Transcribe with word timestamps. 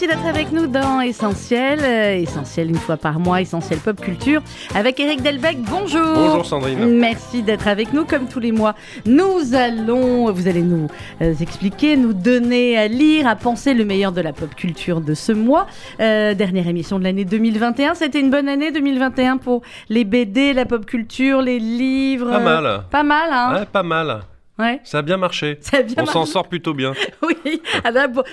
Merci 0.00 0.14
d'être 0.14 0.28
avec 0.28 0.52
nous 0.52 0.68
dans 0.68 1.00
Essentiel, 1.00 1.80
euh, 1.82 2.22
Essentiel 2.22 2.68
une 2.68 2.76
fois 2.76 2.96
par 2.96 3.18
mois, 3.18 3.40
Essentiel 3.40 3.80
Pop 3.80 4.00
Culture, 4.00 4.42
avec 4.76 5.00
Eric 5.00 5.22
Delbecq. 5.22 5.58
Bonjour. 5.62 6.14
Bonjour 6.14 6.46
Sandrine. 6.46 7.00
Merci 7.00 7.42
d'être 7.42 7.66
avec 7.66 7.92
nous 7.92 8.04
comme 8.04 8.28
tous 8.28 8.38
les 8.38 8.52
mois. 8.52 8.76
Nous 9.06 9.56
allons, 9.56 10.30
vous 10.30 10.46
allez 10.46 10.62
nous 10.62 10.86
euh, 11.20 11.34
expliquer, 11.40 11.96
nous 11.96 12.12
donner 12.12 12.78
à 12.78 12.86
lire, 12.86 13.26
à 13.26 13.34
penser 13.34 13.74
le 13.74 13.84
meilleur 13.84 14.12
de 14.12 14.20
la 14.20 14.32
pop 14.32 14.54
culture 14.54 15.00
de 15.00 15.14
ce 15.14 15.32
mois. 15.32 15.66
Euh, 15.98 16.32
dernière 16.34 16.68
émission 16.68 17.00
de 17.00 17.02
l'année 17.02 17.24
2021. 17.24 17.94
C'était 17.94 18.20
une 18.20 18.30
bonne 18.30 18.48
année 18.48 18.70
2021 18.70 19.38
pour 19.38 19.62
les 19.88 20.04
BD, 20.04 20.52
la 20.52 20.64
pop 20.64 20.86
culture, 20.86 21.42
les 21.42 21.58
livres. 21.58 22.30
Pas 22.30 22.38
mal. 22.38 22.82
Pas 22.88 23.02
mal, 23.02 23.30
hein 23.32 23.52
Ouais, 23.52 23.66
pas 23.66 23.82
mal. 23.82 24.20
Ouais. 24.58 24.80
Ça 24.84 24.98
a 24.98 25.02
bien 25.02 25.16
marché. 25.16 25.58
Ça 25.60 25.78
a 25.78 25.82
bien 25.82 25.94
On 25.98 26.06
s'en 26.06 26.26
sort 26.26 26.48
plutôt 26.48 26.74
bien. 26.74 26.92
Oui, 27.22 27.60
Ah 27.84 27.90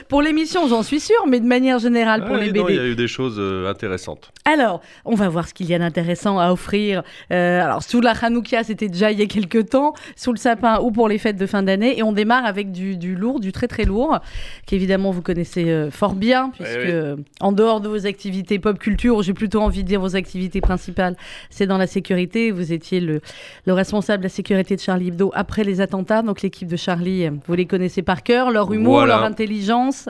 pour, 0.08 0.22
l'émission, 0.22 0.68
j'en 0.68 0.82
suis 0.84 1.00
sûre, 1.00 1.26
mais 1.28 1.40
de 1.40 1.46
manière 1.46 1.80
générale 1.80 2.26
pour 2.26 2.36
Ouais, 2.36 2.46
les 2.46 2.52
BD. 2.52 2.66
Il 2.70 2.76
y 2.76 2.80
a 2.80 2.86
eu 2.86 2.96
des 2.96 3.08
choses 3.08 3.36
euh, 3.38 3.70
intéressantes. 3.70 4.32
Alors, 4.46 4.82
on 5.06 5.16
va 5.16 5.28
voir 5.28 5.48
ce 5.48 5.54
qu'il 5.54 5.68
y 5.68 5.74
a 5.74 5.80
d'intéressant 5.80 6.40
à 6.40 6.52
offrir. 6.52 7.04
Euh, 7.32 7.62
alors, 7.62 7.84
sous 7.84 8.00
la 8.00 8.12
Hanouka, 8.12 8.64
c'était 8.64 8.88
déjà 8.88 9.12
il 9.12 9.20
y 9.20 9.24
a 9.24 9.26
quelques 9.26 9.70
temps, 9.70 9.94
sous 10.16 10.32
le 10.32 10.38
sapin 10.38 10.80
ou 10.80 10.92
pour 10.92 11.08
les 11.10 11.18
fêtes 11.18 11.38
de 11.38 11.46
fin 11.46 11.64
d'année. 11.64 11.98
Et 11.98 12.04
on 12.04 12.12
démarre 12.14 12.46
avec 12.46 12.72
du, 12.72 12.96
du 12.98 13.16
lourd, 13.16 13.40
du 13.40 13.52
très 13.52 13.68
très 13.68 13.84
lourd, 13.84 14.20
qu'évidemment 14.66 15.12
vous 15.12 15.22
connaissez 15.22 15.70
euh, 15.70 15.92
fort 15.92 16.16
bien, 16.16 16.52
puisque 16.54 16.78
oui. 16.78 16.92
euh, 16.92 17.16
en 17.42 17.52
dehors 17.52 17.82
de 17.82 17.90
vos 17.90 18.06
activités 18.06 18.60
pop 18.60 18.80
culture, 18.80 19.22
j'ai 19.24 19.34
plutôt 19.34 19.62
envie 19.62 19.84
de 19.84 19.88
dire 19.88 20.00
vos 20.00 20.16
activités 20.16 20.62
principales, 20.62 21.16
c'est 21.50 21.68
dans 21.68 21.78
la 21.78 21.88
sécurité. 21.88 22.52
Vous 22.52 22.72
étiez 22.72 23.00
le, 23.00 23.22
le 23.66 23.74
responsable 23.74 24.20
de 24.24 24.26
la 24.26 24.30
sécurité 24.30 24.76
de 24.76 24.82
Charlie 24.82 25.10
Hebdo 25.10 25.32
après 25.34 25.64
les 25.64 25.82
attentats. 25.82 26.15
Donc, 26.24 26.42
l'équipe 26.42 26.68
de 26.68 26.76
Charlie, 26.78 27.28
vous 27.48 27.54
les 27.54 27.66
connaissez 27.66 28.02
par 28.02 28.24
cœur, 28.24 28.52
leur 28.52 28.72
humour, 28.74 28.94
Voilà. 28.96 29.16
leur 29.18 29.24
intelligence, 29.26 30.08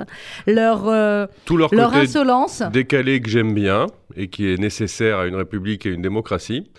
leur, 0.47 0.87
euh, 0.87 1.27
Tout 1.45 1.57
leur 1.57 1.73
leur 1.73 1.91
côté 1.91 2.03
insolence. 2.03 2.61
décalé 2.71 3.19
que 3.21 3.29
j'aime 3.29 3.53
bien 3.53 3.87
et 4.15 4.27
qui 4.27 4.51
est 4.51 4.57
nécessaire 4.59 5.19
à 5.19 5.27
une 5.27 5.35
république 5.35 5.85
et 5.85 5.89
une 5.89 6.01
démocratie. 6.01 6.69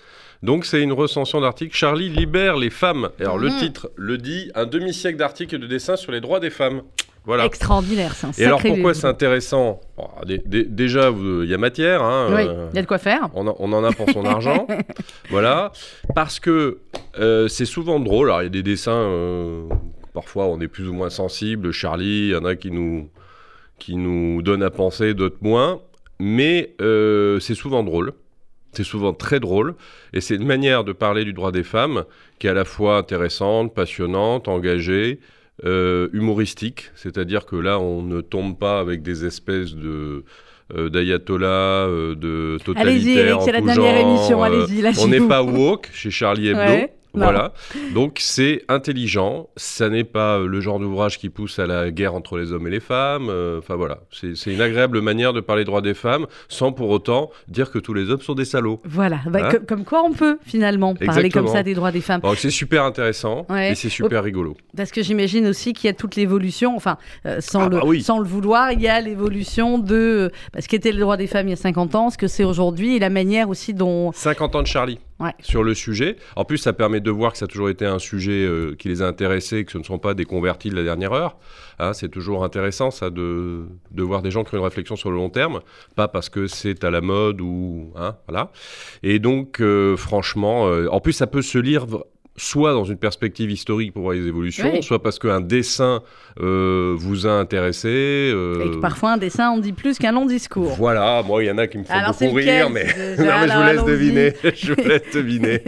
Donc 0.42 0.64
c'est 0.66 0.82
une 0.82 0.92
recension 0.92 1.40
d'articles. 1.40 1.74
Charlie 1.74 2.08
libère 2.10 2.56
les 2.56 2.70
femmes. 2.70 3.08
Et 3.18 3.22
Alors 3.22 3.38
le 3.38 3.48
Mhm. 3.48 3.56
titre 3.58 3.90
le 3.96 4.18
dit, 4.18 4.50
un 4.54 4.66
demi-siècle 4.66 5.16
d'articles 5.18 5.54
et 5.54 5.58
de 5.58 5.66
dessins 5.66 5.96
sur 5.96 6.12
les 6.12 6.20
droits 6.20 6.40
des 6.40 6.50
femmes. 6.50 6.82
Voilà. 7.26 7.44
Extraordinaire, 7.44 8.14
c'est 8.14 8.26
un 8.28 8.30
Et 8.38 8.44
alors 8.44 8.60
sacré 8.60 8.72
pourquoi 8.74 8.94
c'est 8.94 9.06
intéressant 9.08 9.80
Bon, 9.96 10.08
Déjà, 10.46 11.10
il 11.10 11.48
y 11.48 11.54
a 11.54 11.58
matière. 11.58 12.02
hein, 12.02 12.28
Oui, 12.30 12.42
euh, 12.48 12.68
il 12.72 12.76
y 12.76 12.78
a 12.78 12.82
de 12.82 12.86
quoi 12.86 12.98
faire. 12.98 13.28
On, 13.34 13.48
en- 13.48 13.56
on 13.58 13.72
en 13.72 13.82
a 13.84 13.90
pour 13.92 14.08
son 14.10 14.24
argent. 14.24 14.66
Voilà. 15.30 15.72
Parce 16.14 16.38
que 16.38 16.78
euh, 17.18 17.48
c'est 17.48 17.64
souvent 17.64 17.98
drôle. 17.98 18.28
Alors, 18.28 18.42
il 18.42 18.44
y 18.44 18.46
a 18.46 18.50
des 18.50 18.62
dessins, 18.62 18.92
euh, 18.92 19.62
parfois 20.14 20.46
on 20.46 20.60
est 20.60 20.68
plus 20.68 20.88
ou 20.88 20.92
moins 20.92 21.10
sensible. 21.10 21.72
Charlie, 21.72 22.28
il 22.28 22.30
y 22.30 22.36
en 22.36 22.44
a 22.44 22.54
qui 22.54 22.70
nous, 22.70 23.10
qui 23.80 23.96
nous 23.96 24.40
donnent 24.42 24.62
à 24.62 24.70
penser, 24.70 25.12
d'autres 25.12 25.38
moins. 25.40 25.80
Mais 26.20 26.74
c'est 26.78 27.54
souvent 27.54 27.82
drôle. 27.82 28.12
C'est 28.72 28.84
souvent 28.84 29.14
très 29.14 29.40
drôle. 29.40 29.74
Et 30.12 30.20
c'est 30.20 30.34
une 30.36 30.46
manière 30.46 30.84
de 30.84 30.92
parler 30.92 31.24
du 31.24 31.32
droit 31.32 31.50
des 31.50 31.62
femmes 31.64 32.04
qui 32.38 32.46
est 32.46 32.50
à 32.50 32.54
la 32.54 32.64
fois 32.64 32.98
intéressante, 32.98 33.74
passionnante, 33.74 34.48
engagée. 34.48 35.18
Euh, 35.64 36.08
humoristique, 36.12 36.90
c'est-à-dire 36.94 37.46
que 37.46 37.56
là, 37.56 37.78
on 37.78 38.02
ne 38.02 38.20
tombe 38.20 38.58
pas 38.58 38.78
avec 38.78 39.02
des 39.02 39.24
espèces 39.24 39.74
de 39.74 40.24
euh, 40.74 40.90
d'ayatollahs, 40.90 41.86
euh, 41.88 42.14
de 42.14 42.58
Allez-y, 42.74 43.18
Eric, 43.18 43.36
en 43.36 43.40
c'est 43.40 43.52
la 43.52 43.60
dernière 43.60 44.00
genre, 44.00 44.16
émission, 44.16 44.42
allez-y, 44.42 45.00
on 45.00 45.08
n'est 45.08 45.20
pas 45.20 45.42
woke 45.42 45.88
chez 45.92 46.10
Charlie 46.10 46.48
Hebdo. 46.48 46.60
Ouais, 46.60 46.92
non. 47.16 47.24
Voilà. 47.24 47.52
Donc 47.94 48.18
c'est 48.20 48.62
intelligent. 48.68 49.48
Ça 49.56 49.88
n'est 49.88 50.04
pas 50.04 50.36
euh, 50.38 50.46
le 50.46 50.60
genre 50.60 50.78
d'ouvrage 50.78 51.18
qui 51.18 51.28
pousse 51.30 51.58
à 51.58 51.66
la 51.66 51.90
guerre 51.90 52.14
entre 52.14 52.38
les 52.38 52.52
hommes 52.52 52.66
et 52.66 52.70
les 52.70 52.80
femmes. 52.80 53.28
euh, 53.30 53.58
Enfin 53.58 53.74
voilà. 53.76 53.98
C'est 54.12 54.52
une 54.52 54.60
agréable 54.60 55.00
manière 55.00 55.32
de 55.32 55.40
parler 55.40 55.64
droits 55.64 55.80
des 55.82 55.94
femmes 55.94 56.26
sans 56.48 56.72
pour 56.72 56.90
autant 56.90 57.30
dire 57.48 57.70
que 57.70 57.78
tous 57.78 57.94
les 57.94 58.10
hommes 58.10 58.20
sont 58.20 58.34
des 58.34 58.44
salauds. 58.44 58.80
Voilà, 58.84 59.18
Bah, 59.26 59.40
Hein 59.44 59.48
co- 59.50 59.64
comme 59.66 59.84
quoi 59.84 60.02
on 60.04 60.12
peut 60.12 60.38
finalement 60.44 60.94
parler 60.94 61.30
comme 61.30 61.48
ça 61.48 61.62
des 61.62 61.74
droits 61.74 61.92
des 61.92 62.00
femmes. 62.00 62.20
C'est 62.36 62.50
super 62.50 62.84
intéressant 62.84 63.46
Ouais. 63.50 63.72
et 63.72 63.74
c'est 63.74 63.88
super 63.88 64.22
rigolo. 64.22 64.56
Parce 64.76 64.90
que 64.90 65.02
j'imagine 65.02 65.46
aussi 65.46 65.72
qu'il 65.72 65.88
y 65.88 65.90
a 65.90 65.94
toute 65.94 66.16
l'évolution, 66.16 66.76
enfin, 66.76 66.96
euh, 67.26 67.40
sans, 67.40 67.62
Ah 67.62 67.68
le, 67.68 67.76
bah 67.78 67.82
oui. 67.86 68.02
sans 68.02 68.18
le 68.18 68.26
vouloir, 68.26 68.72
il 68.72 68.80
y 68.80 68.88
a 68.88 69.00
l'évolution 69.00 69.78
de 69.78 70.30
bah, 70.52 70.60
ce 70.60 70.68
qu'était 70.68 70.92
le 70.92 71.00
droit 71.00 71.16
des 71.16 71.26
femmes 71.26 71.46
il 71.48 71.50
y 71.50 71.54
a 71.54 71.56
50 71.56 71.94
ans, 71.94 72.10
ce 72.10 72.18
que 72.18 72.26
c'est 72.28 72.44
aujourd'hui, 72.44 72.96
et 72.96 72.98
la 72.98 73.10
manière 73.10 73.48
aussi 73.48 73.74
dont... 73.74 74.12
50 74.12 74.54
ans 74.56 74.62
de 74.62 74.66
Charlie 74.66 74.98
Sur 75.40 75.62
le 75.62 75.72
sujet. 75.72 76.16
En 76.36 76.44
plus, 76.44 76.58
ça 76.58 76.72
permet 76.72 77.00
de 77.00 77.10
voir 77.10 77.32
que 77.32 77.38
ça 77.38 77.46
a 77.46 77.48
toujours 77.48 77.70
été 77.70 77.86
un 77.86 77.98
sujet 77.98 78.44
euh, 78.44 78.74
qui 78.78 78.88
les 78.88 79.00
a 79.00 79.06
intéressés, 79.06 79.64
que 79.64 79.72
ce 79.72 79.78
ne 79.78 79.82
sont 79.82 79.98
pas 79.98 80.12
des 80.14 80.26
convertis 80.26 80.68
de 80.68 80.76
la 80.76 80.82
dernière 80.82 81.12
heure. 81.12 81.38
Hein, 81.78 81.94
c'est 81.94 82.08
toujours 82.08 82.44
intéressant, 82.44 82.90
ça, 82.90 83.10
de, 83.10 83.66
de 83.90 84.02
voir 84.02 84.20
des 84.22 84.30
gens 84.30 84.44
qui 84.44 84.54
ont 84.54 84.58
une 84.58 84.64
réflexion 84.64 84.94
sur 84.96 85.10
le 85.10 85.16
long 85.16 85.30
terme, 85.30 85.60
pas 85.94 86.08
parce 86.08 86.28
que 86.28 86.46
c'est 86.46 86.84
à 86.84 86.90
la 86.90 87.00
mode 87.00 87.40
ou. 87.40 87.92
Hein, 87.96 88.16
voilà. 88.28 88.50
Et 89.02 89.18
donc, 89.18 89.60
euh, 89.60 89.96
franchement, 89.96 90.68
euh, 90.68 90.88
en 90.90 91.00
plus, 91.00 91.12
ça 91.12 91.26
peut 91.26 91.42
se 91.42 91.58
lire. 91.58 91.86
Soit 92.38 92.72
dans 92.72 92.84
une 92.84 92.96
perspective 92.98 93.50
historique 93.50 93.92
pour 93.92 94.02
voir 94.02 94.14
les 94.14 94.26
évolutions, 94.26 94.70
Oui. 94.74 94.82
soit 94.82 95.02
parce 95.02 95.18
qu'un 95.18 95.40
dessin 95.40 96.02
euh, 96.40 96.94
vous 96.96 97.26
a 97.26 97.30
intéressé. 97.30 97.88
euh, 97.88 98.64
Et 98.66 98.70
que 98.72 98.76
parfois 98.76 99.12
un 99.12 99.16
dessin 99.16 99.48
en 99.50 99.58
dit 99.58 99.72
plus 99.72 99.98
qu'un 99.98 100.12
long 100.12 100.26
discours. 100.26 100.74
Voilà, 100.76 101.22
moi 101.26 101.42
il 101.42 101.46
y 101.46 101.50
en 101.50 101.56
a 101.58 101.66
qui 101.66 101.78
me 101.78 101.84
font 101.84 101.94
Alors, 101.94 102.14
beaucoup 102.18 102.34
rire, 102.34 102.68
mais 102.68 102.84
déjà 103.16 103.46
non, 103.46 103.46
mais 103.46 103.48
je 103.48 103.56
vous 103.56 103.62
laisse 103.64 103.84
deviner. 103.84 104.32
je 104.54 104.72
vous 104.74 104.88
laisse 104.88 105.02
deviner. 105.14 105.62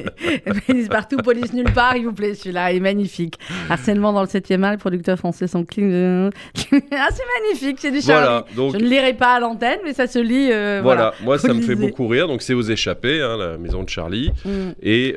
Police 0.67 0.89
partout, 0.89 1.17
police 1.19 1.53
nulle 1.55 1.73
part, 1.73 1.97
il 1.97 2.05
vous 2.05 2.13
plaît, 2.13 2.35
celui-là 2.35 2.73
est 2.73 2.81
magnifique. 2.81 3.37
Harcèlement 3.71 4.13
dans 4.13 4.21
le 4.23 4.29
7e 4.29 4.63
art, 4.63 4.73
les 4.73 4.77
producteurs 4.79 5.19
français 5.19 5.47
sont 5.47 5.65
clean. 5.65 6.29
ah, 6.31 7.09
c'est 7.11 7.23
magnifique, 7.43 7.79
c'est 7.81 7.91
du. 7.91 8.01
Voilà, 8.01 8.45
donc 8.57 8.73
Je 8.75 8.79
ne 8.79 8.89
lirai 8.89 9.15
pas 9.15 9.35
à 9.37 9.41
l'antenne, 9.41 9.79
mais 9.85 9.95
ça 9.95 10.07
se 10.07 10.19
lit. 10.19 10.51
euh, 10.53 10.81
voilà, 10.83 11.15
moi 11.25 11.39
ça 11.39 11.55
me 11.55 11.63
fait 11.63 11.77
beaucoup 11.77 12.07
rire. 12.09 12.29
Donc 12.29 12.43
c'est 12.43 12.55
aux 12.55 12.63
échappés, 12.63 13.23
hein, 13.23 13.37
la 13.39 13.57
maison 13.59 13.83
de 13.83 13.89
Charlie, 13.89 14.31
Mm. 14.45 14.51
et 14.83 15.15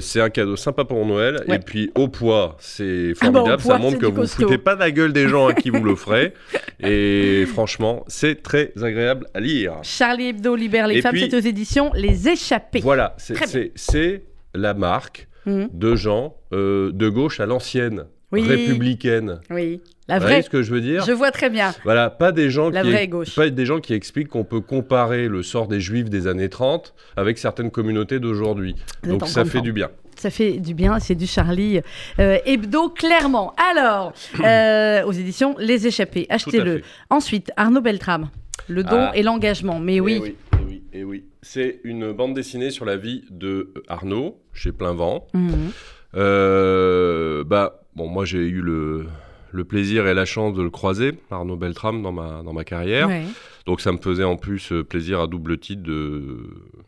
c'est 0.00 0.20
un 0.20 0.28
cadeau 0.30 0.56
sympa 0.66 0.84
pour 0.84 1.04
Noël. 1.06 1.42
Ouais. 1.48 1.56
Et 1.56 1.58
puis 1.58 1.90
au 1.94 2.08
poids, 2.08 2.56
c'est 2.60 3.12
Ah 3.20 3.30
bah, 3.30 3.32
formidable. 3.40 3.62
poids, 3.62 3.72
ça 3.74 3.78
montre 3.78 3.98
que 3.98 4.06
vous 4.06 4.12
costaud. 4.12 4.42
foutez 4.44 4.58
pas 4.58 4.74
la 4.74 4.90
gueule 4.90 5.12
des 5.12 5.28
gens 5.28 5.46
à 5.48 5.54
qui 5.54 5.70
vous 5.70 5.82
l'offrez. 5.82 6.34
Et 6.80 7.44
franchement, 7.46 8.04
c'est 8.08 8.42
très 8.42 8.72
agréable 8.82 9.26
à 9.34 9.40
lire. 9.40 9.74
Charlie 9.82 10.28
Hebdo 10.28 10.54
libère 10.56 10.86
les 10.88 10.98
Et 10.98 11.02
femmes, 11.02 11.12
puis- 11.12 11.28
c'est 11.30 11.36
aux 11.36 11.40
éditions 11.40 11.90
Les 11.94 12.28
Échappés. 12.28 12.80
Voilà, 12.80 13.14
c'est- 13.18 14.22
la 14.54 14.74
marque 14.74 15.28
Mhm. 15.46 15.68
de 15.72 15.94
gens 15.96 16.34
euh, 16.52 16.90
de 16.92 17.08
gauche 17.08 17.40
à 17.40 17.46
l'ancienne, 17.46 18.06
Oui. 18.32 18.42
républicaine. 18.48 19.40
Oui, 19.50 19.80
la 20.08 20.16
Vous 20.16 20.22
voyez 20.22 20.36
vraie. 20.36 20.42
ce 20.42 20.50
que 20.50 20.62
je 20.62 20.70
veux 20.72 20.80
dire? 20.80 21.04
Je 21.04 21.12
vois 21.12 21.30
très 21.30 21.50
bien. 21.50 21.72
Voilà, 21.84 22.08
pas 22.10 22.32
des 22.32 22.50
gens 22.50 22.70
La 22.70 22.82
qui 22.82 22.90
vraie 22.90 23.06
gauche. 23.08 23.34
pas 23.36 23.48
des 23.50 23.66
gens 23.66 23.78
qui 23.80 23.94
expliquent 23.94 24.28
qu'on 24.28 24.44
peut 24.44 24.60
comparer 24.60 25.28
le 25.28 25.42
sort 25.42 25.68
des 25.68 25.78
juifs 25.80 26.08
des 26.10 26.26
années 26.26 26.48
30 26.48 26.94
avec 27.16 27.38
certaines 27.38 27.70
communautés 27.70 28.18
d'aujourd'hui. 28.18 28.74
Vous 29.04 29.10
Donc 29.10 29.28
ça 29.28 29.44
fait 29.44 29.60
du 29.60 29.72
bien. 29.72 29.90
Ça 30.18 30.30
fait 30.30 30.52
du 30.58 30.74
bien, 30.74 30.98
c'est 30.98 31.14
du 31.14 31.26
Charlie 31.26 31.80
euh, 32.18 32.38
Hebdo, 32.46 32.88
clairement. 32.90 33.54
Alors, 33.72 34.12
euh, 34.42 35.04
aux 35.06 35.12
éditions 35.12 35.54
Les 35.58 35.86
Échappés, 35.86 36.26
achetez-le. 36.30 36.82
Ensuite, 37.10 37.50
Arnaud 37.56 37.80
Beltrame, 37.82 38.30
le 38.68 38.82
don 38.82 38.96
Ah. 38.98 39.12
et 39.14 39.22
l'engagement. 39.22 39.78
Mais 39.78 39.96
Eh 39.96 40.00
oui, 40.00 40.18
oui, 40.22 40.36
eh 40.52 40.64
oui, 40.66 40.82
eh 40.92 41.04
oui. 41.04 41.24
C'est 41.42 41.80
une 41.84 42.12
bande 42.12 42.34
dessinée 42.34 42.70
sur 42.70 42.84
la 42.84 42.96
vie 42.96 43.24
de 43.30 43.72
Arnaud 43.88 44.40
chez 44.52 44.72
Plein 44.72 44.94
Vent. 44.94 45.26
Mhm. 45.34 45.70
Euh, 46.14 47.44
bah 47.44 47.80
bon, 47.94 48.08
moi 48.08 48.24
j'ai 48.24 48.38
eu 48.46 48.60
le 48.62 49.06
le 49.52 49.64
plaisir 49.64 50.06
et 50.06 50.12
la 50.14 50.24
chance 50.24 50.54
de 50.54 50.62
le 50.62 50.70
croiser, 50.70 51.12
Arnaud 51.30 51.56
Beltrame, 51.56 52.02
dans 52.02 52.12
ma, 52.12 52.42
dans 52.44 52.52
ma 52.52 52.64
carrière. 52.64 53.08
Ouais. 53.08 53.22
Donc 53.66 53.80
ça 53.80 53.90
me 53.92 53.98
faisait 53.98 54.24
en 54.24 54.36
plus 54.36 54.70
euh, 54.72 54.84
plaisir 54.84 55.20
à 55.20 55.26
double 55.26 55.58
titre 55.58 55.82
de, 55.82 56.22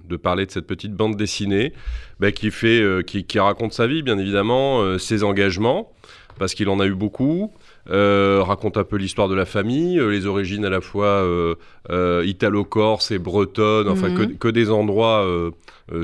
de 0.08 0.16
parler 0.16 0.46
de 0.46 0.50
cette 0.52 0.66
petite 0.66 0.92
bande 0.94 1.16
dessinée 1.16 1.72
bah, 2.20 2.30
qui, 2.30 2.50
fait, 2.52 2.80
euh, 2.80 3.02
qui, 3.02 3.24
qui 3.24 3.38
raconte 3.40 3.72
sa 3.72 3.86
vie, 3.88 4.02
bien 4.02 4.16
évidemment, 4.18 4.80
euh, 4.82 4.96
ses 4.96 5.24
engagements, 5.24 5.90
parce 6.38 6.54
qu'il 6.54 6.68
en 6.68 6.78
a 6.78 6.86
eu 6.86 6.94
beaucoup. 6.94 7.52
euh, 7.90 8.42
raconte 8.44 8.76
un 8.76 8.84
peu 8.84 8.96
l'histoire 8.96 9.28
de 9.28 9.34
la 9.34 9.46
famille, 9.46 9.98
les 9.98 10.26
origines 10.26 10.64
à 10.66 10.68
la 10.70 10.80
fois 10.82 11.24
italo-corse 12.24 13.10
et 13.10 13.18
bretonne, 13.18 13.88
enfin 13.88 14.10
que, 14.14 14.22
Mhm. 14.22 14.36
que 14.38 14.48
des 14.48 14.70
endroits 14.70 15.26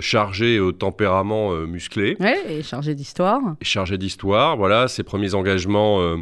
chargés 0.00 0.60
au 0.60 0.72
tempérament 0.72 1.52
musclé 1.66 2.16
Ouais, 2.20 2.38
et 2.48 2.62
chargé 2.62 2.94
d'histoire. 2.94 3.40
chargé 3.62 3.98
d'histoire, 3.98 4.56
voilà, 4.56 4.88
ses 4.88 5.02
premiers 5.02 5.34
engagements 5.34 6.16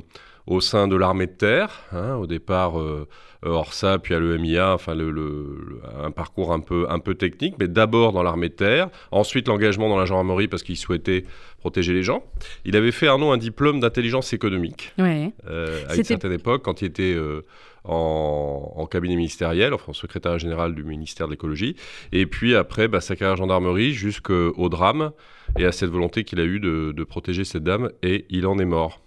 au 0.47 0.61
sein 0.61 0.89
de 0.89 0.97
l'armée 0.97 1.27
de 1.27 1.33
terre. 1.33 1.71
hein, 1.93 2.17
au 2.17 2.27
départ, 2.27 2.81
euh, 2.81 3.06
Orsa, 3.44 3.99
puis 3.99 4.15
à 4.15 4.21
l'EMIA, 4.21 4.73
enfin 4.75 4.94
le, 4.94 5.11
le- 5.11 5.59
le- 5.69 5.81
un 6.05 6.11
parcours 6.12 6.53
un 6.53 6.61
peu, 6.61 6.87
un 6.89 7.00
peu 7.00 7.15
technique, 7.15 7.55
mais 7.59 7.67
d'abord 7.69 8.12
dans 8.12 8.23
l'armée 8.23 8.49
de 8.49 8.55
terre. 8.55 8.89
Ensuite, 9.11 9.49
l'engagement 9.49 9.89
dans 9.89 9.99
la 9.99 10.05
gendarmerie 10.05 10.47
parce 10.49 10.62
qu'il 10.62 10.77
souhaitait 10.77 11.25
protéger 11.59 11.93
les 11.93 12.03
gens. 12.05 12.25
Il 12.65 12.77
avait 12.77 12.93
fait 12.93 13.09
Arnaud 13.09 13.31
un 13.33 13.39
diplôme 13.39 13.81
d'intelligence 13.81 14.33
économique 14.33 14.93
Ouais. 14.99 15.33
euh, 15.49 15.81
à 15.89 15.94
une 15.97 16.05
certaine 16.05 16.33
époque, 16.33 16.62
quand 16.62 16.83
il 16.83 16.87
était 16.87 17.15
euh, 17.17 17.43
en, 17.85 18.73
en 18.77 18.87
cabinet 18.87 19.17
ministériel, 19.17 19.75
enfin 19.75 19.93
secrétaire 19.93 20.38
général 20.38 20.75
du 20.75 20.85
ministère 20.85 21.27
de 21.27 21.33
l'écologie. 21.33 21.77
Et 22.12 22.27
puis 22.27 22.55
après, 22.55 22.87
bah, 22.88 23.00
sa 23.00 23.17
carrière 23.17 23.37
gendarmerie 23.37 23.93
jusqu'au 23.93 24.69
drame 24.69 25.11
et 25.59 25.65
à 25.67 25.73
cette 25.73 25.91
volonté 25.91 26.23
qu'il 26.25 26.41
a 26.41 26.45
eue 26.45 26.61
de, 26.61 26.93
de 26.93 27.05
protéger 27.05 27.45
cette 27.45 27.65
dame. 27.65 27.91
Et 28.03 28.25
il 28.31 28.47
en 28.47 28.59
est 28.59 28.65
mort. 28.65 29.00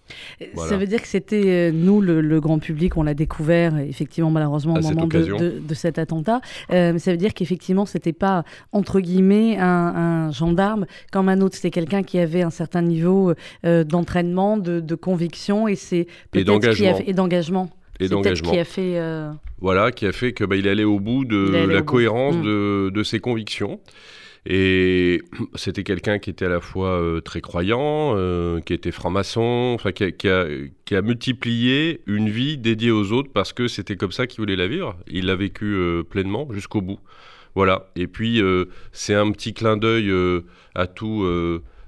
Voilà. 0.53 0.69
Ça 0.69 0.77
veut 0.77 0.85
dire 0.87 1.01
que 1.01 1.07
c'était 1.07 1.43
euh, 1.45 1.71
nous, 1.73 2.01
le, 2.01 2.21
le 2.21 2.39
grand 2.41 2.59
public, 2.59 2.97
on 2.97 3.03
l'a 3.03 3.13
découvert, 3.13 3.77
effectivement, 3.77 4.29
malheureusement, 4.31 4.73
au 4.75 4.81
moment 4.81 5.01
de, 5.01 5.17
occasion. 5.17 5.37
de- 5.37 5.59
de 5.59 5.73
cet 5.73 5.97
attentat. 5.99 6.41
Euh, 6.71 6.97
ça 6.97 7.11
veut 7.11 7.17
dire 7.17 7.33
qu'effectivement, 7.33 7.85
c'était 7.85 8.13
pas, 8.13 8.43
entre 8.71 8.99
guillemets, 8.99 9.57
un, 9.57 9.65
un 10.27 10.31
gendarme 10.31 10.85
comme 11.11 11.29
un 11.29 11.41
autre. 11.41 11.55
C'était 11.55 11.71
quelqu'un 11.71 12.03
qui 12.03 12.19
avait 12.19 12.41
un 12.43 12.49
certain 12.49 12.81
niveau 12.81 13.33
euh, 13.65 13.83
d'entraînement, 13.83 14.57
de, 14.57 14.79
de 14.79 14.95
conviction, 14.95 15.67
et 15.67 15.75
c'est 15.75 16.07
et 16.33 16.43
d'engagement. 17.13 17.69
Et 17.99 18.09
d'engagement. 18.09 18.51
qui 18.51 18.59
a 18.59 18.65
fait. 18.65 18.97
euh, 18.97 19.31
Voilà, 19.61 19.91
qui 19.91 20.05
a 20.05 20.11
fait 20.11 20.33
que 20.33 20.43
bah, 20.43 20.57
il 20.57 20.67
allait 20.67 20.83
au 20.83 20.99
bout 20.99 21.23
de 21.23 21.65
la 21.71 21.79
au 21.79 21.83
cohérence 21.83 22.35
Mm. 22.35 22.41
de, 22.43 22.91
de 22.93 23.03
ses 23.03 23.19
convictions. 23.19 23.79
Et 24.45 25.21
c'était 25.55 25.83
quelqu'un 25.83 26.19
qui 26.19 26.29
était 26.29 26.45
à 26.45 26.49
la 26.49 26.61
fois 26.61 26.89
euh, 27.01 27.19
très 27.21 27.41
croyant, 27.41 28.13
euh, 28.15 28.59
qui 28.61 28.73
était 28.73 28.91
franc-maçon, 28.91 29.77
qui 29.95 30.03
a, 30.03 30.11
qui 30.11 30.95
a- 30.95 31.01
multiplié 31.01 32.01
une 32.05 32.29
vie 32.29 32.57
dédiée 32.57 32.91
aux 32.91 33.11
autres 33.11 33.31
parce 33.33 33.53
que 33.53 33.67
c'était 33.67 33.95
comme 33.95 34.11
ça 34.11 34.27
qu'il 34.27 34.41
voulait 34.41 34.55
la 34.55 34.67
vivre. 34.67 34.95
Il 35.07 35.25
l'a 35.25 35.35
vécu 35.35 35.65
euh, 35.65 36.03
pleinement 36.03 36.47
jusqu'au 36.51 36.81
bout. 36.81 36.99
Voilà. 37.55 37.89
Et 37.95 38.07
puis 38.07 38.41
c'est 38.91 39.13
un 39.15 39.31
petit 39.31 39.53
clin 39.53 39.77
d'œil 39.77 40.11
à 40.75 40.87
tous 40.87 41.25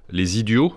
les 0.10 0.40
idiots 0.40 0.74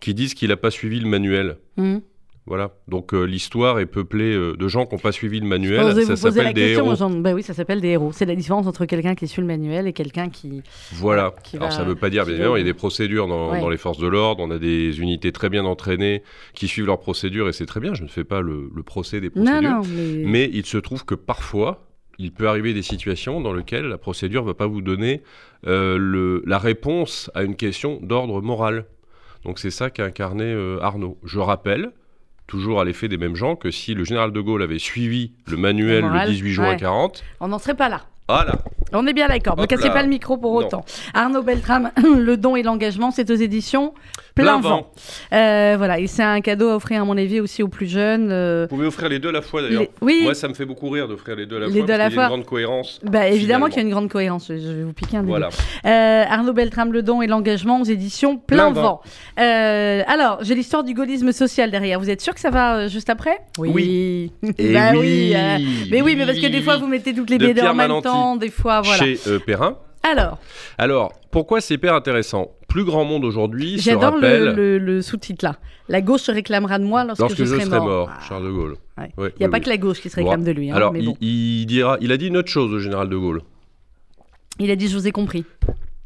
qui 0.00 0.14
disent 0.14 0.32
qu'il 0.32 0.48
n'a 0.48 0.56
pas 0.56 0.70
suivi 0.70 0.98
le 0.98 1.06
manuel. 1.08 1.58
hum. 1.76 2.00
Voilà. 2.48 2.72
Donc 2.88 3.12
euh, 3.14 3.24
l'histoire 3.24 3.78
est 3.78 3.86
peuplée 3.86 4.34
euh, 4.34 4.56
de 4.56 4.68
gens 4.68 4.86
qui 4.86 4.94
n'ont 4.94 5.00
pas 5.00 5.12
suivi 5.12 5.38
le 5.38 5.46
manuel. 5.46 5.80
Ça 5.80 5.92
vous 6.02 6.08
la 6.08 6.16
s'appelle 6.16 6.54
des 6.54 6.60
question, 6.74 6.86
héros. 6.92 7.20
Bah 7.20 7.34
oui, 7.34 7.42
ça 7.42 7.52
s'appelle 7.54 7.80
des 7.80 7.88
héros. 7.88 8.10
C'est 8.12 8.24
la 8.24 8.34
différence 8.34 8.66
entre 8.66 8.86
quelqu'un 8.86 9.14
qui 9.14 9.28
suit 9.28 9.42
le 9.42 9.46
manuel 9.46 9.86
et 9.86 9.92
quelqu'un 9.92 10.30
qui. 10.30 10.62
Voilà. 10.94 11.34
qui 11.44 11.56
Alors 11.56 11.68
va- 11.68 11.74
ça 11.76 11.84
ne 11.84 11.88
veut 11.88 11.94
pas 11.94 12.08
dire, 12.10 12.24
bien 12.24 12.32
évidemment, 12.34 12.56
il 12.56 12.60
y 12.60 12.62
a 12.62 12.64
des 12.64 12.74
procédures 12.74 13.28
dans, 13.28 13.52
Ouais. 13.52 13.60
dans 13.60 13.68
les 13.68 13.76
forces 13.76 13.98
de 13.98 14.06
l'ordre, 14.08 14.42
on 14.42 14.50
a 14.50 14.58
des 14.58 15.00
unités 15.00 15.30
très 15.30 15.48
bien 15.50 15.64
entraînées 15.66 16.22
qui 16.54 16.68
suivent 16.68 16.86
leurs 16.86 17.00
procédures 17.00 17.48
et 17.48 17.52
c'est 17.52 17.66
très 17.66 17.80
bien, 17.80 17.92
je 17.94 18.02
ne 18.02 18.08
fais 18.08 18.24
pas 18.24 18.40
le, 18.40 18.70
le 18.74 18.82
procès 18.82 19.20
des 19.20 19.30
Non, 19.36 19.44
procédures. 19.44 19.70
non, 19.70 19.82
mais. 19.94 20.22
Mais 20.24 20.50
il 20.52 20.64
se 20.64 20.78
trouve 20.78 21.04
que 21.04 21.14
parfois, 21.14 21.84
il 22.18 22.32
peut 22.32 22.48
arriver 22.48 22.72
des 22.74 22.82
situations 22.82 23.40
dans 23.40 23.52
lesquelles 23.52 23.84
la 23.86 23.98
procédure 23.98 24.42
ne 24.42 24.46
va 24.48 24.54
pas 24.54 24.66
vous 24.66 24.80
donner 24.80 25.22
euh, 25.66 25.98
le- 25.98 26.42
la 26.46 26.58
réponse 26.58 27.30
à 27.34 27.42
une 27.42 27.56
question 27.56 28.00
d'ordre 28.02 28.40
moral. 28.40 28.86
Donc 29.44 29.58
c'est 29.58 29.70
ça 29.70 29.90
qu'a 29.90 30.04
incarné 30.04 30.44
euh, 30.44 30.78
Arnaud. 30.80 31.16
Je 31.24 31.38
rappelle, 31.38 31.92
toujours 32.48 32.80
à 32.80 32.84
l'effet 32.84 33.06
des 33.06 33.18
mêmes 33.18 33.36
gens, 33.36 33.54
que 33.54 33.70
si 33.70 33.94
le 33.94 34.02
général 34.02 34.32
de 34.32 34.40
Gaulle 34.40 34.62
avait 34.62 34.80
suivi 34.80 35.32
le 35.46 35.56
manuel 35.56 36.00
Le 36.02 36.08
moral, 36.08 36.26
le 36.28 36.34
18 36.34 36.50
juin 36.50 36.70
ouais. 36.70 36.76
40, 36.76 37.22
On 37.38 37.46
n'en 37.48 37.58
serait 37.60 37.76
pas 37.76 37.88
là. 37.88 38.02
Voilà, 38.28 38.52
On 38.92 39.06
est 39.06 39.12
bien 39.12 39.28
d'accord. 39.28 39.56
Ne 39.58 39.66
cassez 39.66 39.88
pas 39.90 40.02
le 40.02 40.08
micro 40.08 40.36
pour 40.36 40.52
Non. 40.52 40.66
autant. 40.66 40.84
Arnaud 41.14 41.42
Beltrame, 41.42 41.90
Le 42.02 42.36
don 42.36 42.56
et 42.56 42.62
l'engagement, 42.62 43.10
c'est 43.10 43.30
aux 43.30 43.34
éditions 43.34 43.92
Plein, 44.34 44.44
Plein 44.44 44.60
vent. 44.60 44.68
vent. 44.68 44.90
Euh, 45.32 45.74
voilà, 45.78 45.98
et 45.98 46.06
c'est 46.06 46.22
un 46.22 46.40
cadeau 46.40 46.68
à 46.70 46.76
offrir, 46.76 47.02
à 47.02 47.04
mon 47.04 47.16
avis, 47.16 47.40
aussi 47.40 47.62
aux 47.62 47.68
plus 47.68 47.86
jeunes. 47.88 48.28
euh, 48.30 48.66
Vous 48.70 48.76
pouvez 48.76 48.86
offrir 48.86 49.08
les 49.08 49.18
deux 49.18 49.30
à 49.30 49.32
la 49.32 49.42
fois 49.42 49.62
d'ailleurs. 49.62 49.80
les- 49.82 49.90
Oui, 50.00 50.20
Moi, 50.22 50.34
ça 50.34 50.46
me 50.46 50.54
fait 50.54 50.64
beaucoup 50.64 50.88
rire 50.90 51.08
d'offrir 51.08 51.34
les 51.34 51.44
deux 51.46 51.56
à 51.56 51.60
la 51.60 51.66
Les 51.66 51.72
fois 51.78 51.86
deux 51.86 51.92
à 51.92 51.96
la 51.98 52.04
qu'il 52.08 52.12
y 52.16 52.18
a 52.18 52.20
fois. 52.20 52.24
une 52.24 52.28
grande 52.42 52.46
cohérence. 52.46 53.00
bah, 53.02 53.26
évidemment 53.28 53.66
qu'il 53.66 53.76
y 53.76 53.80
a 53.80 53.82
une 53.82 53.90
grande 53.90 54.08
cohérence. 54.08 54.46
Je 54.48 54.54
vais 54.72 54.84
vous 54.84 54.92
piquer 54.92 55.16
un 55.16 55.20
début. 55.20 55.30
Voilà. 55.30 55.48
Euh, 55.86 56.24
Arnaud 56.30 56.52
Beltrame, 56.52 56.92
Le 56.92 57.02
don 57.02 57.20
et 57.20 57.26
l'engagement 57.26 57.80
aux 57.80 57.84
éditions 57.84 58.36
Plein, 58.36 58.70
Plein 58.72 58.80
vent. 58.82 59.00
Euh, 59.40 60.02
alors, 60.06 60.38
j'ai 60.42 60.54
l'histoire 60.54 60.84
du 60.84 60.94
gaullisme 60.94 61.32
social 61.32 61.70
derrière. 61.72 61.98
Vous 61.98 62.08
êtes 62.10 62.20
sûr 62.20 62.32
que 62.34 62.40
ça 62.40 62.50
va 62.50 62.76
euh, 62.76 62.88
juste 62.88 63.10
après? 63.10 63.38
Oui. 63.58 64.30
Et 64.58 64.72
bah 64.72 64.92
oui. 64.94 65.32
euh, 65.34 65.58
mais 65.90 66.00
oui, 66.00 66.14
mais 66.16 66.26
parce 66.26 66.38
que 66.38 66.44
oui. 66.46 66.50
des 66.52 66.62
fois, 66.62 66.76
vous 66.76 66.86
mettez 66.86 67.12
toutes 67.12 67.30
les 67.30 67.38
BD 67.38 67.60
en 67.62 67.74
même 67.74 67.76
Malanty. 67.76 68.08
Temps, 68.18 68.36
des 68.36 68.50
fois, 68.50 68.80
voilà. 68.82 69.02
Chez 69.04 69.18
euh, 69.26 69.38
Perrin. 69.38 69.76
Alors, 70.02 70.38
Alors, 70.78 71.12
pourquoi 71.30 71.60
c'est 71.60 71.74
hyper 71.74 71.94
intéressant? 71.94 72.52
Plus 72.68 72.84
grand 72.84 73.04
monde 73.04 73.24
aujourd'hui 73.24 73.78
se 73.78 73.84
j'adore 73.84 74.14
rappelle 74.14 74.44
le, 74.44 74.52
le- 74.54 74.78
le 74.78 75.02
sous-titre 75.02 75.44
là. 75.44 75.56
La 75.88 76.00
gauche 76.02 76.20
se 76.22 76.30
réclamera 76.32 76.78
de 76.78 76.84
moi 76.84 77.04
lorsque, 77.04 77.20
lorsque 77.20 77.38
je 77.38 77.44
serai 77.46 77.64
mort. 77.80 78.10
Ah. 78.12 78.20
Charles 78.28 78.44
de 78.44 78.50
Gaulle. 78.50 78.76
Ouais, 78.98 79.08
Il 79.16 79.20
n'y 79.20 79.24
a 79.24 79.30
oui, 79.46 79.48
pas 79.50 79.56
oui. 79.58 79.60
que 79.64 79.68
la 79.70 79.76
gauche 79.78 80.00
qui 80.00 80.10
se 80.10 80.16
Bon, 80.16 80.22
réclame 80.22 80.44
de 80.44 80.50
lui. 80.52 80.70
hein, 80.70 80.74
Alors, 80.76 80.92
mais 80.92 81.00
il, 81.00 81.06
bon. 81.06 81.16
il 81.20 81.64
dira, 81.66 81.96
il 82.00 82.12
a 82.12 82.16
dit 82.18 82.26
une 82.28 82.36
autre 82.36 82.50
chose, 82.50 82.70
le 82.70 82.78
général 82.78 83.08
de 83.08 83.16
Gaulle. 83.16 83.40
Il 84.58 84.70
a 84.70 84.76
dit 84.76 84.88
Je 84.88 84.96
vous 84.96 85.06
ai 85.08 85.12
compris. 85.12 85.44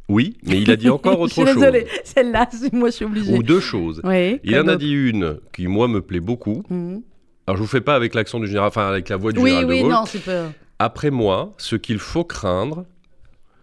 Oui, 0.09 0.37
mais 0.45 0.61
il 0.61 0.71
a 0.71 0.77
dit 0.77 0.89
encore 0.91 1.15
je 1.17 1.19
autre 1.21 1.33
suis 1.33 1.43
chose. 1.47 1.55
désolée, 1.55 1.87
celle-là, 2.05 2.49
moi 2.73 2.91
je 2.91 2.95
suis 2.97 3.05
obligée. 3.05 3.33
Ou 3.35 3.43
deux 3.43 3.61
choses. 3.61 4.01
Oui, 4.05 4.41
Il 4.45 4.59
en 4.59 4.69
a 4.69 4.77
dit 4.77 4.93
une 4.93 5.39
qui, 5.55 5.67
moi, 5.67 5.89
me 5.89 6.01
plaît 6.01 6.21
beaucoup. 6.21 6.63
Mhm. 6.71 7.03
Alors, 7.47 7.57
je 7.57 7.63
vous 7.63 7.69
fais 7.69 7.81
pas 7.81 7.95
avec 7.97 8.15
l'accent 8.15 8.39
du 8.39 8.47
général, 8.47 8.69
enfin, 8.69 8.89
avec 8.89 9.09
la 9.09 9.17
voix 9.17 9.33
du 9.33 9.41
Oui, 9.41 9.51
général 9.51 9.67
de 9.67 9.73
oui, 9.73 9.81
Gaulle. 9.83 9.91
non, 9.93 10.05
c'est 10.07 10.23
pas. 10.25 10.53
Après 10.83 11.13
moi, 11.13 11.55
ce 11.59 11.77
qu'il 11.77 12.01
faut 12.01 12.25
craindre, 12.25 12.87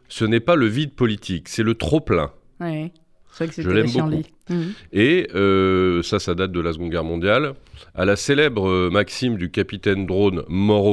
ce 0.07 0.23
n'est 0.23 0.39
pas 0.39 0.55
le 0.55 0.67
vide 0.67 0.93
politique, 0.93 1.49
c'est 1.49 1.63
le 1.63 1.73
trop-plein. 1.73 2.31
Ouais. 2.61 2.93
C'est 3.33 3.43
vrai 3.43 3.53
que 3.53 3.61
Je 3.61 3.69
l'aime 3.69 3.89
Charlie. 3.89 4.25
Mhm. 4.49 4.73
Et 4.93 5.27
euh, 5.35 6.01
ça, 6.01 6.19
ça 6.19 6.33
date 6.33 6.53
de 6.53 6.61
la 6.61 6.71
Seconde 6.71 6.91
Guerre 6.91 7.03
mondiale. 7.03 7.55
À 7.93 8.05
la 8.05 8.15
célèbre 8.15 8.69
euh, 8.69 8.89
maxime 8.89 9.35
du 9.35 9.51
capitaine 9.51 10.05
drone 10.05 10.45
mort 10.47 10.85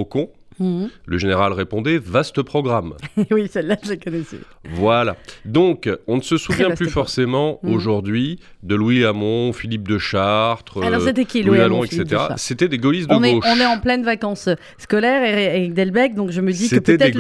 Mhm. 0.59 0.89
le 1.07 1.19
général 1.19 1.53
répondait 1.53 1.99
vaste 1.99 2.43
programme. 2.43 2.95
oui, 3.31 3.49
celle-là, 3.51 3.77
je 3.83 3.91
la 3.91 3.97
connaissais. 3.97 4.39
Voilà. 4.75 5.17
Donc, 5.45 5.89
on 6.07 6.17
ne 6.17 6.23
se 6.23 6.37
souvient 6.39 6.71
plus 6.71 6.89
forcément 6.89 7.59
Mhm. 7.63 7.75
aujourd'hui 7.75 8.39
de 8.63 8.75
Louis 8.75 9.05
Hamon, 9.05 9.53
Philippe 9.53 9.87
de 9.89 9.99
Chartres, 9.99 10.83
Alors, 10.83 11.01
euh, 11.01 11.05
c'était 11.05 11.25
qui, 11.25 11.43
Louis 11.43 11.57
Louis 11.59 11.65
Hamon, 11.65 11.85
etc. 11.85 12.23
C'était 12.37 12.69
des 12.69 12.79
gaullistes 12.79 13.09
de 13.11 13.15
On 13.15 13.23
est, 13.23 13.35
gauche. 13.35 13.45
on 13.47 13.61
est 13.61 13.67
en 13.67 13.79
pleine 13.81 14.03
vacances 14.03 14.49
scolaires 14.79 15.23
avec 15.23 15.75
Delbecq, 15.75 16.15
donc 16.15 16.31
je 16.31 16.41
me 16.41 16.53
dis 16.53 16.69
que 16.69 16.77
peut-être 16.79 17.17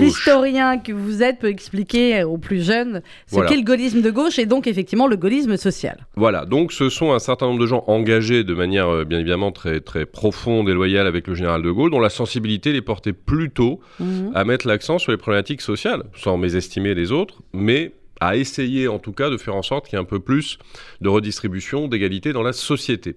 l'historien 0.00 0.78
que 0.78 0.92
vous 0.92 1.22
êtes 1.22 1.38
peut 1.38 1.48
expliquer 1.48 2.22
aux 2.24 2.38
plus 2.38 2.64
jeunes 2.64 3.02
ce 3.26 3.34
Voilà. 3.34 3.50
qu'est 3.50 3.56
le 3.56 3.62
gaullisme 3.62 4.00
de 4.00 4.10
gauche 4.10 4.38
et 4.38 4.46
donc 4.46 4.66
effectivement 4.66 5.06
le 5.06 5.16
gaullisme 5.16 5.56
social. 5.56 6.06
Voilà, 6.16 6.44
donc 6.46 6.72
ce 6.72 6.88
sont 6.88 7.12
un 7.12 7.18
certain 7.18 7.46
nombre 7.46 7.60
de 7.60 7.66
gens 7.66 7.84
engagés 7.86 8.44
de 8.44 8.54
manière 8.54 8.88
euh, 8.88 9.04
bien 9.04 9.18
évidemment 9.20 9.52
très, 9.52 9.80
très 9.80 10.06
profonde 10.06 10.68
et 10.68 10.72
loyale 10.74 11.06
avec 11.06 11.26
le 11.26 11.34
général 11.34 11.62
de 11.62 11.70
Gaulle, 11.70 11.90
dont 11.90 12.00
la 12.00 12.10
sensibilité 12.10 12.72
les 12.76 12.82
portait 12.82 13.12
plutôt 13.12 13.80
Mhm. 14.00 14.30
à 14.34 14.44
mettre 14.44 14.66
l'accent 14.68 14.98
sur 14.98 15.10
les 15.12 15.18
problématiques 15.18 15.60
sociales, 15.62 16.04
sans 16.14 16.36
mésestimer 16.38 16.94
les 16.94 17.10
autres, 17.12 17.42
mais 17.52 17.92
à 18.18 18.36
essayer 18.36 18.88
en 18.88 18.98
tout 18.98 19.12
cas 19.12 19.28
de 19.28 19.36
faire 19.36 19.54
en 19.54 19.62
sorte 19.62 19.86
qu'il 19.88 19.96
y 19.98 20.00
ait 20.00 20.02
un 20.02 20.06
peu 20.06 20.20
plus 20.20 20.58
de 21.02 21.08
redistribution, 21.10 21.86
d'égalité 21.86 22.32
dans 22.32 22.42
la 22.42 22.54
société. 22.54 23.16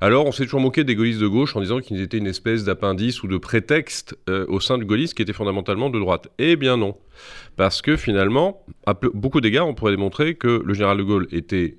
Alors 0.00 0.26
on 0.26 0.32
s'est 0.32 0.42
toujours 0.42 0.58
moqué 0.60 0.82
des 0.82 0.96
gaullistes 0.96 1.20
de 1.20 1.28
gauche 1.28 1.54
en 1.54 1.60
disant 1.60 1.78
qu'ils 1.78 2.00
étaient 2.00 2.18
une 2.18 2.26
espèce 2.26 2.64
d'appendice 2.64 3.22
ou 3.22 3.28
de 3.28 3.36
prétexte 3.38 4.16
euh, 4.28 4.46
au 4.48 4.58
sein 4.58 4.76
du 4.76 4.84
gaullisme 4.86 5.14
qui 5.14 5.22
était 5.22 5.32
fondamentalement 5.32 5.88
de 5.88 6.00
droite. 6.00 6.28
Eh 6.38 6.56
bien 6.56 6.76
non, 6.76 6.96
parce 7.56 7.80
que 7.80 7.96
finalement, 7.96 8.64
à 8.86 8.94
beaucoup 8.94 9.40
d'égards, 9.40 9.68
on 9.68 9.74
pourrait 9.74 9.92
démontrer 9.92 10.34
que 10.34 10.62
le 10.64 10.74
général 10.74 10.98
de 10.98 11.02
Gaulle 11.04 11.28
était 11.30 11.76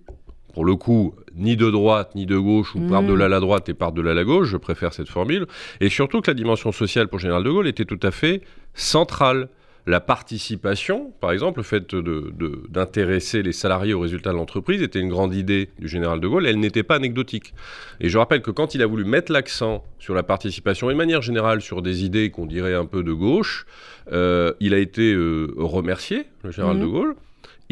pour 0.53 0.65
le 0.65 0.75
coup, 0.75 1.15
ni 1.35 1.55
de 1.55 1.69
droite 1.71 2.13
ni 2.15 2.25
de 2.25 2.37
gauche, 2.37 2.75
ou 2.75 2.79
Mhm. 2.79 2.89
par-delà 2.89 3.27
la 3.29 3.39
droite 3.39 3.69
et 3.69 3.73
par-delà 3.73 4.13
la 4.13 4.23
gauche, 4.23 4.47
je 4.49 4.57
préfère 4.57 4.93
cette 4.93 5.09
formule, 5.09 5.45
et 5.79 5.89
surtout 5.89 6.21
que 6.21 6.29
la 6.29 6.35
dimension 6.35 6.71
sociale 6.71 7.07
pour 7.07 7.19
général 7.19 7.43
de 7.43 7.49
Gaulle 7.49 7.67
était 7.67 7.85
tout 7.85 7.99
à 8.03 8.11
fait 8.11 8.41
centrale. 8.73 9.49
La 9.87 9.99
participation, 9.99 11.11
par 11.19 11.31
exemple, 11.31 11.59
le 11.59 11.63
fait 11.63 11.95
de- 11.95 12.01
de- 12.01 12.61
d'intéresser 12.69 13.41
les 13.41 13.51
salariés 13.51 13.93
aux 13.95 13.99
résultats 13.99 14.31
de 14.31 14.35
l'entreprise 14.37 14.81
était 14.83 14.99
une 14.99 15.09
grande 15.09 15.33
idée 15.33 15.69
du 15.79 15.87
général 15.87 16.19
de 16.19 16.27
Gaulle, 16.27 16.45
elle 16.45 16.59
n'était 16.59 16.83
pas 16.83 16.95
anecdotique. 16.95 17.53
Et 17.99 18.07
je 18.07 18.17
rappelle 18.17 18.41
que 18.43 18.51
quand 18.51 18.75
il 18.75 18.83
a 18.83 18.85
voulu 18.85 19.05
mettre 19.05 19.31
l'accent 19.31 19.83
sur 19.97 20.13
la 20.13 20.21
participation 20.23 20.89
et 20.89 20.93
de 20.93 20.97
manière 20.97 21.23
générale 21.23 21.61
sur 21.61 21.81
des 21.81 22.05
idées 22.05 22.29
qu'on 22.29 22.45
dirait 22.45 22.75
un 22.75 22.85
peu 22.85 23.01
de 23.03 23.11
gauche, 23.11 23.65
euh, 24.11 24.53
il 24.59 24.73
a 24.75 24.77
été 24.77 25.13
euh, 25.13 25.51
remercié, 25.57 26.25
le 26.43 26.51
général 26.51 26.77
Mhm. 26.77 26.81
de 26.83 26.87
Gaulle. 26.87 27.15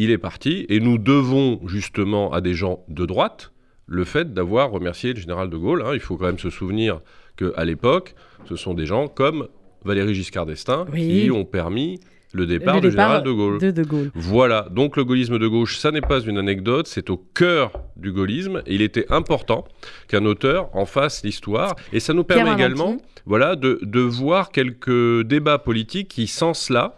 Il 0.02 0.10
est 0.10 0.18
parti 0.18 0.64
et 0.70 0.80
nous 0.80 0.96
devons 0.96 1.60
justement 1.66 2.32
à 2.32 2.40
des 2.40 2.54
gens 2.54 2.82
de 2.88 3.04
droite 3.04 3.52
le 3.86 4.04
fait 4.04 4.32
d'avoir 4.32 4.70
remercié 4.70 5.12
le 5.12 5.20
général 5.20 5.50
de 5.50 5.56
Gaulle. 5.58 5.82
hein. 5.84 5.90
Il 5.92 6.00
faut 6.00 6.16
quand 6.16 6.24
même 6.26 6.38
se 6.38 6.48
souvenir 6.48 7.00
qu'à 7.36 7.64
l'époque, 7.66 8.14
ce 8.48 8.56
sont 8.56 8.72
des 8.72 8.86
gens 8.86 9.08
comme 9.08 9.48
Valéry 9.84 10.14
Giscard 10.14 10.46
d'Estaing 10.46 10.86
Oui. 10.92 11.24
qui 11.24 11.30
ont 11.30 11.44
permis 11.44 12.00
le 12.32 12.46
départ 12.46 12.76
Le 12.76 12.80
du 12.82 12.90
général 12.92 13.22
de 13.24 13.30
Gaulle. 13.32 13.58
De 13.60 13.70
De 13.72 13.82
Gaulle. 13.82 14.10
Voilà, 14.14 14.68
donc 14.70 14.96
le 14.96 15.04
gaullisme 15.04 15.38
de 15.38 15.48
gauche, 15.48 15.76
ça 15.76 15.90
n'est 15.90 16.00
pas 16.00 16.20
une 16.20 16.38
anecdote, 16.38 16.86
c'est 16.86 17.10
au 17.10 17.16
cœur 17.18 17.72
du 17.96 18.12
gaullisme, 18.12 18.62
et 18.66 18.74
il 18.76 18.82
était 18.82 19.04
important 19.12 19.64
qu'un 20.08 20.24
auteur 20.24 20.70
en 20.74 20.86
fasse 20.86 21.24
l'histoire, 21.24 21.74
et 21.92 21.98
ça 22.00 22.14
nous 22.14 22.22
permet 22.24 22.52
également 22.54 22.96
voilà, 23.26 23.56
de, 23.56 23.80
de 23.82 24.00
voir 24.00 24.50
quelques 24.50 25.22
débats 25.26 25.58
politiques 25.58 26.08
qui, 26.08 26.26
sans 26.28 26.54
cela, 26.54 26.94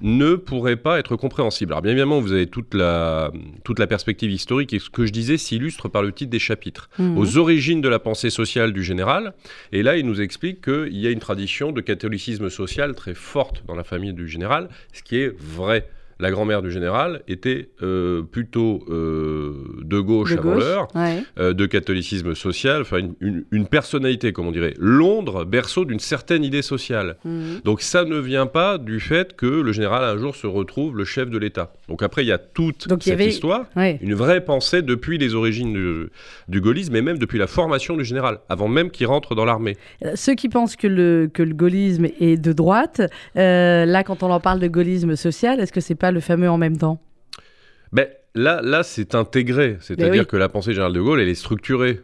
ne 0.00 0.34
pourrait 0.34 0.76
pas 0.76 0.98
être 0.98 1.16
compréhensible. 1.16 1.72
Alors 1.72 1.82
bien 1.82 1.92
évidemment, 1.92 2.20
vous 2.20 2.32
avez 2.32 2.46
toute 2.46 2.74
la, 2.74 3.32
toute 3.64 3.78
la 3.78 3.86
perspective 3.86 4.30
historique 4.30 4.72
et 4.72 4.78
ce 4.78 4.90
que 4.90 5.06
je 5.06 5.12
disais 5.12 5.36
s'illustre 5.36 5.88
par 5.88 6.02
le 6.02 6.12
titre 6.12 6.30
des 6.30 6.38
chapitres. 6.38 6.88
Mhm. 6.98 7.18
Aux 7.18 7.38
origines 7.38 7.80
de 7.80 7.88
la 7.88 7.98
pensée 7.98 8.30
sociale 8.30 8.72
du 8.72 8.82
général, 8.82 9.34
et 9.72 9.82
là 9.82 9.96
il 9.96 10.06
nous 10.06 10.20
explique 10.20 10.62
qu'il 10.62 10.96
y 10.96 11.06
a 11.06 11.10
une 11.10 11.20
tradition 11.20 11.72
de 11.72 11.80
catholicisme 11.80 12.50
social 12.50 12.94
très 12.94 13.14
forte 13.14 13.64
dans 13.66 13.74
la 13.74 13.84
famille 13.84 14.12
du 14.12 14.28
général, 14.28 14.68
ce 14.92 15.02
qui 15.02 15.16
est 15.16 15.34
vrai. 15.38 15.88
La 16.18 16.30
grand-mère 16.30 16.62
du 16.62 16.70
général 16.70 17.22
était 17.28 17.68
euh, 17.82 18.22
plutôt 18.22 18.82
euh, 18.88 19.52
de 19.82 20.00
gauche 20.00 20.32
De 20.34 20.38
avant 20.38 20.54
l'heure, 20.54 20.88
Ouais. 20.94 21.22
euh, 21.38 21.52
de 21.52 21.66
catholicisme 21.66 22.34
social, 22.34 22.80
enfin 22.82 22.98
une, 22.98 23.14
une- 23.20 23.44
une 23.52 23.66
personnalité, 23.66 24.32
comme 24.32 24.46
on 24.46 24.52
dirait. 24.52 24.72
Londres, 24.78 25.44
berceau 25.44 25.84
d'une 25.84 25.98
certaine 26.00 26.42
idée 26.42 26.62
sociale. 26.62 27.18
Mhm. 27.26 27.60
Donc 27.64 27.82
ça 27.82 28.04
ne 28.06 28.16
vient 28.18 28.46
pas 28.46 28.78
du 28.78 28.98
fait 28.98 29.36
que 29.36 29.44
le 29.46 29.72
général 29.72 30.04
un 30.04 30.16
jour 30.16 30.34
se 30.34 30.46
retrouve 30.46 30.96
le 30.96 31.04
chef 31.04 31.28
de 31.28 31.36
l'État. 31.36 31.74
Donc 31.88 32.02
après, 32.02 32.24
il 32.24 32.28
y 32.28 32.32
a 32.32 32.38
toute 32.38 32.88
Donc, 32.88 33.02
cette 33.02 33.12
avait- 33.12 33.28
histoire, 33.28 33.66
Ouais. 33.76 33.98
une 34.00 34.14
vraie 34.14 34.42
pensée 34.42 34.80
depuis 34.80 35.18
les 35.18 35.34
origines 35.34 35.74
du, 35.74 36.08
du 36.48 36.60
gaullisme 36.62 36.96
et 36.96 37.02
même 37.02 37.18
depuis 37.18 37.38
la 37.38 37.46
formation 37.46 37.94
du 37.94 38.04
général, 38.04 38.38
avant 38.48 38.68
même 38.68 38.90
qu'il 38.90 39.06
rentre 39.06 39.34
dans 39.34 39.44
l'armée. 39.44 39.76
Ceux 40.14 40.34
qui 40.34 40.48
pensent 40.48 40.76
que 40.76 40.86
le, 40.86 41.28
que 41.32 41.42
le 41.42 41.52
gaullisme 41.54 42.06
est 42.20 42.36
de 42.40 42.52
droite, 42.54 43.02
là, 43.34 44.02
quand 44.02 44.22
on 44.22 44.30
en 44.30 44.40
parle 44.40 44.60
de 44.60 44.66
gaullisme 44.68 45.14
social, 45.16 45.60
est-ce 45.60 45.72
que 45.72 45.80
c'est 45.80 45.94
pas 45.94 46.05
le 46.10 46.20
fameux 46.20 46.50
en 46.50 46.58
même 46.58 46.76
temps 46.76 47.00
Ben, 47.92 48.08
là, 48.34 48.60
là 48.62 48.82
c'est 48.82 49.14
intégré, 49.14 49.76
c'est-à-dire 49.80 50.22
oui. 50.22 50.26
que 50.26 50.36
la 50.36 50.48
pensée 50.48 50.72
générale 50.72 50.92
de 50.92 51.00
Gaulle, 51.00 51.20
elle 51.20 51.28
est 51.28 51.34
structurée, 51.34 52.00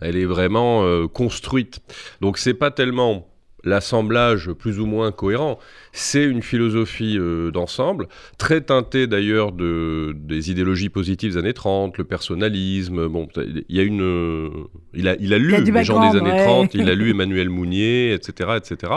elle 0.00 0.16
est 0.16 0.26
vraiment 0.26 0.84
euh, 0.84 1.06
construite. 1.06 1.80
Donc 2.20 2.38
c'est 2.38 2.54
pas 2.54 2.70
tellement 2.70 3.28
l'assemblage 3.64 4.52
plus 4.52 4.78
ou 4.78 4.86
moins 4.86 5.10
cohérent, 5.10 5.58
c'est 5.92 6.24
une 6.24 6.42
philosophie 6.42 7.16
euh, 7.18 7.50
d'ensemble, 7.50 8.06
très 8.38 8.60
teintée 8.60 9.08
d'ailleurs 9.08 9.52
de, 9.52 10.14
des 10.16 10.50
idéologies 10.50 10.88
positives 10.88 11.32
des 11.32 11.38
années 11.38 11.52
30, 11.52 11.98
le 11.98 12.04
personnalisme, 12.04 13.08
bon, 13.08 13.28
il 13.36 13.64
y 13.68 13.80
a 13.80 13.82
une... 13.82 14.02
euh, 14.02 14.50
il, 14.94 15.08
a, 15.08 15.16
il 15.18 15.34
a 15.34 15.38
lu 15.38 15.48
Il 15.48 15.54
a 15.56 15.60
les 15.80 15.84
gens 15.84 16.10
des 16.10 16.16
années 16.16 16.30
ouais. 16.30 16.44
30, 16.44 16.74
il 16.74 16.88
a 16.88 16.94
lu 16.94 17.10
Emmanuel 17.16 17.50
Mounier, 17.50 18.12
etc., 18.12 18.50
etc. 18.56 18.92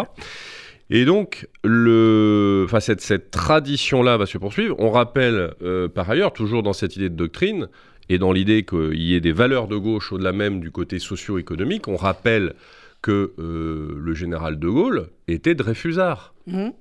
Et 0.89 1.05
donc, 1.05 1.47
le, 1.63 2.63
enfin, 2.65 2.79
cette, 2.79 3.01
cette 3.01 3.29
tradition-là 3.31 4.17
va 4.17 4.25
se 4.25 4.37
poursuivre. 4.37 4.75
On 4.79 4.89
rappelle, 4.89 5.53
euh, 5.61 5.87
par 5.87 6.09
ailleurs, 6.09 6.33
toujours 6.33 6.63
dans 6.63 6.73
cette 6.73 6.95
idée 6.95 7.09
de 7.09 7.15
doctrine, 7.15 7.67
et 8.09 8.17
dans 8.17 8.31
l'idée 8.31 8.65
qu'il 8.65 9.01
y 9.01 9.13
ait 9.13 9.21
des 9.21 9.31
valeurs 9.31 9.67
de 9.67 9.77
gauche 9.77 10.11
au-delà 10.11 10.31
même 10.31 10.59
du 10.59 10.71
côté 10.71 10.97
socio-économique, 10.97 11.87
on 11.87 11.95
rappelle 11.95 12.55
que 13.01 13.33
euh, 13.37 13.95
le 13.97 14.13
général 14.13 14.59
de 14.59 14.67
Gaulle 14.67 15.09
était 15.27 15.55
Dreyfusard. 15.55 16.33
Mhm. 16.47 16.73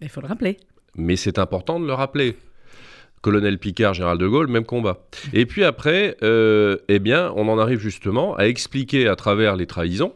Il 0.00 0.08
faut 0.08 0.22
le 0.22 0.26
rappeler. 0.26 0.56
Mais 0.96 1.16
c'est 1.16 1.38
important 1.38 1.78
de 1.78 1.86
le 1.86 1.92
rappeler. 1.92 2.36
Colonel 3.20 3.58
Picard, 3.58 3.94
général 3.94 4.18
de 4.18 4.26
Gaulle, 4.26 4.48
même 4.48 4.64
combat. 4.64 5.06
Et 5.32 5.46
puis 5.46 5.64
après, 5.64 6.16
euh, 6.22 6.76
eh 6.88 6.98
bien, 6.98 7.32
on 7.36 7.48
en 7.48 7.58
arrive 7.58 7.78
justement 7.78 8.36
à 8.36 8.44
expliquer 8.44 9.08
à 9.08 9.16
travers 9.16 9.56
les 9.56 9.66
trahisons. 9.66 10.14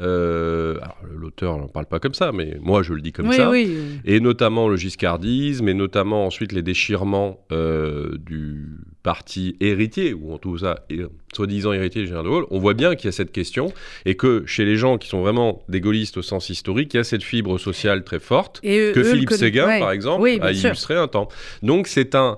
Euh, 0.00 0.76
alors, 0.80 0.96
l'auteur 1.16 1.58
n'en 1.58 1.68
parle 1.68 1.86
pas 1.86 1.98
comme 1.98 2.14
ça, 2.14 2.30
mais 2.32 2.56
moi 2.60 2.82
je 2.82 2.94
le 2.94 3.00
dis 3.00 3.12
comme 3.12 3.28
oui, 3.28 3.36
ça. 3.36 3.50
oui. 3.50 3.76
Et 4.04 4.20
notamment 4.20 4.68
le 4.68 4.76
giscardisme, 4.76 5.68
et 5.68 5.74
notamment 5.74 6.26
ensuite 6.26 6.52
les 6.52 6.62
déchirements 6.62 7.40
euh, 7.52 8.16
du 8.18 8.66
parti 9.02 9.56
héritier, 9.60 10.14
ou 10.14 10.32
en 10.32 10.38
tout 10.38 10.56
cas, 10.56 10.80
hé- 10.90 11.06
soi-disant 11.34 11.72
héritier 11.72 12.02
du 12.02 12.06
général 12.06 12.24
de 12.26 12.30
Gaulle. 12.30 12.46
On 12.50 12.58
voit 12.58 12.74
bien 12.74 12.94
qu'il 12.94 13.06
y 13.06 13.08
a 13.08 13.12
cette 13.12 13.32
question, 13.32 13.72
et 14.04 14.14
que 14.14 14.44
chez 14.46 14.64
les 14.64 14.76
gens 14.76 14.98
qui 14.98 15.08
sont 15.08 15.20
vraiment 15.20 15.62
des 15.68 15.80
gaullistes 15.80 16.16
au 16.18 16.22
sens 16.22 16.48
historique, 16.50 16.94
il 16.94 16.98
y 16.98 17.00
a 17.00 17.04
cette 17.04 17.22
fibre 17.22 17.58
sociale 17.58 18.04
très 18.04 18.20
forte, 18.20 18.60
Et 18.62 18.92
que 18.94 19.00
eux 19.00 19.04
Philippe 19.04 19.32
Séguin, 19.32 19.66
ouais. 19.66 19.78
par 19.80 19.90
exemple, 19.92 20.28
a 20.40 20.54
sûr. 20.54 20.68
illustré 20.70 20.94
un 20.96 21.08
temps. 21.08 21.28
Donc 21.62 21.86
c'est 21.88 22.14
un... 22.14 22.36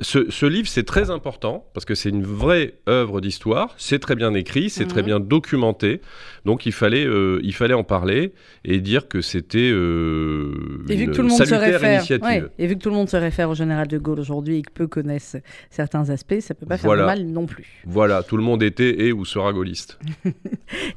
Ce, 0.00 0.30
ce 0.30 0.46
livre, 0.46 0.68
c'est 0.68 0.84
très 0.84 1.10
important 1.10 1.66
parce 1.74 1.84
que 1.84 1.96
c'est 1.96 2.10
une 2.10 2.22
vraie 2.22 2.74
œuvre 2.88 3.20
d'histoire. 3.20 3.74
C'est 3.78 3.98
très 3.98 4.14
bien 4.14 4.32
écrit, 4.34 4.70
c'est 4.70 4.86
très 4.86 5.00
Mhm. 5.00 5.06
bien 5.06 5.20
documenté. 5.20 6.00
Donc 6.44 6.66
il 6.66 6.72
fallait, 6.72 7.04
euh, 7.04 7.40
il 7.42 7.52
fallait 7.52 7.74
en 7.74 7.82
parler 7.82 8.32
et 8.64 8.78
dire 8.80 9.08
que 9.08 9.20
c'était 9.20 9.58
euh, 9.72 10.54
une 10.88 11.06
que 11.06 11.10
tout 11.12 11.22
le 11.22 11.28
monde 11.28 11.38
se 11.38 11.44
salutaire 11.44 11.72
réfère, 11.80 11.96
initiative. 11.98 12.24
ouais, 12.44 12.44
et 12.58 12.66
vu 12.68 12.76
que 12.76 12.80
tout 12.82 12.90
le 12.90 12.94
monde 12.94 13.08
se 13.08 13.16
réfère 13.16 13.50
au 13.50 13.54
général 13.56 13.88
de 13.88 13.98
Gaulle 13.98 14.20
aujourd'hui 14.20 14.58
et 14.58 14.62
que 14.62 14.70
peu 14.72 14.86
connaissent 14.86 15.36
certains 15.70 16.08
aspects, 16.10 16.38
ça 16.40 16.54
peut 16.54 16.66
pas 16.66 16.78
faire 16.78 16.92
de 16.92 16.96
mal 17.02 17.24
non 17.26 17.46
plus. 17.46 17.66
Voilà, 17.84 18.22
tout 18.22 18.36
le 18.36 18.44
monde 18.44 18.62
était 18.62 19.02
et 19.02 19.12
ou 19.12 19.24
sera 19.24 19.52
gaulliste. 19.52 19.98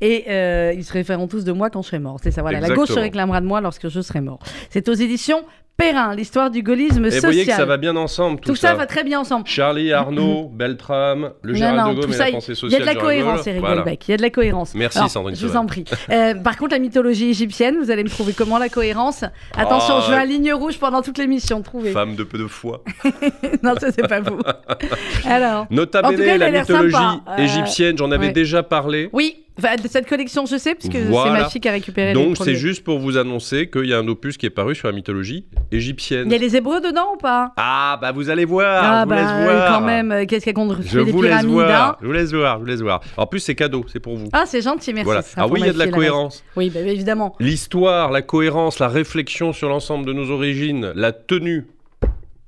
Et 0.01 0.25
euh, 0.29 0.73
ils 0.75 0.83
se 0.83 0.93
référeront 0.93 1.27
tous 1.27 1.43
de 1.43 1.51
moi 1.51 1.69
quand 1.69 1.81
je 1.81 1.87
serai 1.87 1.99
mort. 1.99 2.19
C'est 2.21 2.31
ça, 2.31 2.41
voilà. 2.41 2.59
La 2.59 2.69
gauche 2.69 2.89
se 2.89 2.99
réclamera 2.99 3.41
de 3.41 3.45
moi 3.47 3.61
lorsque 3.61 3.87
je 3.89 4.01
serai 4.01 4.21
mort. 4.21 4.39
C'est 4.69 4.87
aux 4.89 4.93
éditions 4.93 5.43
Perrin, 5.81 6.15
l'histoire 6.15 6.51
du 6.51 6.61
gaullisme 6.61 7.05
Et 7.05 7.09
vous 7.09 7.15
social. 7.15 7.31
voyez 7.31 7.45
que 7.47 7.53
ça 7.53 7.65
va 7.65 7.77
bien 7.77 7.95
ensemble, 7.95 8.39
tout, 8.39 8.51
tout 8.51 8.55
ça. 8.55 8.75
va 8.75 8.85
très 8.85 9.03
bien 9.03 9.19
ensemble. 9.19 9.47
Charlie, 9.47 9.91
Arnaud, 9.91 10.47
Beltrame, 10.53 11.31
le 11.41 11.53
Non, 11.53 11.57
général 11.57 11.77
non, 11.87 11.93
de 11.95 12.01
Gaulle 12.01 12.09
et 12.11 12.13
ça, 12.13 12.23
la 12.25 12.29
il- 12.29 12.33
pensée 12.33 12.51
Il 12.51 12.55
y 12.55 12.57
a 12.57 12.59
sociale 12.59 12.81
de 12.81 12.85
la 12.85 12.95
cohérence. 12.95 13.47
Eric 13.47 13.59
Voilà. 13.61 13.83
Il 14.07 14.11
y 14.11 14.13
a 14.13 14.17
de 14.17 14.21
la 14.21 14.29
cohérence. 14.29 14.75
Merci, 14.75 14.99
Alors, 14.99 15.09
Sandrine 15.09 15.35
Je 15.35 15.47
vous 15.47 15.55
en 15.57 15.65
prie. 15.65 15.85
Euh, 16.11 16.35
par 16.35 16.57
contre, 16.57 16.73
la 16.73 16.79
mythologie 16.79 17.29
égyptienne, 17.29 17.77
vous 17.81 17.89
allez 17.89 18.03
me 18.03 18.09
trouver 18.09 18.33
comment 18.33 18.59
la 18.59 18.69
cohérence 18.69 19.23
Attention, 19.57 19.95
Ah, 19.97 20.03
je 20.05 20.11
veux 20.11 20.17
un 20.17 20.25
ligne 20.25 20.53
rouge 20.53 20.77
pendant 20.77 21.01
toute 21.01 21.17
l'émission. 21.17 21.63
Trouvez. 21.63 21.91
Femme 21.91 22.15
de 22.15 22.23
peu 22.23 22.37
de 22.37 22.45
foi. 22.45 22.83
non, 23.63 23.73
ça, 23.79 23.91
c'est 23.91 24.07
pas 24.07 24.19
vous. 24.19 24.37
Alors. 25.25 25.65
Nota 25.71 26.03
bene, 26.03 26.37
la 26.37 26.51
mythologie 26.51 26.91
sympa. 26.93 27.21
Euh, 27.27 27.37
égyptienne, 27.37 27.97
j'en 27.97 28.11
avais 28.11 28.27
ouais. 28.27 28.33
déjà 28.33 28.61
parlé. 28.61 29.09
Oui, 29.13 29.45
enfin, 29.57 29.75
de 29.75 29.87
cette 29.87 30.07
collection, 30.07 30.45
je 30.45 30.57
sais, 30.57 30.75
parce 30.75 30.87
que 30.89 30.97
c'est 30.97 31.09
Voilà. 31.09 31.31
ma 31.43 31.49
fille 31.49 31.61
qui 31.61 31.67
a 31.69 31.71
récupéré 31.71 32.13
Donc 32.13 32.37
c'est 32.37 32.55
juste 32.55 32.83
pour 32.83 32.99
vous 32.99 33.17
annoncer 33.17 33.69
qu'il 33.69 33.85
y 33.85 33.93
a 33.93 33.97
un 33.99 34.07
opus 34.07 34.37
qui 34.37 34.45
est 34.45 34.49
paru 34.51 34.75
sur 34.75 34.87
la 34.87 34.93
mythologie 34.93 35.45
égyptienne. 35.71 36.27
Il 36.27 36.31
y 36.31 36.35
a 36.35 36.37
les 36.37 36.55
Hébreux 36.55 36.81
dedans 36.81 37.13
ou 37.13 37.17
pas? 37.17 37.51
Ah 37.57 37.97
bah 38.01 38.11
vous 38.11 38.29
allez 38.29 38.45
voir, 38.45 38.83
Ah 38.83 38.99
je 38.99 39.03
vous 39.03 39.09
bah 39.09 39.15
laisse 39.15 39.51
voir. 39.53 39.69
quand 39.79 39.85
même, 39.85 40.11
euh, 40.11 40.25
qu'est-ce 40.25 40.43
qu'il 40.43 40.51
y 40.51 40.55
a 40.55 40.61
contre 40.61 40.79
Je 40.83 40.99
les 40.99 41.11
vous 41.11 41.21
laisse 41.21 41.31
pyramides 41.31 41.51
voir, 41.51 41.89
hein 41.91 41.97
je 42.01 42.05
vous 42.07 42.13
laisse 42.13 42.31
voir, 42.33 42.55
je 42.55 42.59
vous 42.61 42.65
laisse 42.67 42.81
voir. 42.81 43.01
En 43.17 43.27
plus 43.27 43.39
c'est 43.39 43.55
cadeau, 43.55 43.85
c'est 43.87 43.99
pour 43.99 44.15
vous. 44.17 44.27
Ah, 44.33 44.43
c'est 44.45 44.61
gentil, 44.61 44.93
merci. 44.93 45.05
voilà. 45.05 45.21
Ah 45.37 45.47
oui, 45.47 45.59
il 45.61 45.65
y 45.65 45.69
a 45.69 45.73
de 45.73 45.77
la 45.79 45.87
cohérence. 45.87 46.43
Oui, 46.55 46.69
bah, 46.69 46.79
évidemment. 46.81 47.35
L'histoire, 47.39 48.11
la 48.11 48.21
cohérence, 48.21 48.79
la 48.79 48.87
réflexion 48.87 49.53
sur 49.53 49.69
l'ensemble 49.69 50.05
de 50.05 50.13
nos 50.13 50.29
origines, 50.31 50.91
la 50.95 51.11
tenue, 51.11 51.67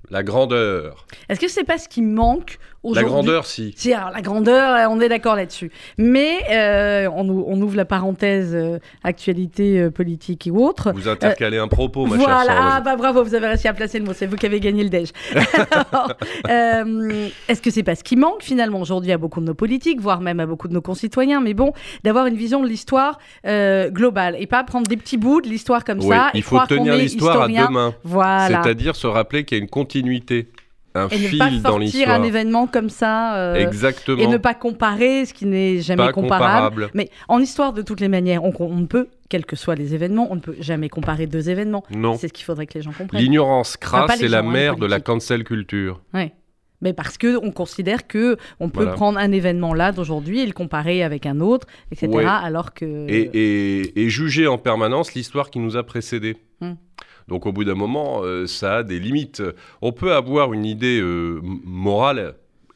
la 0.09 0.23
grandeur. 0.23 1.05
Est-ce 1.29 1.39
que 1.39 1.47
c'est 1.47 1.63
pas 1.63 1.77
ce 1.77 1.87
qui 1.87 2.01
manque 2.01 2.59
La 2.93 3.03
grandeur 3.03 3.45
si. 3.45 3.73
Si, 3.77 3.93
alors 3.93 4.11
la 4.11 4.21
grandeur, 4.21 4.75
euh, 4.75 4.93
on 4.93 4.99
est 4.99 5.07
d'accord 5.09 5.35
là-dessus. 5.35 5.71
Mais 5.97 6.39
euh, 6.51 7.07
on, 7.15 7.27
ou- 7.29 7.45
on 7.47 7.61
ouvre 7.61 7.77
la 7.77 7.85
parenthèse 7.85 8.53
euh, 8.53 8.79
actualité 9.03 9.79
euh, 9.79 9.89
politique 9.91 10.47
et 10.47 10.51
autre. 10.51 10.91
Vous 10.93 11.07
intercalez 11.07 11.57
un 11.57 11.67
propos, 11.67 12.05
ma 12.05 12.17
voilà, 12.17 12.43
chère 12.45 12.55
ah 12.59 12.81
bah 12.81 12.95
bravo, 12.95 13.23
vous 13.23 13.35
avez 13.35 13.47
réussi 13.47 13.67
à 13.67 13.73
placer 13.73 13.99
le 13.99 14.05
mot, 14.05 14.11
c'est 14.13 14.25
vous 14.27 14.35
qui 14.35 14.45
avez 14.45 14.59
gagné 14.59 14.83
le 14.83 14.89
déj. 14.89 15.09
Alors, 15.91 16.13
euh, 16.49 17.27
Est-ce 17.47 17.61
que 17.61 17.71
c'est 17.71 17.83
pas 17.83 17.95
ce 17.95 18.03
qui 18.03 18.15
manque 18.15 18.41
finalement 18.43 18.81
aujourd'hui 18.81 19.11
à 19.11 19.17
beaucoup 19.17 19.39
de 19.39 19.45
nos 19.45 19.53
politiques, 19.53 20.01
voire 20.01 20.21
même 20.21 20.39
à 20.39 20.45
beaucoup 20.45 20.67
de 20.67 20.73
nos 20.73 20.81
concitoyens, 20.81 21.41
mais 21.41 21.53
bon, 21.53 21.71
d'avoir 22.03 22.25
une 22.25 22.35
vision 22.35 22.61
de 22.61 22.67
l'histoire 22.67 23.19
euh, 23.45 23.89
globale 23.89 24.35
et 24.39 24.47
pas 24.47 24.63
prendre 24.63 24.87
des 24.87 24.97
petits 24.97 25.17
bouts 25.17 25.41
de 25.41 25.47
l'histoire 25.47 25.83
comme 25.85 25.99
Oui, 25.99 26.09
ça. 26.09 26.29
et 26.33 26.37
il 26.39 26.43
faut 26.43 26.59
tenir 26.67 26.95
l'histoire 26.95 27.43
à 27.43 27.47
deux 27.47 27.67
mains. 27.69 27.93
Voilà. 28.03 28.61
C'est-à-dire 28.63 28.95
se 28.95 29.07
rappeler 29.07 29.45
qu'il 29.45 29.57
y 29.57 29.61
a 29.61 29.63
une 29.63 29.69
continuité, 29.69 30.47
un 30.95 31.07
Et 31.09 31.15
ne 31.19 31.27
fil 31.27 31.39
pas 31.39 31.49
dans 31.49 31.61
sortir 31.61 31.79
l'histoire. 31.79 32.19
un 32.19 32.23
événement 32.23 32.67
comme 32.67 32.89
ça. 32.89 33.35
euh, 33.37 33.55
Exactement. 33.55 34.21
Et 34.21 34.27
ne 34.27 34.37
pas 34.37 34.53
comparer 34.53 35.25
ce 35.25 35.33
qui 35.33 35.45
n'est 35.45 35.79
jamais 35.79 36.05
Pas 36.05 36.11
comparable. 36.11 36.53
comparable. 36.85 36.89
Mais 36.93 37.09
en 37.27 37.39
histoire, 37.39 37.73
de 37.73 37.81
toutes 37.81 37.99
les 37.99 38.09
manières, 38.09 38.43
on, 38.43 38.53
on 38.59 38.75
ne 38.75 38.85
peut, 38.85 39.07
quels 39.29 39.45
que 39.45 39.55
soient 39.55 39.75
les 39.75 39.95
événements, 39.95 40.27
on 40.31 40.35
ne 40.35 40.39
peut 40.41 40.55
jamais 40.59 40.89
comparer 40.89 41.25
deux 41.27 41.49
événements. 41.49 41.83
Non. 41.89 42.15
C'est 42.15 42.27
ce 42.27 42.33
qu'il 42.33 42.45
faudrait 42.45 42.67
que 42.67 42.75
les 42.75 42.81
gens 42.83 42.91
comprennent. 42.91 43.21
L'ignorance 43.21 43.77
Enfin, 43.83 44.01
pas 44.01 44.05
crasse 44.07 44.19
les 44.19 44.25
est 44.27 44.29
la 44.29 44.43
mère 44.43 44.75
de 44.77 44.85
la 44.85 44.99
cancel 44.99 45.43
culture. 45.43 46.01
Ouais. 46.13 46.33
Mais 46.81 46.91
parce 46.91 47.17
que 47.17 47.37
on 47.41 47.51
considère 47.51 48.07
que 48.07 48.35
on 48.59 48.67
peut 48.67 48.81
Voilà. 48.81 48.91
prendre 48.91 49.17
un 49.17 49.31
événement 49.31 49.73
là 49.73 49.93
d'aujourd'hui 49.93 50.41
et 50.41 50.45
le 50.45 50.51
comparer 50.51 51.01
avec 51.01 51.25
un 51.25 51.39
autre, 51.39 51.65
etc. 51.93 52.09
Ouais. 52.11 52.25
Alors 52.25 52.73
que 52.73 52.83
et, 53.09 53.29
et- 53.33 54.03
et 54.03 54.09
juger 54.09 54.47
en 54.47 54.57
permanence 54.57 55.13
l'histoire 55.13 55.49
qui 55.49 55.59
nous 55.59 55.77
a 55.77 55.83
précédés. 55.83 56.35
Hmm. 56.59 56.73
Donc 57.27 57.45
au 57.45 57.51
bout 57.51 57.63
d'un 57.63 57.75
moment, 57.75 58.21
euh, 58.23 58.47
ça 58.47 58.77
a 58.77 58.83
des 58.83 58.99
limites. 58.99 59.43
On 59.81 59.91
peut 59.91 60.13
avoir 60.13 60.53
une 60.53 60.65
idée 60.65 60.99
euh, 60.99 61.39
morale, 61.43 62.35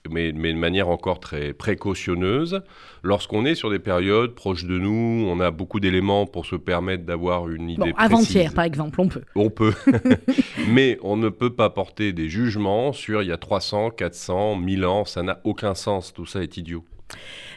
mais, 0.09 0.31
mais 0.31 0.53
de 0.53 0.57
manière 0.57 0.89
encore 0.89 1.19
très 1.19 1.53
précautionneuse, 1.53 2.61
lorsqu'on 3.03 3.45
est 3.45 3.55
sur 3.55 3.69
des 3.69 3.79
périodes 3.79 4.35
proches 4.35 4.65
de 4.65 4.77
nous, 4.77 5.25
on 5.27 5.39
a 5.39 5.51
beaucoup 5.51 5.79
d'éléments 5.79 6.25
pour 6.25 6.45
se 6.45 6.55
permettre 6.55 7.03
d'avoir 7.03 7.49
une 7.49 7.69
idée 7.69 7.91
bon, 7.91 7.97
avant-hier 7.97 8.53
par 8.53 8.63
exemple, 8.63 9.01
on 9.01 9.07
peut. 9.07 9.23
On 9.35 9.49
peut. 9.49 9.73
mais 10.69 10.97
on 11.01 11.17
ne 11.17 11.29
peut 11.29 11.53
pas 11.53 11.69
porter 11.69 12.13
des 12.13 12.29
jugements 12.29 12.93
sur 12.93 13.21
il 13.21 13.29
y 13.29 13.31
a 13.31 13.37
300, 13.37 13.91
400, 13.91 14.57
1000 14.57 14.85
ans, 14.85 15.05
ça 15.05 15.23
n'a 15.23 15.39
aucun 15.43 15.75
sens, 15.75 16.13
tout 16.13 16.25
ça 16.25 16.41
est 16.41 16.57
idiot. 16.57 16.83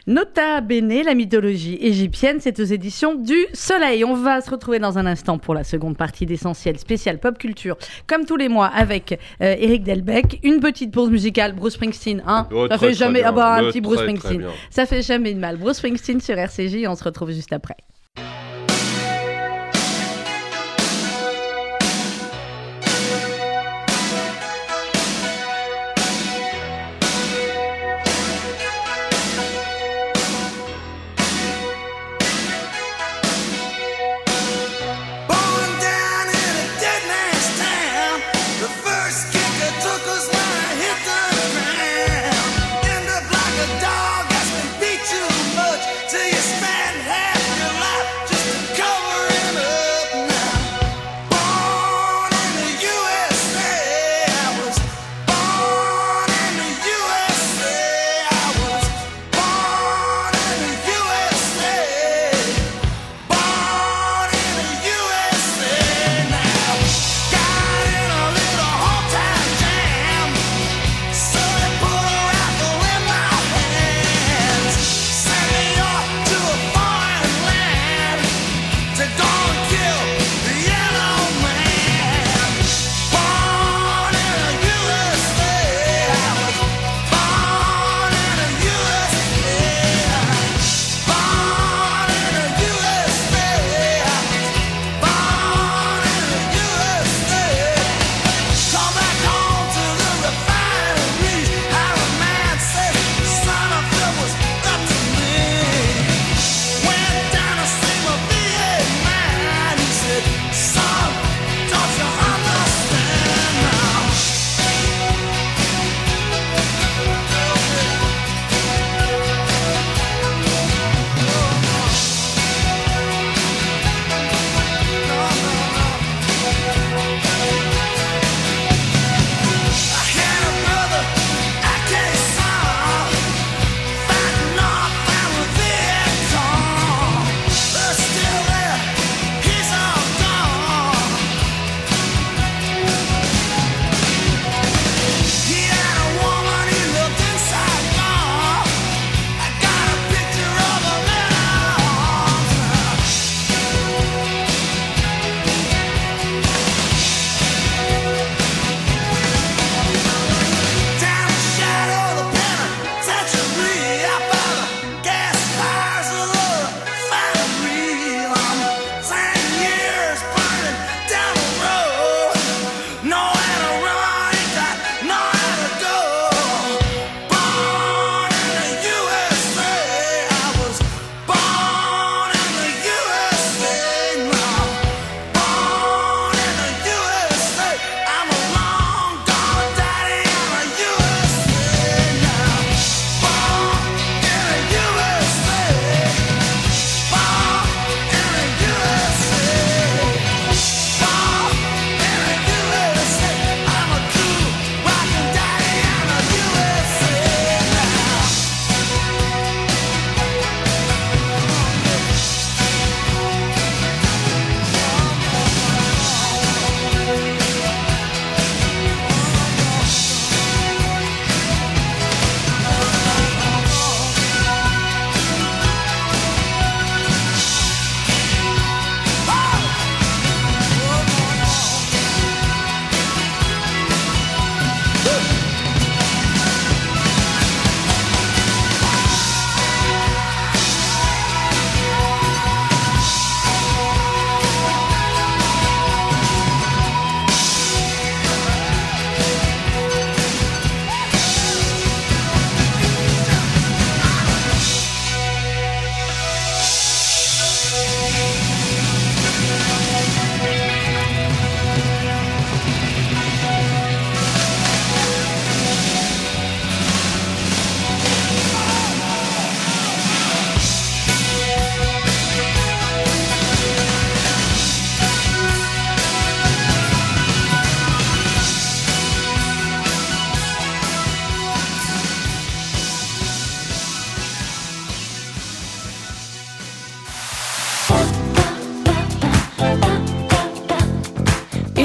Nota 0.07 0.61
bene, 0.61 1.03
la 1.03 1.13
mythologie 1.13 1.77
égyptienne, 1.79 2.37
c'est 2.39 2.59
aux 2.59 2.63
éditions 2.63 3.13
du 3.13 3.37
Soleil. 3.53 4.03
On 4.03 4.15
va 4.15 4.41
se 4.41 4.49
retrouver 4.49 4.79
dans 4.79 4.97
un 4.97 5.05
instant 5.05 5.37
pour 5.37 5.53
la 5.53 5.63
seconde 5.63 5.95
partie 5.95 6.25
d'Essentiel 6.25 6.79
spécial 6.79 7.19
pop 7.19 7.37
culture, 7.37 7.77
comme 8.07 8.25
tous 8.25 8.35
les 8.35 8.49
mois 8.49 8.65
avec 8.65 9.19
euh, 9.41 9.55
Eric 9.59 9.83
Delbecq. 9.83 10.39
Une 10.43 10.59
petite 10.59 10.91
pause 10.91 11.11
musicale, 11.11 11.53
Bruce 11.53 11.73
Springsteen, 11.73 12.23
hein 12.25 12.47
Oh, 12.51 12.67
Ça 12.67 12.77
très, 12.77 12.77
fait 12.77 12.85
très 12.87 12.93
jamais, 12.95 13.19
bien. 13.19 13.29
ah 13.29 13.31
bah 13.31 13.53
un 13.57 13.63
petit 13.65 13.79
Bruce 13.81 13.97
très, 13.97 14.05
Springsteen. 14.15 14.43
Ça 14.71 14.87
fait 14.87 15.03
jamais 15.03 15.33
de 15.35 15.39
mal. 15.39 15.57
Bruce 15.57 15.77
Springsteen 15.77 16.19
sur 16.19 16.35
RCJ, 16.37 16.87
on 16.87 16.95
se 16.95 17.03
retrouve 17.03 17.31
juste 17.31 17.53
après. 17.53 17.75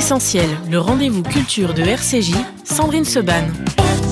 Essentiel, 0.07 0.49
le 0.71 0.79
rendez-vous 0.79 1.25
culture 1.25 1.75
de 1.75 1.83
RCJ, 1.83 2.33
Sandrine 2.63 3.05
Seban. 3.05 3.43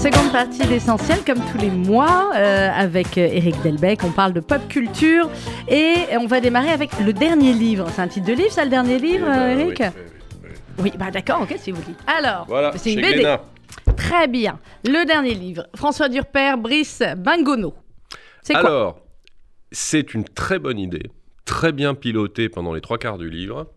Seconde 0.03 0.33
partie 0.33 0.67
d'Essentiel, 0.67 1.19
comme 1.25 1.39
tous 1.53 1.59
les 1.59 1.71
mois, 1.71 2.33
euh, 2.35 2.69
avec 2.75 3.17
Eric 3.17 3.63
Delbecq. 3.63 4.03
On 4.03 4.11
parle 4.11 4.33
de 4.33 4.41
pop 4.41 4.67
culture 4.69 5.31
et 5.69 5.95
on 6.19 6.27
va 6.27 6.41
démarrer 6.41 6.71
avec 6.71 6.91
le 6.99 7.13
dernier 7.13 7.53
livre. 7.53 7.87
C'est 7.93 8.03
un 8.03 8.09
titre 8.09 8.27
de 8.27 8.33
livre, 8.33 8.51
ça, 8.51 8.65
le 8.65 8.71
dernier 8.71 8.99
livre, 8.99 9.25
euh, 9.29 9.57
Eric 9.57 9.79
Oui, 9.79 9.87
oui, 9.87 9.93
oui, 10.43 10.51
oui. 10.79 10.83
Oui, 10.83 10.93
bah 10.99 11.13
d'accord, 11.13 11.43
ok, 11.43 11.55
si 11.61 11.71
vous 11.71 11.81
dites. 11.83 12.01
Alors, 12.09 12.45
Voilà, 12.49 12.73
c'est 12.77 12.93
une 12.93 13.01
BD. 13.01 13.13
Glénat. 13.13 13.43
Très 13.97 14.27
bien. 14.27 14.59
Le 14.85 15.07
dernier 15.07 15.35
livre, 15.35 15.69
François 15.77 16.09
Durper, 16.09 16.57
Brice 16.59 17.05
Bangono. 17.19 17.73
C'est 18.43 18.55
quoi? 18.55 18.69
Alors, 18.69 18.99
c'est 19.71 20.13
une 20.13 20.25
très 20.25 20.59
bonne 20.59 20.81
idée, 20.81 21.13
très 21.45 21.71
bien 21.71 21.95
pilotée 21.95 22.49
pendant 22.49 22.73
les 22.75 22.81
trois 22.81 22.99
quarts 22.99 23.17
du 23.19 23.31
livre, 23.31 23.69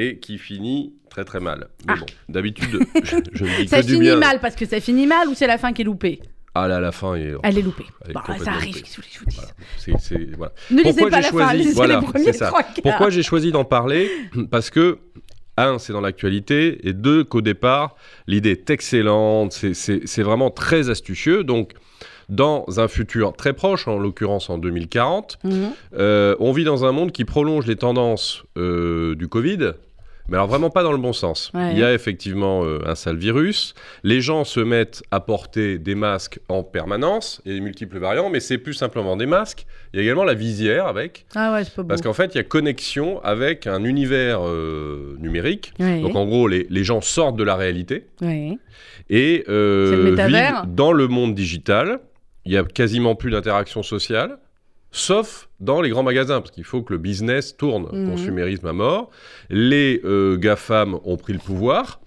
et 0.00 0.18
qui 0.18 0.38
finit 0.38 0.94
très 1.10 1.24
très 1.24 1.40
mal. 1.40 1.68
Mais 1.86 1.94
Ah. 1.96 2.00
bon, 2.00 2.06
d'habitude, 2.28 2.78
je, 3.02 3.16
je 3.32 3.44
dis 3.62 3.68
Ça 3.68 3.80
que 3.80 3.86
du 3.86 3.92
finit 3.94 4.06
bien. 4.06 4.16
mal 4.16 4.40
parce 4.40 4.54
que 4.54 4.64
ça 4.66 4.80
finit 4.80 5.06
mal 5.06 5.28
ou 5.28 5.34
c'est 5.34 5.46
la 5.46 5.58
fin 5.58 5.72
qui 5.72 5.82
est 5.82 5.84
loupée 5.84 6.20
Ah 6.54 6.68
là, 6.68 6.80
la 6.80 6.92
fin, 6.92 7.14
est- 7.16 7.34
Elle 7.42 7.58
est 7.58 7.62
loupée. 7.62 7.84
Elle 8.04 8.10
est 8.10 8.14
Bon, 8.14 8.20
complètement 8.20 8.44
ça 8.44 8.52
arrive, 8.52 8.76
loupée. 8.76 8.88
je 8.90 8.96
vous 9.18 9.26
dis 9.26 9.36
Voilà. 9.36 10.28
Voilà. 10.36 10.52
Ne 10.70 10.76
lisez 10.78 10.92
Pourquoi 10.92 11.10
pas 11.10 11.16
j'ai 11.20 11.36
la 11.38 11.44
fin, 11.46 11.54
lisez 11.54 11.72
voilà, 11.74 12.00
les 12.00 12.06
premiers 12.06 12.32
ça. 12.32 12.46
trois. 12.48 12.62
Pourquoi 12.82 13.10
j'ai 13.10 13.22
choisi 13.22 13.50
d'en 13.52 13.64
parler 13.64 14.10
Parce 14.50 14.70
que, 14.70 14.98
un, 15.56 15.78
c'est 15.78 15.92
dans 15.92 16.00
l'actualité, 16.00 16.86
et 16.86 16.92
deux, 16.92 17.24
qu'au 17.24 17.40
départ, 17.40 17.96
l'idée 18.28 18.50
est 18.52 18.70
excellente, 18.70 19.52
c'est 19.52 20.22
vraiment 20.22 20.50
très 20.50 20.88
astucieux. 20.90 21.42
Donc, 21.42 21.72
dans 22.28 22.66
un 22.78 22.88
futur 22.88 23.32
très 23.34 23.54
proche, 23.54 23.88
en 23.88 23.98
l'occurrence 23.98 24.50
en 24.50 24.58
2040, 24.58 25.38
Mhm. 25.44 25.70
euh, 25.96 26.36
on 26.40 26.52
vit 26.52 26.64
dans 26.64 26.84
un 26.84 26.92
monde 26.92 27.10
qui 27.10 27.24
prolonge 27.24 27.66
les 27.66 27.76
tendances 27.76 28.44
euh, 28.58 29.14
du 29.16 29.28
Covid. 29.28 29.72
Mais 30.28 30.36
alors 30.36 30.46
vraiment 30.46 30.70
pas 30.70 30.82
dans 30.82 30.92
le 30.92 30.98
bon 30.98 31.12
sens. 31.12 31.50
Ouais. 31.54 31.72
Il 31.72 31.78
y 31.78 31.84
a 31.84 31.94
effectivement 31.94 32.64
euh, 32.64 32.80
un 32.86 32.94
sale 32.94 33.16
virus. 33.16 33.74
Les 34.02 34.20
gens 34.20 34.44
se 34.44 34.60
mettent 34.60 35.02
à 35.10 35.20
porter 35.20 35.78
des 35.78 35.94
masques 35.94 36.38
en 36.48 36.62
permanence. 36.62 37.40
Il 37.44 37.52
y 37.52 37.54
a 37.54 37.58
des 37.58 37.64
multiples 37.64 37.98
variants, 37.98 38.28
mais 38.28 38.40
c'est 38.40 38.58
plus 38.58 38.74
simplement 38.74 39.16
des 39.16 39.26
masques. 39.26 39.66
Il 39.92 39.96
y 39.96 40.00
a 40.00 40.02
également 40.02 40.24
la 40.24 40.34
visière 40.34 40.86
avec. 40.86 41.24
Ah 41.34 41.52
ouais, 41.52 41.64
c'est 41.64 41.74
pas 41.74 41.82
beau. 41.82 41.88
Parce 41.88 42.02
qu'en 42.02 42.12
fait, 42.12 42.34
il 42.34 42.38
y 42.38 42.40
a 42.40 42.44
connexion 42.44 43.22
avec 43.24 43.66
un 43.66 43.84
univers 43.84 44.40
euh, 44.46 45.16
numérique. 45.18 45.72
Donc 45.78 46.14
en 46.14 46.26
gros, 46.26 46.46
les, 46.46 46.66
les 46.68 46.84
gens 46.84 47.00
sortent 47.00 47.36
de 47.36 47.44
la 47.44 47.56
réalité 47.56 48.06
et 49.10 49.44
euh, 49.48 50.14
vivent 50.26 50.74
dans 50.74 50.92
le 50.92 51.08
monde 51.08 51.34
digital. 51.34 52.00
Il 52.44 52.52
y 52.52 52.56
a 52.56 52.64
quasiment 52.64 53.14
plus 53.14 53.30
d'interaction 53.30 53.82
sociale, 53.82 54.38
sauf 54.90 55.48
dans 55.60 55.80
les 55.80 55.90
grands 55.90 56.02
magasins, 56.02 56.40
parce 56.40 56.50
qu'il 56.50 56.64
faut 56.64 56.82
que 56.82 56.92
le 56.92 56.98
business 56.98 57.56
tourne, 57.56 57.88
Mhm. 57.92 58.10
consumérisme 58.10 58.66
à 58.66 58.72
mort. 58.72 59.10
Les 59.50 60.00
euh, 60.04 60.36
GAFAM 60.36 60.98
ont 61.04 61.16
pris 61.16 61.32
le 61.32 61.38
pouvoir. 61.38 62.00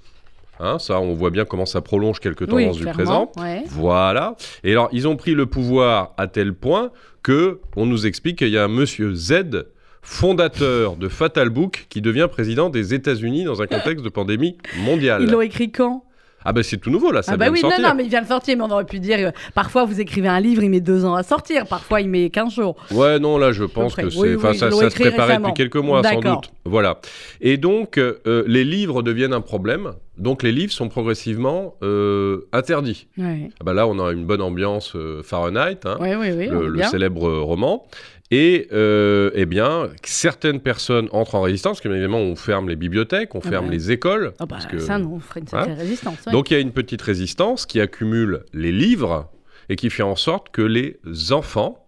Hein, 0.60 0.78
ça, 0.78 1.00
on 1.02 1.14
voit 1.14 1.32
bien 1.32 1.44
comment 1.46 1.66
ça 1.66 1.82
prolonge 1.82 2.20
quelques 2.20 2.42
Oui, 2.42 2.48
tendances 2.66 2.78
du 2.78 2.86
présent. 2.86 3.32
ouais. 3.38 3.64
Voilà. 3.68 4.36
Et 4.64 4.72
alors, 4.72 4.90
ils 4.92 5.08
ont 5.08 5.16
pris 5.16 5.34
le 5.34 5.48
pouvoir 5.48 6.14
à 6.18 6.28
tel 6.28 6.54
point 6.54 6.92
que 7.24 7.60
on 7.76 7.86
nous 7.88 8.06
explique 8.06 8.38
qu'il 8.40 8.50
y 8.50 8.58
a 8.60 8.64
un 8.64 8.68
monsieur 8.68 9.14
Z, 9.16 9.66
fondateur 10.04 10.98
de 10.98 11.08
Fatal 11.08 11.50
Book, 11.50 11.86
qui 11.90 12.02
devient 12.02 12.28
président 12.30 12.70
des 12.70 12.94
États-Unis 12.94 13.44
dans 13.44 13.62
un 13.62 13.68
contexte 13.68 14.04
de 14.04 14.10
pandémie 14.10 14.58
mondiale. 14.86 15.24
Ils 15.24 15.30
l'ont 15.32 15.42
écrit 15.42 15.72
quand? 15.72 16.04
Ah 16.44 16.54
ben 16.54 16.64
c'est 16.64 16.78
tout 16.78 16.90
nouveau 16.90 17.12
là, 17.12 17.22
ça 17.22 17.34
Ah 17.34 17.38
bah 17.38 17.46
vient 17.46 17.54
oui, 17.54 17.60
de 17.60 17.62
sortir. 17.62 17.82
non, 17.82 17.90
non, 17.90 17.96
mais 17.96 18.04
il 18.04 18.10
vient 18.10 18.22
de 18.22 18.28
sortir, 18.28 18.58
mais 18.58 18.64
on 18.64 18.72
aurait 18.72 18.86
pu 18.86 19.00
dire, 19.00 19.18
euh, 19.20 19.32
parfois 19.54 19.86
vous 19.86 20.00
écrivez 20.02 20.28
un 20.28 20.40
livre, 20.40 20.64
il 20.64 20.70
met 20.70 20.80
deux 20.80 21.06
ans 21.06 21.14
à 21.16 21.24
sortir, 21.24 21.66
parfois 21.68 22.02
il 22.02 22.10
met 22.10 22.30
15 22.30 22.54
jours. 22.56 22.76
Ouais, 22.92 23.20
non, 23.20 23.38
là, 23.38 23.52
je 23.52 23.64
pense 23.64 23.96
que 23.96 24.10
c'est, 24.10 24.18
Oui, 24.20 24.38
ça, 24.42 24.54
ça 24.54 24.72
se 24.72 24.96
préparait 24.96 25.28
récemment. 25.28 25.50
depuis 25.50 25.64
quelques 25.64 25.76
mois, 25.84 26.04
sans 26.04 26.20
doute. 26.20 26.52
Voilà. 26.66 27.00
Et 27.42 27.58
donc, 27.58 27.98
euh, 27.98 28.20
les 28.48 28.64
livres 28.64 29.02
deviennent 29.04 29.34
un 29.34 29.42
problème. 29.42 29.94
Donc, 30.18 30.44
les 30.44 30.52
livres 30.52 30.72
sont 30.74 30.90
progressivement 30.90 31.76
euh, 31.82 32.48
interdits. 32.54 33.08
Oui, 33.18 33.50
Ah 33.60 33.64
bah 33.64 33.74
là, 33.74 33.88
on 33.88 33.98
a 34.00 34.12
une 34.12 34.26
bonne 34.26 34.42
ambiance 34.42 34.96
Fahrenheit, 35.24 35.80
hein, 35.86 35.98
le, 36.00 36.84
célèbre 36.84 37.30
roman. 37.40 37.86
Et 38.34 38.70
euh, 38.72 39.30
eh 39.34 39.46
bien, 39.46 39.90
certaines 40.04 40.62
personnes 40.62 41.10
entrent 41.12 41.36
en 41.36 41.42
résistance, 41.42 41.74
parce 41.80 41.82
qu'évidemment, 41.82 42.20
on 42.20 42.36
ferme 42.38 42.70
les 42.70 42.78
bibliothèques, 42.78 43.36
on 43.36 43.42
Ah 43.44 43.50
ferme 43.50 43.66
bah. 43.68 43.72
les 43.74 43.92
écoles. 43.92 44.32
Ah 44.40 44.46
bah, 44.46 44.56
parce 44.56 44.68
que- 44.68 44.80
ça, 44.80 44.98
non, 44.98 45.16
on 45.16 45.20
ferait 45.20 45.42
une 45.42 45.48
sacrée 45.48 45.74
résistance. 45.74 46.26
ouais. 46.26 46.32
Donc, 46.32 46.50
il 46.50 46.54
y 46.54 46.58
a 46.58 46.60
une 46.62 46.72
petite 46.72 47.02
résistance 47.02 47.66
qui 47.66 47.82
accumule 47.82 48.44
les 48.54 48.72
livres 48.72 49.30
et 49.68 49.76
qui 49.76 49.90
fait 49.90 50.04
en 50.04 50.16
sorte 50.16 50.50
que 50.52 50.62
les 50.62 50.98
enfants 51.32 51.86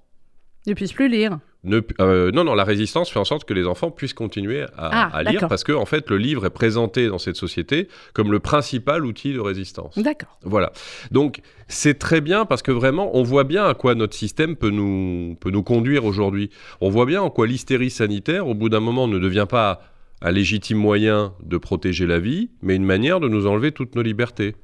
ne 0.67 0.73
puissent 0.73 0.93
plus 0.93 1.07
lire. 1.09 1.39
Ne, 1.63 1.81
euh, 2.01 2.31
non, 2.31 2.43
non, 2.43 2.55
la 2.55 2.65
résistance 2.65 3.09
fait 3.09 3.19
en 3.19 3.25
sorte 3.25 3.45
que 3.45 3.53
les 3.53 3.65
enfants 3.65 3.89
puissent 3.89 4.13
continuer 4.13 4.63
à, 4.63 4.67
Ah, 4.77 5.09
à 5.13 5.23
lire 5.23 5.47
parce 5.47 5.63
que 5.63 5.71
en 5.71 5.85
fait, 5.85 6.09
le 6.09 6.17
livre 6.17 6.45
est 6.45 6.49
présenté 6.49 7.07
dans 7.07 7.17
cette 7.19 7.37
société 7.37 7.87
comme 8.13 8.31
le 8.31 8.39
principal 8.39 9.05
outil 9.05 9.33
de 9.33 9.39
résistance. 9.39 9.97
D'accord. 9.97 10.37
Voilà. 10.43 10.73
Donc, 11.11 11.41
c'est 11.67 11.97
très 11.97 12.19
bien 12.19 12.45
parce 12.45 12.61
que 12.61 12.71
vraiment, 12.71 13.15
on 13.15 13.23
voit 13.23 13.45
bien 13.45 13.65
à 13.65 13.73
quoi 13.73 13.95
notre 13.95 14.15
système 14.15 14.55
peut 14.55 14.69
nous, 14.69 15.37
peut 15.39 15.51
nous 15.51 15.63
conduire 15.63 16.03
aujourd'hui. 16.05 16.49
On 16.81 16.89
voit 16.89 17.05
bien 17.05 17.21
en 17.21 17.29
quoi 17.29 17.47
l'hystérie 17.47 17.89
sanitaire, 17.89 18.47
au 18.47 18.53
bout 18.53 18.69
d'un 18.69 18.81
moment, 18.81 19.07
ne 19.07 19.19
devient 19.19 19.47
pas 19.49 19.81
un 20.21 20.31
légitime 20.31 20.77
moyen 20.77 21.33
de 21.43 21.57
protéger 21.57 22.07
la 22.07 22.19
vie, 22.19 22.49
mais 22.61 22.75
une 22.75 22.85
manière 22.85 23.19
de 23.19 23.27
nous 23.27 23.45
enlever 23.45 23.71
toutes 23.71 23.95
nos 23.95 24.01
libertés. 24.01 24.55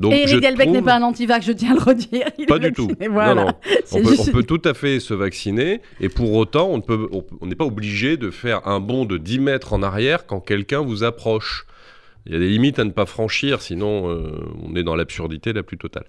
Donc, 0.00 0.12
Et 0.14 0.22
Eric 0.22 0.40
Delbecq 0.40 0.68
n'est 0.70 0.82
pas 0.82 0.96
un 0.96 1.02
antivax, 1.02 1.44
je 1.46 1.52
tiens 1.52 1.72
à 1.72 1.74
le 1.74 1.80
redire. 1.80 2.26
Il 2.38 2.46
Pas 2.46 2.58
du 2.58 2.72
tout. 2.72 2.88
vacciné, 2.88 3.06
Non, 3.08 3.12
Voilà. 3.14 3.34
non. 3.44 3.52
C'est 3.84 4.00
On 4.00 4.02
peut, 4.02 4.08
juste- 4.10 4.28
on 4.28 4.32
peut 4.32 4.42
tout 4.42 4.62
à 4.64 4.72
fait 4.74 4.98
se 4.98 5.12
vacciner 5.14 5.80
et 6.00 6.08
pour 6.08 6.32
autant, 6.32 6.70
on 7.40 7.46
n'est 7.46 7.54
pas 7.54 7.64
obligé 7.66 8.16
de 8.16 8.30
faire 8.30 8.66
un 8.66 8.80
bond 8.80 9.04
de 9.04 9.18
10 9.18 9.38
mètres 9.40 9.72
en 9.74 9.82
arrière 9.82 10.26
quand 10.26 10.40
quelqu'un 10.40 10.80
vous 10.80 11.04
approche. 11.04 11.66
Il 12.26 12.32
y 12.32 12.36
a 12.36 12.38
des 12.38 12.48
limites 12.48 12.78
à 12.78 12.84
ne 12.84 12.90
pas 12.90 13.06
franchir, 13.06 13.62
sinon 13.62 14.10
euh, 14.10 14.32
on 14.62 14.74
est 14.76 14.82
dans 14.82 14.94
l'absurdité 14.94 15.52
la 15.52 15.62
plus 15.62 15.78
totale. 15.78 16.04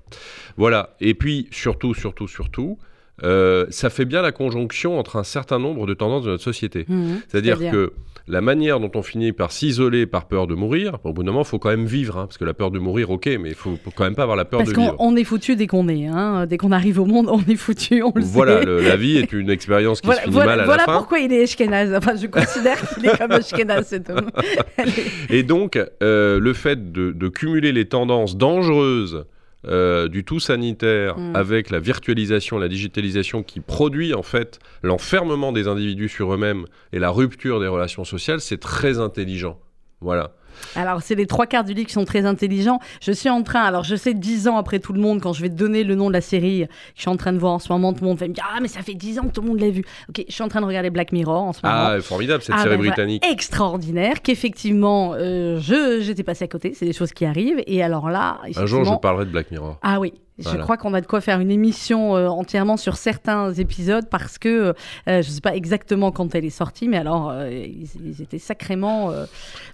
Voilà. 0.58 0.96
Et 1.00 1.14
puis, 1.14 1.48
surtout, 1.52 1.94
surtout, 1.94 2.28
surtout, 2.28 2.78
euh, 3.24 3.66
ça 3.70 3.90
fait 3.90 4.06
bien 4.06 4.22
la 4.22 4.32
conjonction 4.32 4.98
entre 5.00 5.16
un 5.18 5.24
certain 5.24 5.60
nombre 5.60 5.86
de 5.88 5.94
tendances 5.94 6.24
de 6.24 6.30
notre 6.32 6.44
société. 6.44 6.86
Mhm. 6.88 7.22
C'est-à-dire 7.28 7.60
que 7.60 7.94
la 8.28 8.40
manière 8.40 8.80
dont 8.80 8.92
on 8.96 9.02
finit 9.02 9.32
par 9.34 9.52
s'isoler 9.52 10.06
par 10.06 10.28
peur 10.28 10.46
de 10.48 10.54
mourir, 10.54 11.00
au 11.04 11.12
bout 11.12 11.24
d'un 11.24 11.32
moment, 11.32 11.42
il 11.44 11.48
faut 11.48 11.58
quand 11.60 11.70
même 11.70 11.86
vivre, 11.86 12.18
hein, 12.18 12.28
parce 12.28 12.38
que 12.38 12.46
la 12.46 12.54
peur 12.54 12.70
de 12.72 12.78
mourir, 12.80 13.10
ok, 13.10 13.26
mais 13.42 13.50
il 13.50 13.56
faut, 13.56 13.78
faut 13.84 13.92
quand 13.94 14.04
même 14.04 14.16
pas 14.16 14.22
avoir 14.24 14.38
la 14.38 14.46
peur 14.46 14.60
Parce 14.60 14.70
de 14.70 14.76
qu'on 14.76 14.82
vivre. 14.84 14.96
on 15.00 15.16
est 15.16 15.24
foutu 15.24 15.56
dès 15.56 15.66
qu'on 15.68 15.88
est. 15.90 16.06
Hein. 16.06 16.46
Dès 16.46 16.58
qu'on 16.58 16.72
arrive 16.72 17.00
au 17.00 17.06
monde, 17.06 17.28
on 17.30 17.42
est 17.52 17.56
foutu, 17.56 18.02
on 18.04 18.12
le 18.16 18.22
Voilà, 18.22 18.60
sait. 18.60 18.66
le- 18.66 18.80
la 18.82 18.96
vie 18.96 19.18
est 19.18 19.34
une 19.34 19.50
expérience 19.50 20.02
qui 20.02 20.06
Voilà, 20.08 20.22
se 20.22 20.26
finit 20.26 20.36
voilà- 20.36 20.52
mal 20.52 20.60
à 20.62 20.66
voilà 20.66 20.84
la 20.86 20.94
fin. 20.94 20.98
pourquoi 21.00 21.20
il 21.20 21.34
est 21.34 21.44
Ashkenaz. 21.44 21.94
Enfin, 21.96 22.16
je 22.16 22.28
considère 22.28 22.78
qu'il 22.94 23.06
est 23.08 23.18
comme 23.18 23.32
Ashkenaz, 23.32 23.84
cet 23.88 24.10
homme. 24.10 24.30
Et 25.30 25.44
donc, 25.44 25.80
euh, 26.04 26.40
le 26.40 26.54
fait 26.54 26.92
de, 26.92 27.12
de 27.12 27.28
cumuler 27.28 27.72
les 27.72 27.86
tendances 27.86 28.38
dangereuses 28.38 29.26
euh, 29.68 30.08
du 30.08 30.24
tout 30.24 30.40
sanitaire 30.40 31.18
Mm. 31.18 31.36
avec 31.36 31.70
la 31.70 31.80
virtualisation, 31.80 32.58
la 32.58 32.68
digitalisation 32.68 33.44
qui 33.44 33.60
produit 33.60 34.14
en 34.14 34.24
fait 34.24 34.60
l'enfermement 34.84 35.52
des 35.52 35.68
individus 35.68 36.10
sur 36.10 36.34
eux-mêmes 36.34 36.66
et 36.94 37.00
la 37.00 37.10
rupture 37.10 37.60
des 37.60 37.68
relations 37.68 38.04
sociales, 38.04 38.42
c'est 38.42 38.60
très 38.60 39.00
intelligent. 39.00 39.60
Voilà. 40.00 40.34
Alors, 40.76 41.02
c'est 41.02 41.16
les 41.16 41.26
trois 41.28 41.46
quarts 41.46 41.64
du 41.64 41.74
livre 41.74 41.88
qui 41.88 41.94
sont 41.94 42.06
très 42.06 42.26
intelligents. 42.26 42.80
Je 43.02 43.12
suis 43.12 43.30
en 43.30 43.44
train, 43.44 43.62
alors 43.62 43.84
je 43.84 43.96
sais, 43.96 44.14
dix 44.14 44.48
ans 44.48 44.58
après 44.58 44.80
tout 44.80 44.94
le 44.94 45.00
monde, 45.02 45.22
quand 45.22 45.34
je 45.34 45.42
vais 45.42 45.50
donner 45.50 45.84
le 45.84 45.96
nom 45.96 46.08
de 46.08 46.14
la 46.14 46.22
série 46.22 46.68
que 46.68 46.74
je 46.96 47.02
suis 47.02 47.10
en 47.10 47.18
train 47.18 47.34
de 47.34 47.38
voir 47.38 47.54
en 47.54 47.60
ce 47.60 47.72
moment, 47.72 47.94
tout 47.94 48.02
le 48.04 48.08
monde 48.10 48.18
va 48.18 48.28
me 48.28 48.34
dire 48.34 48.46
Ah, 48.56 48.60
mais 48.62 48.68
ça 48.68 48.82
fait 48.82 48.94
dix 48.94 49.20
ans 49.20 49.24
que 49.24 49.32
tout 49.34 49.42
le 49.42 49.48
monde 49.48 49.60
l'a 49.60 49.70
vu. 49.70 49.84
Ok, 50.10 50.24
je 50.28 50.34
suis 50.34 50.44
en 50.44 50.48
train 50.48 50.62
de 50.62 50.66
regarder 50.66 50.90
Black 50.90 51.12
Mirror 51.12 51.42
en 51.44 51.54
ce 51.54 51.60
moment. 51.64 51.76
Ah, 51.78 52.02
formidable 52.02 52.42
cette 52.44 52.56
Ah, 52.56 52.64
série 52.64 52.70
ben 52.72 52.76
voilà, 52.78 52.92
britannique. 52.92 53.26
extraordinaire, 53.26 54.22
qu'effectivement, 54.22 55.14
euh, 55.16 55.60
je 55.60 56.00
j'étais 56.02 56.24
passé 56.24 56.46
à 56.46 56.48
côté, 56.48 56.74
c'est 56.74 56.86
des 56.86 56.94
choses 56.94 57.12
qui 57.12 57.26
arrivent. 57.26 57.62
Et 57.68 57.84
alors 57.84 58.10
là, 58.10 58.40
Un 58.56 58.66
jour, 58.66 58.84
je 58.84 58.94
parlerai 59.02 59.26
de 59.26 59.32
Black 59.32 59.52
Mirror. 59.52 59.78
Ah 59.82 60.00
oui, 60.00 60.14
je 60.42 60.58
crois 60.58 60.78
qu'on 60.78 60.94
a 60.94 61.02
de 61.02 61.06
quoi 61.08 61.22
faire 61.22 61.40
une 61.40 61.52
émission 61.52 62.16
euh, 62.16 62.28
entièrement 62.28 62.78
sur 62.78 62.96
certains 62.98 63.54
épisodes 63.54 64.08
parce 64.10 64.38
que 64.38 64.50
euh, 64.50 64.74
je 65.08 65.16
ne 65.18 65.22
sais 65.22 65.42
pas 65.42 65.56
exactement 65.56 66.12
quand 66.12 66.34
elle 66.36 66.46
est 66.46 66.50
sortie, 66.50 66.88
mais 66.88 66.98
alors 66.98 67.30
euh, 67.32 67.50
ils, 67.52 67.88
ils 68.06 68.22
étaient 68.22 68.40
sacrément 68.40 69.12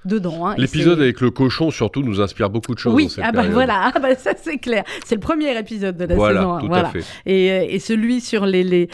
dedans. 0.06 0.48
hein, 0.48 0.56
L'épisode 0.58 1.00
avec 1.02 1.22
le 1.22 1.32
cochon, 1.32 1.72
surtout, 1.72 2.02
nous 2.02 2.22
inspire 2.22 2.50
beaucoup 2.50 2.74
de 2.74 2.80
choses. 2.80 2.94
Oui, 2.94 3.04
dans 3.06 3.10
cette 3.10 3.24
ah 3.24 3.32
bah 3.32 3.40
période. 3.40 3.54
voilà, 3.54 3.92
ah 3.96 4.00
bah 4.00 4.16
ça 4.16 4.32
c'est 4.42 4.58
clair. 4.58 4.84
C'est 5.06 5.16
le 5.16 5.22
premier 5.22 5.58
épisode 5.58 5.98
de 5.98 6.06
la 6.06 6.16
Voilà, 6.16 6.40
saison. 6.42 6.54
un, 6.54 6.60
tout 6.62 6.68
voilà. 6.68 6.88
à 6.90 6.92
fait. 6.92 7.04
Et, 7.26 7.76
et 7.76 7.80
celui 7.80 8.22
sur 8.22 8.46
les, 8.46 8.90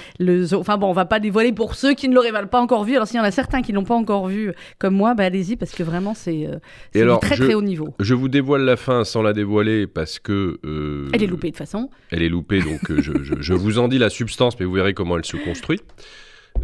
enfin 0.53 0.77
bon, 0.77 0.87
on 0.89 0.93
va 0.93 1.05
pas 1.05 1.19
dévoiler 1.19 1.51
pour 1.53 1.75
ceux 1.75 1.93
qui 1.93 2.09
ne 2.09 2.15
l'auraient 2.15 2.31
pas 2.47 2.61
encore 2.61 2.83
vu. 2.83 2.95
Alors 2.95 3.07
s'il 3.07 3.17
y 3.17 3.19
en 3.19 3.23
a 3.23 3.31
certains 3.31 3.61
qui 3.61 3.71
l'ont 3.71 3.83
pas 3.83 3.95
encore 3.95 4.27
vu, 4.27 4.51
comme 4.79 4.95
moi, 4.95 5.13
bah 5.13 5.23
allez-y 5.25 5.55
parce 5.55 5.71
que 5.71 5.83
vraiment 5.83 6.13
c'est 6.13 6.47
très 6.93 7.35
je- 7.35 7.43
très 7.43 7.53
haut 7.53 7.61
niveau. 7.61 7.89
Je 7.99 8.13
vous 8.13 8.27
dévoile 8.29 8.61
la 8.63 8.75
fin 8.77 9.03
sans 9.03 9.21
la 9.21 9.33
dévoiler 9.33 9.87
parce 9.87 10.19
que. 10.19 10.59
Elle 11.13 11.23
est 11.23 11.27
loupée 11.27 11.51
de 11.51 11.57
façon. 11.65 11.89
Elle 12.11 12.21
est 12.23 12.29
loupée, 12.29 12.61
donc 12.61 12.89
euh, 12.91 13.01
je, 13.01 13.11
je- 13.23 13.41
je 13.41 13.53
vous 13.53 13.79
en 13.79 13.87
dis 13.87 13.97
la 13.97 14.09
substance, 14.09 14.59
mais 14.59 14.65
vous 14.65 14.73
verrez 14.73 14.93
comment 14.93 15.17
elle 15.17 15.25
se 15.25 15.37
construit. 15.37 15.79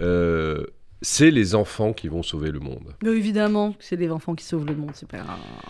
Euh, 0.02 0.64
c'est 1.02 1.32
les 1.32 1.56
enfants 1.56 1.94
qui 1.94 2.08
vont 2.10 2.24
sauver 2.24 2.52
le 2.52 2.60
monde. 2.60 2.94
Mais 3.04 3.12
évidemment, 3.12 3.76
c'est 3.80 3.96
des 3.98 4.10
enfants 4.12 4.36
qui 4.36 4.44
sauvent 4.46 4.66
le 4.66 4.76
monde, 4.76 4.92
c'est 4.94 5.08
pas 5.08 5.18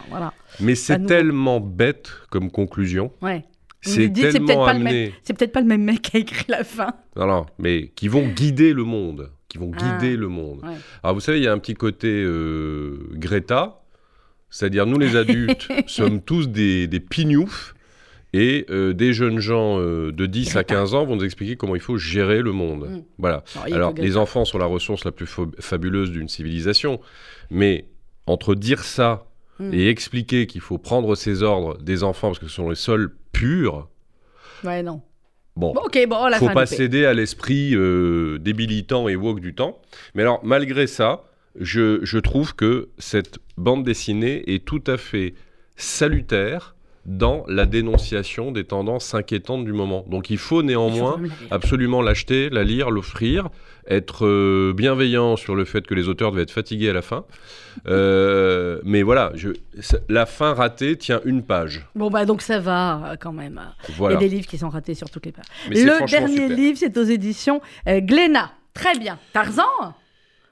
voilà. 0.09 0.33
Mais 0.59 0.75
c'est 0.75 1.05
tellement 1.05 1.59
bête 1.59 2.11
comme 2.31 2.49
conclusion. 2.51 3.11
Ouais. 3.21 3.45
C'est 3.81 4.11
tellement 4.11 4.65
pas 4.65 4.73
le 4.73 4.79
même. 4.79 4.87
amené. 4.87 5.13
C'est 5.23 5.37
peut-être 5.37 5.53
pas 5.53 5.61
le 5.61 5.67
même 5.67 5.83
mec 5.83 6.01
qui 6.01 6.17
a 6.17 6.19
écrit 6.19 6.45
la 6.49 6.63
fin. 6.65 6.93
Non, 7.15 7.27
non, 7.27 7.45
mais 7.59 7.89
qui 7.95 8.07
vont 8.09 8.27
guider 8.27 8.73
le 8.73 8.83
monde. 8.83 9.31
Qui 9.47 9.57
vont 9.57 9.71
Ah, 9.79 9.97
guider 9.99 10.17
le 10.17 10.27
monde. 10.27 10.59
ouais. 10.63 10.75
Alors 11.01 11.13
vous 11.15 11.21
savez, 11.21 11.37
il 11.39 11.43
y 11.43 11.47
a 11.47 11.53
un 11.53 11.59
petit 11.59 11.75
côté 11.75 12.07
euh, 12.23 12.97
Greta. 13.13 13.81
C'est-à-dire, 14.49 14.85
nous 14.87 14.97
les 14.99 15.15
adultes 15.15 15.67
sommes 15.87 16.21
tous 16.21 16.49
des, 16.49 16.87
des 16.87 16.99
pignoufs 16.99 17.73
et 18.33 18.65
euh, 18.69 18.93
des 18.93 19.11
jeunes 19.13 19.39
gens 19.39 19.79
euh, 19.79 20.11
de 20.11 20.25
10 20.25 20.55
à 20.55 20.63
15 20.63 20.93
ans 20.93 21.05
vont 21.05 21.15
nous 21.15 21.23
expliquer 21.23 21.55
comment 21.55 21.75
il 21.75 21.81
faut 21.81 21.97
gérer 21.97 22.41
le 22.41 22.51
monde. 22.51 22.87
Mm. 22.89 23.01
Voilà. 23.17 23.43
Alors, 23.71 23.93
les 23.97 24.17
enfants 24.17 24.45
sont 24.45 24.57
la 24.59 24.65
ressource 24.67 25.03
la 25.05 25.11
plus 25.11 25.25
fa- 25.25 25.47
fabuleuse 25.59 26.11
d'une 26.11 26.27
civilisation, 26.29 26.99
mais 27.49 27.85
entre 28.27 28.55
dire 28.55 28.83
ça 28.83 29.25
Mm. 29.61 29.73
et 29.73 29.89
expliquer 29.89 30.47
qu'il 30.47 30.61
faut 30.61 30.77
prendre 30.77 31.15
ses 31.15 31.43
ordres 31.43 31.77
des 31.79 32.03
enfants 32.03 32.29
parce 32.29 32.39
que 32.39 32.47
ce 32.47 32.53
sont 32.55 32.69
les 32.69 32.75
seuls 32.75 33.13
purs, 33.33 33.89
Ouais, 34.63 34.81
non. 34.83 35.01
bon, 35.57 35.73
Bon, 35.73 35.81
ok, 35.83 35.99
bon, 36.07 36.27
la 36.27 36.37
faut 36.39 36.47
pas 36.49 36.65
céder 36.65 37.03
à 37.05 37.13
l'esprit 37.13 37.75
euh, 37.75 38.37
débilitant 38.39 39.09
et 39.09 39.17
woke 39.17 39.41
du 39.41 39.53
temps. 39.55 39.81
Mais 40.15 40.21
alors, 40.21 40.39
malgré 40.45 40.87
ça, 40.87 41.23
je, 41.59 41.99
je 42.03 42.19
trouve 42.19 42.55
que 42.55 42.87
cette 42.99 43.39
bande 43.57 43.83
dessinée 43.83 44.49
est 44.53 44.63
tout 44.63 44.83
à 44.87 44.95
fait 44.97 45.33
salutaire 45.75 46.75
dans 47.05 47.43
la 47.47 47.65
dénonciation 47.65 48.51
des 48.51 48.63
tendances 48.63 49.13
inquiétantes 49.13 49.65
du 49.65 49.73
moment. 49.73 50.05
Donc 50.09 50.29
il 50.29 50.38
faut 50.38 50.63
néanmoins 50.63 51.19
absolument 51.51 52.01
l'acheter, 52.01 52.49
la 52.49 52.63
lire, 52.63 52.91
l'offrir, 52.91 53.49
être 53.88 54.25
euh, 54.25 54.73
bienveillant 54.75 55.35
sur 55.35 55.55
le 55.55 55.65
fait 55.65 55.88
que 55.88 55.95
les 55.95 56.07
auteurs 56.07 56.31
devaient 56.31 56.43
être 56.43 56.51
fatigués 56.51 56.89
à 56.89 56.93
la 56.93 57.01
fin. 57.01 57.25
Euh, 57.88 58.79
mais 58.83 59.01
voilà, 59.01 59.31
je, 59.35 59.49
la 60.07 60.25
fin 60.25 60.53
ratée 60.53 60.95
tient 60.97 61.21
une 61.25 61.43
page. 61.43 61.85
Bon, 61.95 62.09
bah, 62.09 62.25
donc 62.25 62.41
ça 62.41 62.59
va 62.59 63.12
euh, 63.12 63.15
quand 63.19 63.33
même. 63.33 63.59
Voilà. 63.95 64.15
Il 64.15 64.21
y 64.21 64.25
a 64.25 64.29
des 64.29 64.35
livres 64.35 64.47
qui 64.47 64.57
sont 64.57 64.69
ratés 64.69 64.93
sur 64.93 65.09
toutes 65.09 65.25
les 65.25 65.31
pages. 65.31 65.45
Mais 65.69 65.83
Le 65.83 66.05
dernier 66.07 66.35
super. 66.35 66.57
livre, 66.57 66.77
c'est 66.77 66.97
aux 66.97 67.03
éditions 67.03 67.62
euh, 67.88 68.01
Glénat. 68.01 68.51
Très 68.73 68.97
bien. 68.97 69.17
Tarzan? 69.33 69.63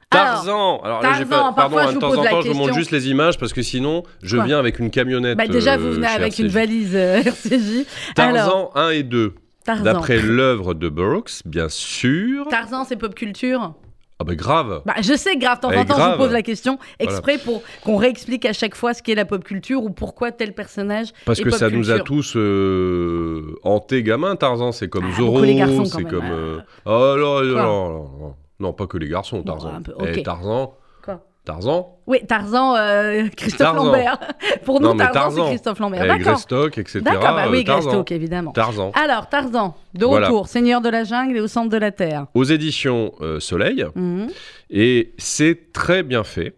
Tarzan 0.09 0.79
Alors 0.83 1.01
là, 1.01 1.13
j'ai 1.17 1.25
pas, 1.25 1.51
pardon, 1.53 1.55
parfois, 1.55 1.81
hein, 1.83 1.85
je 1.87 1.89
de 1.89 1.93
vous 1.95 1.99
temps 2.01 2.09
pose 2.09 2.17
en 2.19 2.23
la 2.23 2.29
temps, 2.29 2.41
je 2.41 2.47
vous 2.49 2.53
montre 2.57 2.73
juste 2.73 2.91
les 2.91 3.09
images 3.09 3.37
parce 3.37 3.51
que 3.53 3.61
sinon, 3.61 4.03
je 4.23 4.37
viens 4.37 4.57
avec 4.59 4.79
une 4.79 4.89
camionnette. 4.89 5.37
bah, 5.37 5.47
déjà, 5.47 5.73
euh, 5.73 5.77
vous 5.77 5.91
venez 5.91 6.07
chez 6.07 6.13
avec 6.13 6.39
une 6.39 6.47
valise 6.47 6.95
euh, 6.95 7.17
RCJ. 7.25 7.85
Tarzan 8.15 8.35
Alors, 8.35 8.71
1 8.75 8.89
et 8.91 9.03
2, 9.03 9.33
Tarzan. 9.65 9.83
d'après 9.83 10.19
l'œuvre 10.19 10.73
de 10.73 10.87
Burroughs, 10.89 11.41
bien 11.45 11.67
sûr. 11.69 12.47
Tarzan, 12.49 12.85
c'est 12.85 12.95
pop 12.95 13.13
culture. 13.13 13.73
Ah 14.19 14.23
bah 14.23 14.33
grave 14.33 14.81
Bah, 14.83 14.95
je 14.99 15.13
sais, 15.13 15.37
grave, 15.37 15.57
de 15.57 15.61
temps 15.61 15.69
Eh, 15.71 15.77
en 15.77 15.85
temps, 15.85 15.95
je 15.95 16.11
vous 16.13 16.17
pose 16.17 16.31
la 16.31 16.41
question 16.41 16.79
exprès 16.97 17.37
pour 17.37 17.61
qu'on 17.83 17.97
réexplique 17.97 18.45
à 18.45 18.53
chaque 18.53 18.73
fois 18.73 18.95
ce 18.95 19.03
qu'est 19.03 19.13
la 19.13 19.25
pop 19.25 19.43
culture 19.43 19.83
ou 19.83 19.91
pourquoi 19.91 20.31
tel 20.31 20.53
personnage 20.55 21.09
Parce 21.25 21.39
est 21.39 21.43
que 21.43 21.49
pop 21.49 21.59
ça 21.59 21.69
nous 21.69 21.91
a 21.91 21.99
tous 21.99 22.33
euh, 22.35 23.55
hantés 23.63 24.01
gamins, 24.01 24.35
Tarzan. 24.35 24.71
C'est 24.71 24.87
comme 24.87 25.05
Ah, 25.11 25.15
Zorro, 25.17 25.43
c'est 25.85 26.03
comme... 26.05 26.25
euh. 26.31 26.57
euh, 26.57 26.61
Oh 26.85 27.15
non, 27.19 27.43
non, 27.43 28.05
Quoi 28.17 28.35
non, 28.59 28.73
pas 28.73 28.87
que 28.87 28.97
les 28.97 29.07
garçons, 29.07 29.37
Bon, 29.39 29.43
Tarzan. 29.53 29.73
un 29.75 29.81
peu, 29.81 29.93
Eh, 29.99 30.17
ok. 30.19 30.23
Tarzan, 30.23 30.73
Quoi? 31.03 31.19
Tarzan, 31.45 31.97
Oui, 32.07 32.19
Tarzan, 32.27 32.75
euh, 32.75 33.27
Christophe 33.37 33.57
Tarzan. 33.73 33.85
Lambert. 33.85 34.19
pour 34.65 34.81
nous, 34.81 34.87
Non, 34.89 34.93
mais 34.95 35.03
Tarzan, 35.05 35.19
Tarzan. 35.21 35.43
c'est 35.45 35.49
Christophe 35.51 35.79
Lambert. 35.79 36.03
eh, 36.03 36.07
D'accord. 36.07 36.23
Greystock, 36.33 36.77
etc. 36.77 36.99
D'accord, 37.01 37.21
bah 37.35 37.45
oui, 37.49 37.59
euh, 37.59 37.63
Tarzan. 37.63 37.89
Greystock, 37.89 38.11
évidemment. 38.11 38.51
Tarzan. 38.51 38.91
Alors, 38.95 39.29
Tarzan, 39.29 39.75
de 39.93 40.05
Voilà. 40.05 40.27
retour, 40.27 40.47
Seigneur 40.47 40.81
de 40.81 40.89
la 40.89 41.03
jungle 41.05 41.37
et 41.37 41.39
au 41.41 41.47
centre 41.47 41.69
de 41.69 41.77
la 41.77 41.91
terre. 41.91 42.25
Aux 42.33 42.43
éditions 42.43 43.13
euh, 43.21 43.39
Soleil, 43.39 43.85
Mhm. 43.95 44.27
Et 44.69 45.13
c'est 45.17 45.71
très 45.71 46.03
bien 46.03 46.23
fait 46.25 46.55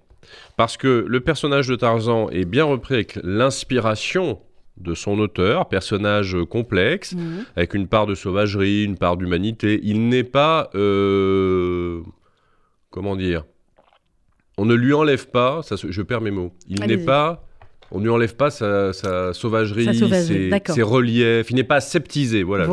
parce 0.57 0.75
que 0.77 1.05
le 1.07 1.19
personnage 1.19 1.67
de 1.67 1.75
Tarzan 1.75 2.29
est 2.31 2.45
bien 2.45 2.63
repris 2.65 2.95
avec 2.95 3.19
l'inspiration 3.23 4.39
de 4.79 4.93
son 4.93 5.19
auteur, 5.19 5.67
personnage 5.69 6.37
complexe, 6.49 7.13
Mhm. 7.13 7.45
avec 7.55 7.73
une 7.73 7.87
part 7.87 8.05
de 8.07 8.15
sauvagerie, 8.15 8.83
une 8.85 8.97
part 8.97 9.17
d'humanité. 9.17 9.79
Il 9.83 10.07
n'est 10.09 10.23
pas... 10.23 10.69
euh, 10.75 12.01
comment 12.89 13.15
dire 13.15 13.43
On 14.57 14.65
ne 14.65 14.73
lui 14.73 14.93
enlève 14.93 15.27
pas... 15.29 15.61
Ça, 15.63 15.75
je 15.77 16.01
perds 16.01 16.21
mes 16.21 16.31
mots. 16.31 16.53
Il 16.67 16.81
n'est 16.85 16.97
pas... 16.97 17.45
On 17.91 17.97
ne 17.97 18.03
lui 18.03 18.11
enlève 18.11 18.35
pas 18.35 18.51
sa, 18.51 18.93
sa 18.93 19.33
sauvagerie, 19.33 19.85
Sa 19.85 19.93
sauvagerie, 19.93 20.51
ses, 20.67 20.83
reliefs. 20.83 21.49
Il 21.49 21.55
n'est 21.55 21.63
pas 21.63 21.77
aseptisé. 21.77 22.43
Voilà. 22.43 22.65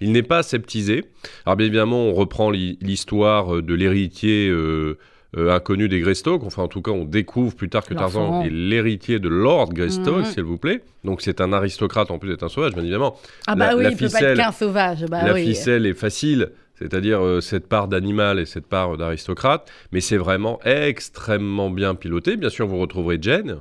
Il 0.00 0.12
n'est 0.12 0.22
pas 0.22 0.38
aseptisé. 0.38 1.04
Alors 1.44 1.56
bien 1.56 1.66
évidemment, 1.66 2.06
on 2.06 2.14
reprend 2.14 2.50
l'hi- 2.50 2.78
l'histoire 2.80 3.56
euh, 3.56 3.62
de 3.62 3.74
l'héritier 3.74 4.48
euh, 4.48 4.96
euh, 5.36 5.50
inconnu 5.54 5.88
des 5.88 6.00
Greystock. 6.00 6.42
Enfin, 6.44 6.62
en 6.62 6.68
tout 6.68 6.80
cas, 6.82 6.90
on 6.90 7.04
découvre 7.04 7.54
plus 7.54 7.68
tard 7.68 7.84
que. 7.84 7.92
Tarzan 7.94 8.42
est 8.44 8.50
l'héritier 8.50 9.18
de 9.18 9.28
Lord 9.28 9.70
Greystock, 9.74 10.18
Mhm. 10.18 10.24
s'il 10.24 10.42
vous 10.44 10.56
plaît. 10.58 10.82
Donc 11.04 11.20
c'est 11.20 11.40
un 11.40 11.52
aristocrate 11.52 12.10
en 12.10 12.18
plus 12.18 12.30
d'être 12.30 12.42
un 12.44 12.48
sauvage, 12.48 12.72
bien 12.72 12.82
évidemment. 12.82 13.16
Ah 13.46 13.54
bah 13.54 13.68
La- 13.68 13.76
oui, 13.76 13.82
la 13.84 13.90
il 13.90 13.96
peut 13.96 14.06
pas 14.06 14.10
ficelle- 14.18 14.30
être 14.38 14.44
qu'un 14.46 14.52
sauvage. 14.52 15.04
Bah 15.10 15.24
la 15.24 15.34
oui. 15.34 15.44
ficelle 15.44 15.84
est 15.86 15.94
facile, 15.94 16.50
c'est-à-dire 16.78 17.20
euh, 17.22 17.40
cette 17.40 17.68
part 17.68 17.88
d'animal 17.88 18.38
et 18.38 18.46
cette 18.46 18.66
part 18.66 18.96
d'aristocrate, 18.96 19.70
mais 19.92 20.00
c'est 20.00 20.16
vraiment 20.16 20.60
extrêmement 20.64 21.70
bien 21.70 21.94
piloté. 21.94 22.36
Bien 22.36 22.50
sûr, 22.50 22.66
vous 22.66 22.78
retrouverez 22.78 23.18
Jen. 23.20 23.58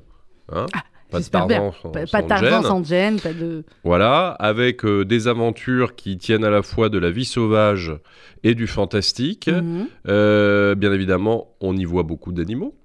Hein 0.53 0.65
pas 1.11 1.19
de. 1.19 1.25
Tarzan 1.29 1.73
sans, 1.81 1.89
Pas, 1.89 2.05
sans 2.05 2.17
pas 2.17 2.23
Tarzan 2.23 2.49
Jen. 2.49 2.63
sans 2.63 2.83
Jen, 2.83 3.19
pas 3.19 3.33
de... 3.33 3.63
Voilà, 3.83 4.29
avec 4.39 4.83
euh, 4.85 5.05
des 5.05 5.27
aventures 5.27 5.95
qui 5.95 6.17
tiennent 6.17 6.43
à 6.43 6.49
la 6.49 6.61
fois 6.61 6.89
de 6.89 6.97
la 6.97 7.09
vie 7.11 7.25
sauvage 7.25 7.91
et 8.43 8.55
du 8.55 8.67
fantastique. 8.67 9.47
Mhm. 9.47 9.87
Euh, 10.07 10.75
bien 10.75 10.91
évidemment, 10.93 11.49
on 11.61 11.75
y 11.75 11.85
voit 11.85 12.03
beaucoup 12.03 12.31
d'animaux. 12.31 12.75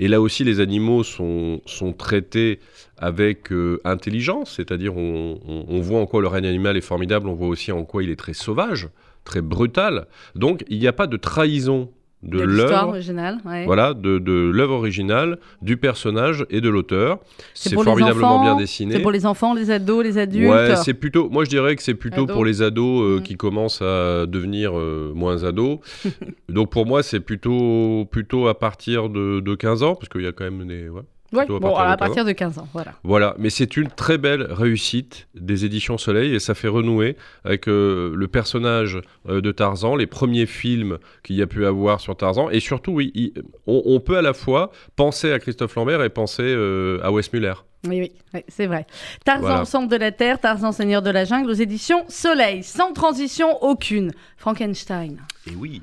Et 0.00 0.08
là 0.08 0.20
aussi, 0.20 0.42
les 0.42 0.58
animaux 0.58 1.04
sont, 1.04 1.60
sont 1.64 1.92
traités 1.92 2.58
avec 2.96 3.52
euh, 3.52 3.80
intelligence, 3.84 4.54
c'est-à-dire 4.56 4.96
on, 4.96 5.38
on- 5.46 5.66
on 5.68 5.80
voit 5.80 6.00
en 6.00 6.06
quoi 6.06 6.20
le 6.20 6.26
règne 6.26 6.46
animal 6.46 6.76
est 6.76 6.80
formidable, 6.80 7.28
on 7.28 7.34
voit 7.34 7.46
aussi 7.46 7.70
en 7.70 7.84
quoi 7.84 8.02
il 8.02 8.10
est 8.10 8.16
très 8.16 8.32
sauvage, 8.32 8.88
très 9.24 9.40
brutal. 9.40 10.06
Donc, 10.34 10.64
il 10.68 10.80
n'y 10.80 10.88
a 10.88 10.92
pas 10.92 11.06
de 11.06 11.16
trahison 11.16 11.90
de 12.22 12.40
l'œuvre. 12.40 12.88
originale. 12.88 13.38
ouais. 13.44 13.64
Voilà, 13.64 13.94
de, 13.94 14.18
de 14.18 14.32
l'œuvre 14.52 14.74
originale, 14.74 15.38
du 15.62 15.76
personnage 15.76 16.44
et 16.50 16.60
de 16.60 16.68
l'auteur. 16.68 17.18
C'est 17.54 17.74
formidablement 17.74 18.34
enfants, 18.36 18.42
bien 18.42 18.56
dessiné. 18.56 18.94
C'est 18.94 19.00
pour 19.02 19.12
les 19.12 19.24
enfants, 19.24 19.54
les 19.54 19.70
ados, 19.70 20.02
les 20.04 20.18
adultes. 20.18 20.50
Ouais, 20.50 20.74
c'est 20.76 20.94
plutôt. 20.94 21.28
Moi, 21.30 21.44
je 21.44 21.50
dirais 21.50 21.76
que 21.76 21.82
c'est 21.82 21.94
plutôt 21.94 22.24
Ados. 22.24 22.34
pour 22.34 22.44
les 22.44 22.62
ados 22.62 23.02
euh, 23.02 23.18
Mm. 23.20 23.22
qui 23.22 23.36
commencent 23.36 23.82
à 23.82 24.26
devenir 24.26 24.76
euh, 24.76 25.12
moins 25.14 25.44
ados. 25.44 25.78
Donc 26.48 26.70
pour 26.70 26.86
moi, 26.86 27.02
c'est 27.02 27.20
plutôt 27.20 28.04
plutôt 28.10 28.48
à 28.48 28.58
partir 28.58 29.08
de, 29.08 29.40
de 29.40 29.54
15 29.54 29.82
ans, 29.82 29.94
parce 29.94 30.08
qu'il 30.08 30.22
y 30.22 30.26
a 30.26 30.32
quand 30.32 30.44
même 30.44 30.66
des. 30.66 30.88
ouais. 30.88 31.02
Ouais, 31.32 31.42
à 31.42 31.46
bon, 31.46 31.60
partir 31.60 31.84
de 31.84 31.90
à 31.90 31.96
15 31.96 31.98
partir 31.98 32.24
de 32.24 32.32
15 32.32 32.58
ans, 32.58 32.68
voilà. 32.72 32.94
Voilà, 33.04 33.34
mais 33.38 33.50
c'est 33.50 33.76
une 33.76 33.88
très 33.90 34.16
belle 34.16 34.46
réussite 34.50 35.28
des 35.34 35.64
éditions 35.66 35.98
Soleil 35.98 36.34
et 36.34 36.38
ça 36.38 36.54
fait 36.54 36.68
renouer 36.68 37.16
avec 37.44 37.68
euh, 37.68 38.12
le 38.14 38.28
personnage 38.28 38.98
euh, 39.28 39.40
de 39.42 39.52
Tarzan, 39.52 39.94
les 39.96 40.06
premiers 40.06 40.46
films 40.46 40.98
qu'il 41.22 41.36
y 41.36 41.42
a 41.42 41.46
pu 41.46 41.66
avoir 41.66 42.00
sur 42.00 42.16
Tarzan 42.16 42.48
et 42.48 42.60
surtout, 42.60 42.92
oui, 42.92 43.12
il- 43.14 43.32
on, 43.66 43.82
on 43.84 44.00
peut 44.00 44.16
à 44.16 44.22
la 44.22 44.32
fois 44.32 44.70
penser 44.96 45.30
à 45.32 45.38
Christophe 45.38 45.74
Lambert 45.74 46.02
et 46.02 46.08
penser 46.08 46.42
euh, 46.44 46.98
à 47.02 47.12
Wes 47.12 47.30
Muller. 47.32 47.52
Oui, 47.86 48.00
oui, 48.00 48.12
oui, 48.34 48.40
c'est 48.48 48.66
vrai. 48.66 48.86
Tarzan 49.24 49.42
Voilà. 49.46 49.64
centre 49.66 49.88
de 49.88 49.96
la 49.96 50.10
Terre, 50.12 50.40
Tarzan 50.40 50.72
Seigneur 50.72 51.02
de 51.02 51.10
la 51.10 51.24
Jungle 51.26 51.50
aux 51.50 51.54
éditions 51.54 52.04
Soleil, 52.08 52.62
sans 52.64 52.92
transition 52.92 53.62
aucune. 53.62 54.12
Frankenstein. 54.38 55.18
Et 55.46 55.54
oui. 55.54 55.82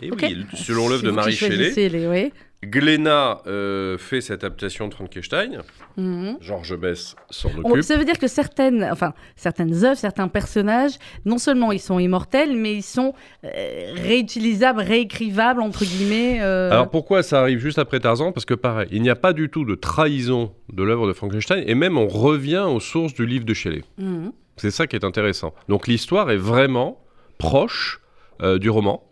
Et 0.00 0.10
oui, 0.10 0.44
selon 0.54 0.88
l'œuvre 0.88 1.02
de 1.02 1.10
Marie 1.10 1.32
Shelley, 1.32 1.70
les, 1.88 2.06
oui. 2.06 2.32
Glénat 2.64 3.42
euh, 3.46 3.98
fait 3.98 4.20
cette 4.20 4.44
adaptation 4.44 4.86
de 4.88 4.94
Frankenstein. 4.94 5.62
Mhm. 5.96 6.36
Georges 6.40 6.76
Bess 6.76 7.16
s'en 7.28 7.48
occupe. 7.58 7.82
ça 7.82 7.96
veut 7.96 8.04
dire 8.04 8.18
que 8.18 8.28
certaines, 8.28 8.84
enfin, 8.90 9.14
certaines 9.36 9.84
œuvres, 9.84 9.96
certains 9.96 10.28
personnages, 10.28 10.92
non 11.24 11.38
seulement 11.38 11.72
ils 11.72 11.80
sont 11.80 11.98
immortels, 11.98 12.56
mais 12.56 12.74
ils 12.74 12.82
sont 12.82 13.14
euh, 13.44 13.92
réutilisables, 13.96 14.80
réécrivables, 14.80 15.60
entre 15.60 15.84
guillemets. 15.84 16.38
euh, 16.40 16.70
Alors 16.70 16.88
pourquoi 16.88 17.22
ça 17.22 17.40
arrive 17.40 17.58
juste 17.58 17.78
après 17.78 17.98
Tarzan? 18.00 18.32
Parce 18.32 18.44
que 18.46 18.54
pareil, 18.54 18.88
il 18.92 19.02
n'y 19.02 19.10
a 19.10 19.16
pas 19.16 19.32
du 19.32 19.48
tout 19.50 19.64
de 19.64 19.74
trahison 19.74 20.52
de 20.72 20.82
l'œuvre 20.84 21.08
de 21.08 21.12
Frankenstein 21.12 21.64
et 21.66 21.74
même 21.74 21.98
on 21.98 22.06
revient 22.06 22.64
aux 22.68 22.80
sources 22.80 23.14
du 23.14 23.26
livre 23.26 23.44
de 23.44 23.54
Shelley. 23.54 23.82
mhm. 23.98 24.32
C'est 24.58 24.70
ça 24.70 24.86
qui 24.86 24.94
est 24.96 25.04
intéressant. 25.04 25.54
Donc 25.68 25.88
l'histoire 25.88 26.30
est 26.30 26.36
vraiment 26.36 27.00
proche 27.38 28.00
euh, 28.42 28.58
du 28.58 28.68
roman. 28.70 29.02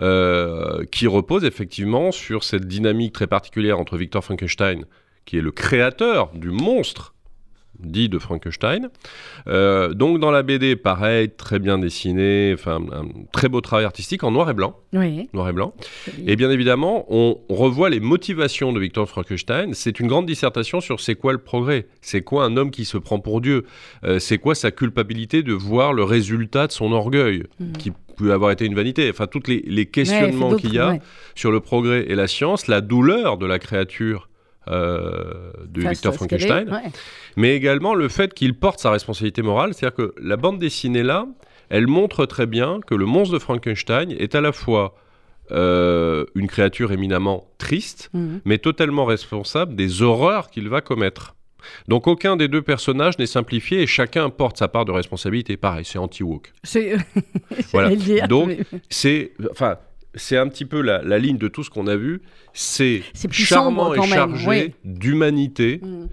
Euh, 0.00 0.84
qui 0.90 1.06
repose 1.06 1.44
effectivement 1.44 2.12
sur 2.12 2.44
cette 2.44 2.66
dynamique 2.66 3.12
très 3.12 3.26
particulière 3.26 3.78
entre 3.78 3.96
Victor 3.96 4.24
Frankenstein, 4.24 4.84
qui 5.24 5.38
est 5.38 5.42
le 5.42 5.52
créateur 5.52 6.30
du 6.34 6.50
monstre 6.50 7.14
dit 7.82 8.08
de 8.08 8.18
Frankenstein. 8.18 8.88
Euh, 9.48 9.92
donc 9.94 10.18
dans 10.20 10.30
la 10.30 10.42
BD, 10.42 10.76
pareil, 10.76 11.30
très 11.36 11.58
bien 11.58 11.78
dessiné, 11.78 12.52
enfin 12.54 12.80
un 12.92 13.04
très 13.32 13.48
beau 13.48 13.60
travail 13.60 13.84
artistique 13.84 14.24
en 14.24 14.30
noir 14.30 14.48
et 14.50 14.54
blanc, 14.54 14.76
Oui. 14.92 15.28
noir 15.32 15.48
et 15.48 15.52
blanc. 15.52 15.74
Et 16.26 16.36
bien 16.36 16.50
évidemment, 16.50 17.06
on 17.08 17.38
revoit 17.48 17.90
les 17.90 18.00
motivations 18.00 18.72
de 18.72 18.80
Victor 18.80 19.08
Frankenstein. 19.08 19.74
C'est 19.74 20.00
une 20.00 20.06
grande 20.08 20.26
dissertation 20.26 20.80
sur 20.80 21.00
c'est 21.00 21.14
quoi 21.14 21.32
le 21.32 21.38
progrès, 21.38 21.86
c'est 22.00 22.22
quoi 22.22 22.44
un 22.44 22.56
homme 22.56 22.70
qui 22.70 22.84
se 22.84 22.96
prend 22.98 23.18
pour 23.20 23.40
Dieu, 23.40 23.64
Euh, 24.04 24.18
c'est 24.18 24.38
quoi 24.38 24.54
sa 24.54 24.70
culpabilité 24.70 25.42
de 25.42 25.52
voir 25.52 25.92
le 25.92 26.04
résultat 26.04 26.66
de 26.66 26.72
son 26.72 26.92
orgueil, 26.92 27.44
Mhm. 27.58 27.72
qui 27.72 27.92
peut 28.16 28.32
avoir 28.32 28.50
été 28.50 28.64
une 28.64 28.74
vanité. 28.74 29.08
Enfin, 29.10 29.26
tous 29.26 29.42
les, 29.46 29.86
questionnements 29.86 30.54
qu'il 30.54 30.72
y 30.74 30.78
a 30.78 30.90
ouais. 30.92 31.00
sur 31.34 31.50
le 31.50 31.60
progrès 31.60 32.04
et 32.08 32.14
la 32.14 32.26
science, 32.26 32.66
la 32.68 32.80
douleur 32.80 33.36
de 33.38 33.46
la 33.46 33.58
créature 33.58 34.28
euh, 34.68 35.50
de 35.66 35.80
Victor 35.88 36.14
Frankenstein 36.14 36.68
ouais. 36.70 36.90
mais 37.36 37.54
également 37.56 37.94
le 37.94 38.08
fait 38.08 38.34
qu'il 38.34 38.54
porte 38.54 38.78
sa 38.80 38.90
responsabilité 38.90 39.42
morale. 39.42 39.72
C'est-à-dire 39.74 39.96
que 39.96 40.14
la 40.20 40.36
bande 40.36 40.58
dessinée 40.58 41.02
là, 41.02 41.26
elle 41.70 41.86
montre 41.86 42.26
très 42.26 42.46
bien 42.46 42.80
que 42.86 42.94
le 42.94 43.06
monstre 43.06 43.34
de 43.34 43.38
Frankenstein 43.38 44.10
est 44.10 44.34
à 44.34 44.40
la 44.40 44.52
fois 44.52 44.94
euh, 45.52 46.26
une 46.36 46.46
créature 46.46 46.92
éminemment 46.92 47.48
triste, 47.58 48.10
Mhm. 48.14 48.40
mais 48.44 48.58
totalement 48.58 49.04
responsable 49.04 49.74
des 49.74 50.02
horreurs 50.02 50.50
qu'il 50.50 50.68
va 50.68 50.80
commettre. 50.80 51.34
Donc 51.88 52.06
aucun 52.06 52.36
des 52.36 52.48
deux 52.48 52.62
personnages 52.62 53.18
n'est 53.18 53.26
simplifié 53.26 53.82
et 53.82 53.86
chacun 53.86 54.30
porte 54.30 54.56
sa 54.58 54.68
part 54.68 54.84
de 54.84 54.92
responsabilité. 54.92 55.56
Pareil, 55.56 55.84
c'est 55.84 55.98
anti-woke. 55.98 56.52
C'est. 56.62 56.96
Voilà. 57.72 57.94
dire, 57.96 58.28
Donc, 58.28 58.48
mais- 58.48 58.58
C'est, 58.88 59.32
enfin, 59.50 59.76
c'est 60.14 60.36
un 60.36 60.48
petit 60.48 60.64
peu 60.64 60.80
la, 60.80 61.02
la 61.02 61.18
ligne 61.18 61.38
de 61.38 61.48
tout 61.48 61.62
ce 61.64 61.70
qu'on 61.70 61.86
a 61.86 61.96
vu. 61.96 62.20
C'est 62.52 63.02
charmant 63.30 63.94
et 63.94 64.02
chargé 64.02 64.74
d'humanité, 64.84 65.80
Mhm. 65.82 66.08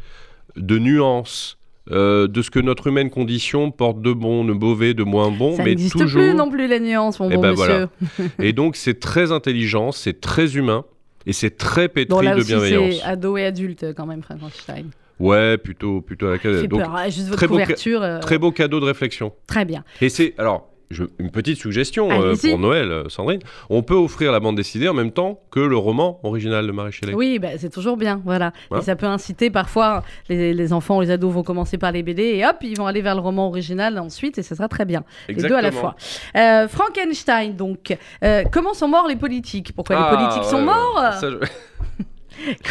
de 0.56 0.80
nuances, 0.80 1.58
euh, 1.92 2.28
de 2.28 2.42
ce 2.42 2.52
que 2.52 2.60
notre 2.60 2.88
humaine 2.88 3.10
condition 3.10 3.72
porte 3.72 4.02
de 4.02 4.12
bon, 4.12 4.44
de 4.44 4.54
mauvais, 4.54 4.94
de 4.94 5.04
moins 5.04 5.32
bon, 5.32 5.56
Ça 5.56 5.64
mais 5.64 5.76
toujours. 5.76 6.22
plus 6.22 6.34
non 6.34 6.50
plus 6.50 6.68
la 6.68 6.80
nuance, 6.80 7.20
mon 7.20 7.30
Eh 7.32 7.36
bon 7.36 7.42
ben 7.42 7.52
monsieur. 7.52 7.88
voilà. 8.18 8.30
Et 8.40 8.54
donc 8.54 8.76
c'est 8.76 9.00
très 9.00 9.32
intelligent, 9.32 9.92
c'est 9.92 10.20
très 10.20 10.56
humain 10.58 10.84
et 11.26 11.34
c'est 11.34 11.58
très 11.58 11.88
pétri 11.88 12.26
là 12.26 12.34
de 12.36 12.40
aussi 12.42 12.48
bienveillance. 12.48 12.96
c'est 12.96 13.04
ado 13.04 13.38
et 13.38 13.46
adulte 13.46 13.94
quand 13.96 14.06
même 14.06 14.22
Frankenstein. 14.22 14.88
Ouais, 15.20 15.58
plutôt, 15.58 16.02
plutôt 16.02 16.28
à 16.28 16.32
la 16.34 16.38
Fait 16.38 16.68
Donc 16.68 16.82
peur, 16.82 16.96
juste 17.06 17.28
votre 17.30 17.38
très 17.38 17.48
beau 17.48 17.58
euh, 17.60 18.20
très 18.20 18.38
beau 18.38 18.52
cadeau 18.52 18.80
de 18.80 18.86
réflexion. 18.86 19.34
Très 19.48 19.66
bien. 19.66 19.84
Et 20.02 20.10
c'est 20.10 20.36
alors. 20.38 20.70
Je- 20.90 21.04
une 21.20 21.32
petite 21.32 21.58
suggestion 21.58 22.10
euh, 22.12 22.36
pour 22.50 22.60
Noël, 22.60 22.92
euh, 22.92 23.10
Sandrine. 23.10 23.40
On 23.70 23.84
peut 23.84 23.96
offrir 23.96 24.32
la 24.32 24.40
bande 24.40 24.56
dessinée 24.56 24.88
en 24.88 24.94
même 24.94 25.12
temps 25.12 25.40
que 25.52 25.60
le 25.60 25.76
roman 25.78 26.20
original 26.24 26.66
de 26.66 26.72
Marie 26.72 26.92
Shelley. 26.92 27.14
Oui, 27.14 27.40
bah, 27.40 27.50
c'est 27.58 27.70
toujours 27.72 27.98
bien, 27.98 28.22
voilà. 28.26 28.54
Hein 28.72 28.80
et 28.80 28.82
ça 28.82 28.96
peut 28.96 29.06
inciter 29.06 29.50
parfois 29.50 30.04
les, 30.30 30.54
les 30.54 30.74
enfants, 30.74 31.00
les 31.02 31.12
ados 31.12 31.34
vont 31.34 31.44
commencer 31.44 31.78
par 31.78 31.92
les 31.92 32.04
BD 32.04 32.24
et 32.24 32.46
hop, 32.46 32.58
ils 32.62 32.78
vont 32.78 32.88
aller 32.88 33.02
vers 33.02 33.16
le 33.16 33.22
roman 33.22 33.48
original 33.48 33.98
ensuite 34.00 34.38
et 34.38 34.44
ça 34.44 34.56
sera 34.56 34.68
très 34.68 34.86
bien. 34.86 35.04
Les 35.28 35.36
deux 35.36 35.56
à 35.56 35.62
la 35.62 35.72
fois. 35.72 35.96
Euh, 36.36 36.68
Frankenstein, 36.68 37.56
donc. 37.56 37.96
Euh, 38.24 38.44
comment 38.52 38.74
sont 38.74 38.88
morts 38.88 39.08
les 39.08 39.16
politiques? 39.16 39.74
Pourquoi 39.76 39.96
Ah, 39.98 40.12
les 40.12 40.18
politiques 40.18 40.44
sont 40.50 40.62
morts 40.62 40.96
ouais. 41.02 41.18
Ça, 41.20 41.30
je- 41.30 41.38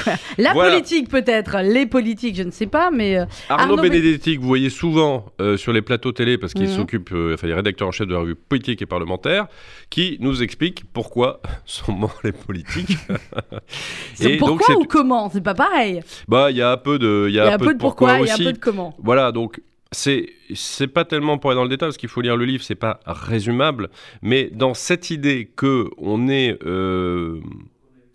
Quoi 0.05 0.15
La 0.39 0.53
Voilà. 0.53 0.73
politique 0.73 1.09
peut-être, 1.09 1.59
les 1.63 1.87
politiques, 1.87 2.37
je 2.37 2.43
ne 2.43 2.51
sais 2.51 2.67
pas, 2.67 2.91
mais 2.91 3.19
euh, 3.19 3.25
Arnaud, 3.49 3.79
Arnaud 3.79 3.83
que 3.83 4.41
vous 4.41 4.47
voyez 4.47 4.71
souvent 4.71 5.27
euh, 5.41 5.57
sur 5.57 5.73
les 5.73 5.83
plateaux 5.83 6.13
télé 6.13 6.39
parce 6.39 6.53
qu'il 6.55 6.69
Mhm. 6.69 6.77
s'occupe, 6.77 7.11
euh, 7.13 7.35
enfin, 7.35 7.47
il 7.47 7.51
est 7.51 7.55
rédacteur 7.55 7.89
en 7.89 7.93
chef 7.93 8.07
de 8.07 8.13
la 8.13 8.21
revue 8.21 8.35
politique 8.35 8.83
et 8.83 8.87
parlementaire, 8.87 9.47
qui 9.91 10.17
nous 10.21 10.43
explique 10.43 10.85
pourquoi 10.93 11.41
sont 11.65 11.93
morts 11.93 12.21
les 12.25 12.33
politiques. 12.33 12.97
c'est 14.15 14.33
Et 14.33 14.37
pourquoi 14.37 14.77
ou 14.77 14.85
comment? 14.85 15.31
C'est 15.31 15.41
pas 15.43 15.55
pareil. 15.55 16.01
Bah, 16.29 16.51
il 16.51 16.57
y 16.57 16.63
a 16.63 16.71
un 16.73 16.77
peu 16.77 16.99
de, 16.99 17.27
il 17.29 17.35
y 17.35 17.41
a 17.41 17.47
y 17.47 17.49
a 17.49 17.55
un 17.55 17.59
peu 17.59 17.75
de 17.75 17.79
pourquoi, 17.79 18.19
il 18.21 18.27
y 18.27 18.31
a 18.31 18.35
un 18.35 18.39
peu 18.39 18.53
de 18.53 18.59
comment. 18.59 18.95
Voilà, 19.03 19.33
donc 19.33 19.61
c'est 19.93 20.29
c'est 20.55 20.89
pas 20.89 21.05
tellement 21.05 21.39
pour 21.39 21.51
aller 21.51 21.57
dans 21.57 21.63
le 21.65 21.69
détail 21.69 21.89
parce 21.89 21.97
qu'il 21.97 22.09
faut 22.09 22.21
lire 22.21 22.37
le 22.37 22.45
livre, 22.45 22.63
c'est 22.63 22.75
pas 22.75 23.01
résumable, 23.07 23.89
mais 24.23 24.51
dans 24.53 24.75
cette 24.75 25.11
idée 25.11 25.51
que 25.57 25.89
on 25.99 26.29
est 26.29 26.57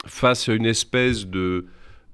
face 0.06 0.50
à 0.50 0.54
une 0.54 0.66
espèce 0.66 1.28
de 1.28 1.66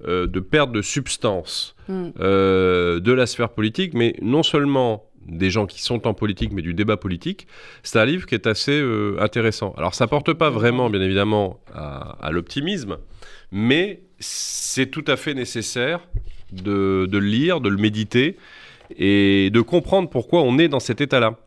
euh, 0.06 0.26
de 0.26 0.40
perte 0.40 0.72
de 0.72 0.82
substance 0.82 1.74
Hmm. 1.88 2.10
euh, 2.20 3.00
de 3.00 3.12
la 3.12 3.24
sphère 3.26 3.48
politique, 3.48 3.94
mais 3.94 4.14
non 4.20 4.42
seulement 4.42 5.06
des 5.26 5.48
gens 5.48 5.64
qui 5.64 5.80
sont 5.82 6.06
en 6.06 6.12
politique, 6.12 6.52
mais 6.52 6.60
du 6.60 6.74
débat 6.74 6.98
politique, 6.98 7.46
c'est 7.82 7.98
un 7.98 8.04
livre 8.04 8.26
qui 8.26 8.34
est 8.34 8.46
assez 8.46 8.78
euh, 8.78 9.16
intéressant. 9.20 9.74
Alors 9.78 9.94
ça 9.94 10.06
porte 10.06 10.34
pas 10.34 10.50
vraiment, 10.50 10.90
bien 10.90 11.00
évidemment, 11.00 11.60
à, 11.74 12.18
à 12.20 12.30
l'optimisme, 12.30 12.98
mais 13.50 14.02
c'est 14.18 14.90
tout 14.90 15.04
à 15.06 15.16
fait 15.16 15.32
nécessaire 15.32 16.00
de, 16.52 17.06
de 17.10 17.16
le 17.18 17.26
lire, 17.26 17.62
de 17.62 17.70
le 17.70 17.78
méditer 17.78 18.36
et 18.94 19.48
de 19.50 19.60
comprendre 19.62 20.10
pourquoi 20.10 20.42
on 20.42 20.58
est 20.58 20.68
dans 20.68 20.80
cet 20.80 21.00
état-là. 21.00 21.38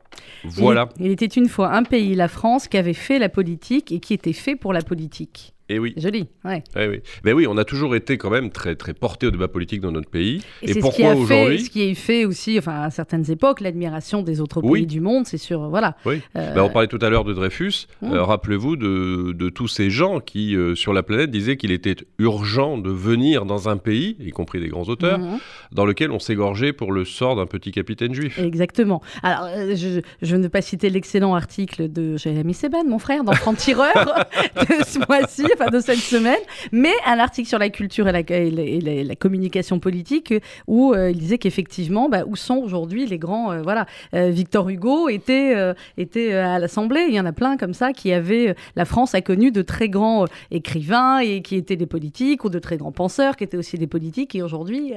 Voilà. 0.44 0.90
Il, 1.00 1.06
il 1.06 1.12
était 1.12 1.28
une 1.28 1.50
fois 1.50 1.72
un 1.72 1.84
pays, 1.84 2.16
la 2.16 2.28
France, 2.28 2.68
qui 2.68 2.78
avait 2.78 2.94
fait 2.96 3.20
la 3.20 3.30
politique 3.30 3.92
et 3.92 4.00
qui 4.00 4.16
était 4.16 4.34
fait 4.34 4.56
pour 4.56 4.74
la 4.74 4.82
politique. 4.82 5.54
Et 5.72 5.80
oui. 5.80 5.94
Joli, 5.96 6.28
ouais. 6.44 6.64
Eh 6.76 6.88
oui. 6.88 7.00
Ben 7.24 7.34
oui, 7.34 7.48
on 7.48 7.56
a 7.56 7.64
toujours 7.64 7.96
été 7.96 8.18
quand 8.18 8.30
même 8.30 8.50
très 8.50 8.76
très 8.76 8.94
porté 8.94 9.28
au 9.28 9.32
débat 9.32 9.48
politique 9.48 9.80
dans 9.80 9.94
notre 9.94 10.10
pays. 10.10 10.42
Et, 10.62 10.72
Et, 10.72 10.74
c'est 10.74 10.74
ce 10.74 10.74
qui 10.74 10.82
pourquoi 10.82 11.12
a 11.12 11.16
fait, 11.16 11.22
aujourd'hui 11.22 11.60
ce 11.60 11.70
qui 11.70 11.90
a 11.90 11.96
fait 11.96 12.26
aussi, 12.26 12.60
enfin 12.60 12.82
à 12.82 12.90
certaines 12.90 13.32
époques, 13.32 13.62
l'admiration 13.62 14.22
des 14.22 14.42
autres 14.42 14.60
Oui. 14.64 14.82
pays 14.82 14.88
du 14.88 15.00
monde, 15.00 15.26
c'est 15.26 15.38
sûr, 15.38 15.70
voilà. 15.70 15.96
Oui. 16.06 16.22
Euh, 16.36 16.54
Ben, 16.54 16.64
on 16.64 16.70
parlait 16.70 16.90
tout 16.90 17.00
à 17.02 17.10
l'heure 17.10 17.24
de 17.24 17.34
Dreyfus. 17.34 17.88
Mm. 18.02 18.12
Euh, 18.14 18.24
Rappelez-vous 18.24 18.76
de, 18.76 19.32
de 19.32 19.50
tous 19.50 19.70
ces 19.70 19.90
gens 19.90 20.20
qui, 20.20 20.58
euh, 20.58 20.76
sur 20.76 20.92
la 20.92 21.04
planète, 21.04 21.32
disaient 21.32 21.56
qu'il 21.56 21.72
était 21.72 21.96
urgent 22.20 22.78
de 22.78 22.90
venir 22.90 23.46
dans 23.46 23.70
un 23.70 23.78
pays, 23.78 24.18
y 24.20 24.32
compris 24.32 24.60
des 24.60 24.68
grands 24.68 24.84
auteurs, 24.90 25.20
mhm. 25.20 25.40
dans 25.72 25.86
lequel 25.86 26.12
on 26.12 26.20
s'égorgeait 26.20 26.74
pour 26.74 26.92
le 26.92 27.06
sort 27.06 27.38
d'un 27.38 27.46
petit 27.46 27.72
capitaine 27.72 28.14
juif. 28.14 28.38
Exactement. 28.40 29.02
Alors, 29.24 29.48
je, 29.74 30.02
je 30.22 30.36
ne 30.36 30.44
vais 30.44 30.50
pas 30.50 30.62
citer 30.62 30.90
l'excellent 30.90 31.34
article 31.34 31.90
de 31.90 32.18
Jérémy 32.18 32.54
Seban, 32.54 32.84
mon 32.86 33.00
frère, 33.00 33.24
dans 33.24 33.32
Franc-Tireur, 33.34 33.94
de 34.56 34.84
ce 34.86 35.00
mois-ci, 35.08 35.46
de 35.70 35.80
cette 35.80 36.00
semaine, 36.00 36.40
mais 36.72 36.94
un 37.06 37.20
article 37.20 37.48
sur 37.48 37.60
la 37.60 37.70
culture 37.70 38.08
et 38.08 39.04
la, 39.04 39.16
communication 39.16 39.80
politique, 39.80 40.34
où 40.68 40.94
euh, 40.94 41.12
il 41.12 41.18
disait 41.18 41.38
qu'effectivement, 41.38 42.10
bah, 42.10 42.24
où 42.26 42.36
sont 42.36 42.58
aujourd'hui 42.58 43.06
les 43.06 43.18
grands... 43.18 43.52
euh, 43.52 43.62
voilà, 43.62 43.86
Euh, 44.14 44.30
Victor 44.30 44.70
Hugo 44.70 45.10
était, 45.10 45.56
était 45.98 46.34
à 46.34 46.60
l'Assemblée, 46.60 47.06
il 47.08 47.14
y 47.14 47.20
en 47.20 47.26
a 47.26 47.32
plein 47.32 47.58
comme 47.58 47.74
ça, 47.74 47.94
qui 47.94 48.14
avaient... 48.14 48.56
la 48.76 48.86
France 48.86 49.16
a 49.16 49.22
connu 49.22 49.52
de 49.52 49.62
très 49.62 49.90
grands 49.90 50.26
écrivains, 50.50 51.20
et 51.20 51.42
qui 51.42 51.56
étaient 51.56 51.76
des 51.76 51.86
politiques, 51.86 52.44
ou 52.44 52.50
de 52.50 52.60
très 52.60 52.78
grands 52.78 52.92
penseurs, 52.92 53.36
qui 53.36 53.44
étaient 53.44 53.58
aussi 53.58 53.78
des 53.78 53.88
politiques, 53.88 54.36
et 54.36 54.42
aujourd'hui... 54.42 54.94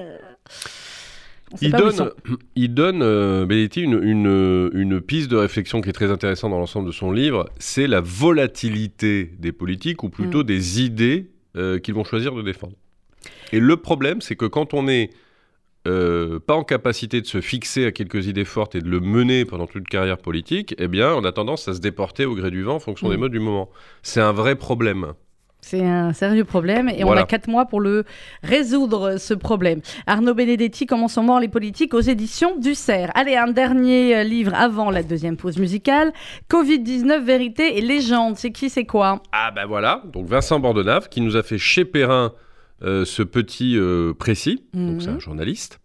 Il 1.63 1.73
donne, 1.73 2.11
il 2.57 2.75
donne 2.75 3.03
euh, 3.03 3.47
Benedetti, 3.47 3.83
une, 3.83 4.03
une, 4.03 4.71
une 4.75 5.01
piste 5.01 5.31
de 5.31 5.37
réflexion 5.37 5.81
qui 5.81 5.89
est 5.91 5.93
très 5.93 6.11
intéressante 6.11 6.51
dans 6.51 6.59
l'ensemble 6.59 6.87
de 6.87 6.93
son 6.93 7.13
livre, 7.13 7.49
c'est 7.59 7.87
la 7.87 8.01
volatilité 8.01 9.31
des 9.39 9.53
politiques, 9.53 10.03
ou 10.03 10.09
plutôt 10.09 10.41
Mm. 10.41 10.47
des 10.47 10.83
idées 10.83 11.27
euh, 11.57 11.79
qu'ils 11.79 11.95
vont 11.95 12.05
choisir 12.05 12.35
de 12.35 12.43
défendre. 12.43 12.75
Et 13.53 13.61
le 13.61 13.77
problème, 13.77 14.21
c'est 14.21 14.37
que 14.37 14.47
quand 14.47 14.75
on 14.75 14.83
n'est 14.85 15.11
euh, 15.87 16.41
pas 16.41 16.55
en 16.55 16.65
capacité 16.65 17.21
de 17.21 17.27
se 17.27 17.41
fixer 17.41 17.85
à 17.85 17.93
quelques 17.93 18.27
idées 18.27 18.47
fortes 18.47 18.75
et 18.75 18.81
de 18.81 18.89
le 18.89 19.01
mener 19.01 19.45
pendant 19.45 19.67
toute 19.67 19.87
carrière 19.87 20.19
politique, 20.19 20.75
eh 20.79 20.89
bien, 20.89 21.15
on 21.15 21.25
a 21.25 21.31
tendance 21.33 21.69
à 21.69 21.75
se 21.75 21.81
déporter 21.81 22.25
au 22.25 22.35
gré 22.35 22.51
du 22.51 22.63
vent 22.63 22.77
en 22.77 22.81
fonction 22.81 23.09
des 23.11 23.17
Mm. 23.17 23.21
modes 23.21 23.33
du 23.33 23.39
moment. 23.41 23.71
C'est 24.03 24.21
un 24.23 24.33
vrai 24.33 24.57
problème. 24.57 25.13
C'est 25.67 25.83
un 25.83 26.13
sérieux 26.13 26.45
problème 26.45 26.91
et 26.91 27.05
on 27.05 27.13
a 27.13 27.25
quatre 27.25 27.49
mois 27.49 27.65
pour 27.65 27.81
le 27.81 28.05
résoudre, 28.43 29.17
ce 29.19 29.33
problème. 29.33 29.81
Arnaud 30.07 30.35
Benedetti, 30.35 30.85
Comment 30.85 31.09
sont 31.09 31.23
morts 31.23 31.41
les 31.41 31.49
politiques 31.49 31.95
aux 31.95 32.01
éditions 32.01 32.59
du 32.59 32.75
CERF? 32.75 33.11
Allez, 33.15 33.35
un 33.35 33.47
dernier 33.47 34.15
euh, 34.15 34.25
livre 34.25 34.53
avant 34.55 34.91
la 34.91 35.03
deuxième 35.03 35.39
pause 35.39 35.57
musicale. 35.57 36.13
Covid-19, 36.51 37.25
vérité 37.25 37.79
et 37.79 37.81
légende. 37.81 38.37
C'est 38.37 38.53
qui, 38.53 38.69
c'est 38.69 38.85
quoi? 38.85 39.23
Ah 39.33 39.51
ben 39.53 39.65
voilà, 39.65 40.03
donc 40.13 40.27
Vincent 40.27 40.61
Bordenave 40.61 41.09
qui 41.09 41.23
nous 41.23 41.35
a 41.35 41.43
fait 41.43 41.57
chez 41.57 41.87
Perrin 41.87 42.33
euh, 42.85 43.05
ce 43.05 43.23
petit 43.23 43.77
euh, 43.79 44.13
précis, 44.15 44.65
donc 44.75 44.95
Mhm. 44.97 45.01
c'est 45.01 45.09
un 45.11 45.19
journaliste, 45.19 45.81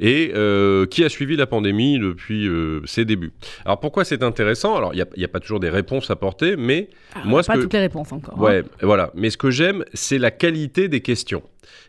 et 0.00 0.32
euh, 0.34 0.86
qui 0.86 1.02
a 1.04 1.08
suivi 1.08 1.36
la 1.36 1.46
pandémie 1.46 1.98
depuis 1.98 2.48
ses 2.84 3.04
débuts. 3.04 3.32
Alors 3.64 3.80
pourquoi 3.80 4.04
c'est 4.04 4.22
intéressant? 4.22 4.76
Alors 4.76 4.92
il 4.94 5.04
n'y 5.16 5.24
a, 5.24 5.28
pas 5.28 5.40
toujours 5.40 5.60
des 5.60 5.70
réponses 5.70 6.10
à 6.10 6.16
porter, 6.16 6.56
mais 6.56 6.90
Ah, 7.14 7.20
Moi, 7.24 7.42
ce 7.42 7.48
Pas 7.48 7.54
que- 7.56 7.62
toutes 7.62 7.72
les 7.74 7.78
réponses 7.80 8.12
encore. 8.12 8.34
hein. 8.38 8.42
ouais, 8.42 8.64
voilà. 8.82 9.10
Mais 9.14 9.28
ce 9.30 9.36
que 9.36 9.50
j'aime, 9.50 9.84
c'est 9.92 10.18
la 10.18 10.30
qualité 10.30 10.88
des 10.88 11.00
questions. 11.00 11.42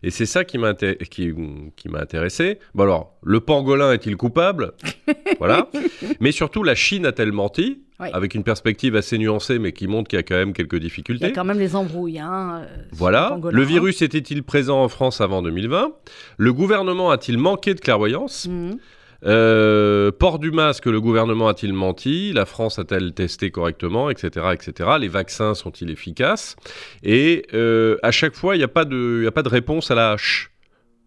Et 0.03 0.11
c'est 0.11 0.25
ça 0.25 0.43
qui 0.43 0.57
m'a 0.57 0.73
inté- 0.73 0.97
qui, 1.09 1.33
qui 1.75 1.89
m'a 1.89 1.99
intéressé. 1.99 2.59
Bon 2.75 2.83
alors, 2.83 3.15
le 3.23 3.39
pangolin 3.39 3.91
est-il 3.93 4.17
coupable? 4.17 4.73
Voilà. 5.39 5.69
Mais 6.19 6.31
surtout, 6.31 6.63
la 6.63 6.75
Chine 6.75 7.05
a-t-elle 7.05 7.31
menti? 7.31 7.82
Avec 7.99 8.35
une 8.35 8.43
perspective 8.43 8.95
assez 8.95 9.17
nuancée, 9.17 9.59
mais 9.59 9.71
qui 9.71 9.87
montre 9.87 10.09
qu'il 10.09 10.17
y 10.17 10.19
a 10.19 10.23
quand 10.23 10.35
même 10.35 10.53
quelques 10.53 10.73
Il 10.73 10.77
y 10.77 10.81
difficultés. 10.81 11.25
a 11.25 11.31
quand 11.31 11.45
même 11.45 11.59
les 11.59 11.75
embrouilles. 11.75 12.19
Hein, 12.19 12.63
euh, 12.63 12.75
Voilà. 12.91 13.39
Le 13.51 13.61
hein. 13.61 13.65
virus 13.65 14.01
était-il 14.01 14.43
présent 14.43 14.83
en 14.83 14.89
France 14.89 15.21
avant 15.21 15.41
2020 15.41 15.93
Le 16.37 16.53
gouvernement 16.53 17.11
a-t-il 17.11 17.37
manqué 17.37 17.73
de 17.73 17.79
clairvoyance? 17.79 18.47
Mhm. 18.49 18.77
Euh, 19.25 20.11
Port 20.11 20.37
du 20.37 20.51
masque, 20.51 20.85
le 20.85 20.99
gouvernement 20.99 21.47
a-t-il 21.47 21.71
menti? 21.71 22.33
La 22.33 22.45
France 22.45 22.77
a-t-elle 22.77 23.13
testé 23.13 23.51
correctement 23.51 24.09
Etc. 24.09 24.27
etc. 24.53 24.89
Les 24.99 25.07
vaccins 25.07 25.53
sont-ils 25.53 25.89
efficaces? 25.89 26.57
Et 27.03 27.45
euh, 27.53 27.95
à 28.03 28.11
chaque 28.11 28.35
fois, 28.35 28.55
il 28.55 28.57
n'y 28.57 28.63
a, 28.65 28.67
a 28.67 28.69
pas 28.69 28.83
de 28.85 29.49
réponse 29.49 29.91
à 29.91 29.95
la 29.95 30.11
hache. 30.11 30.49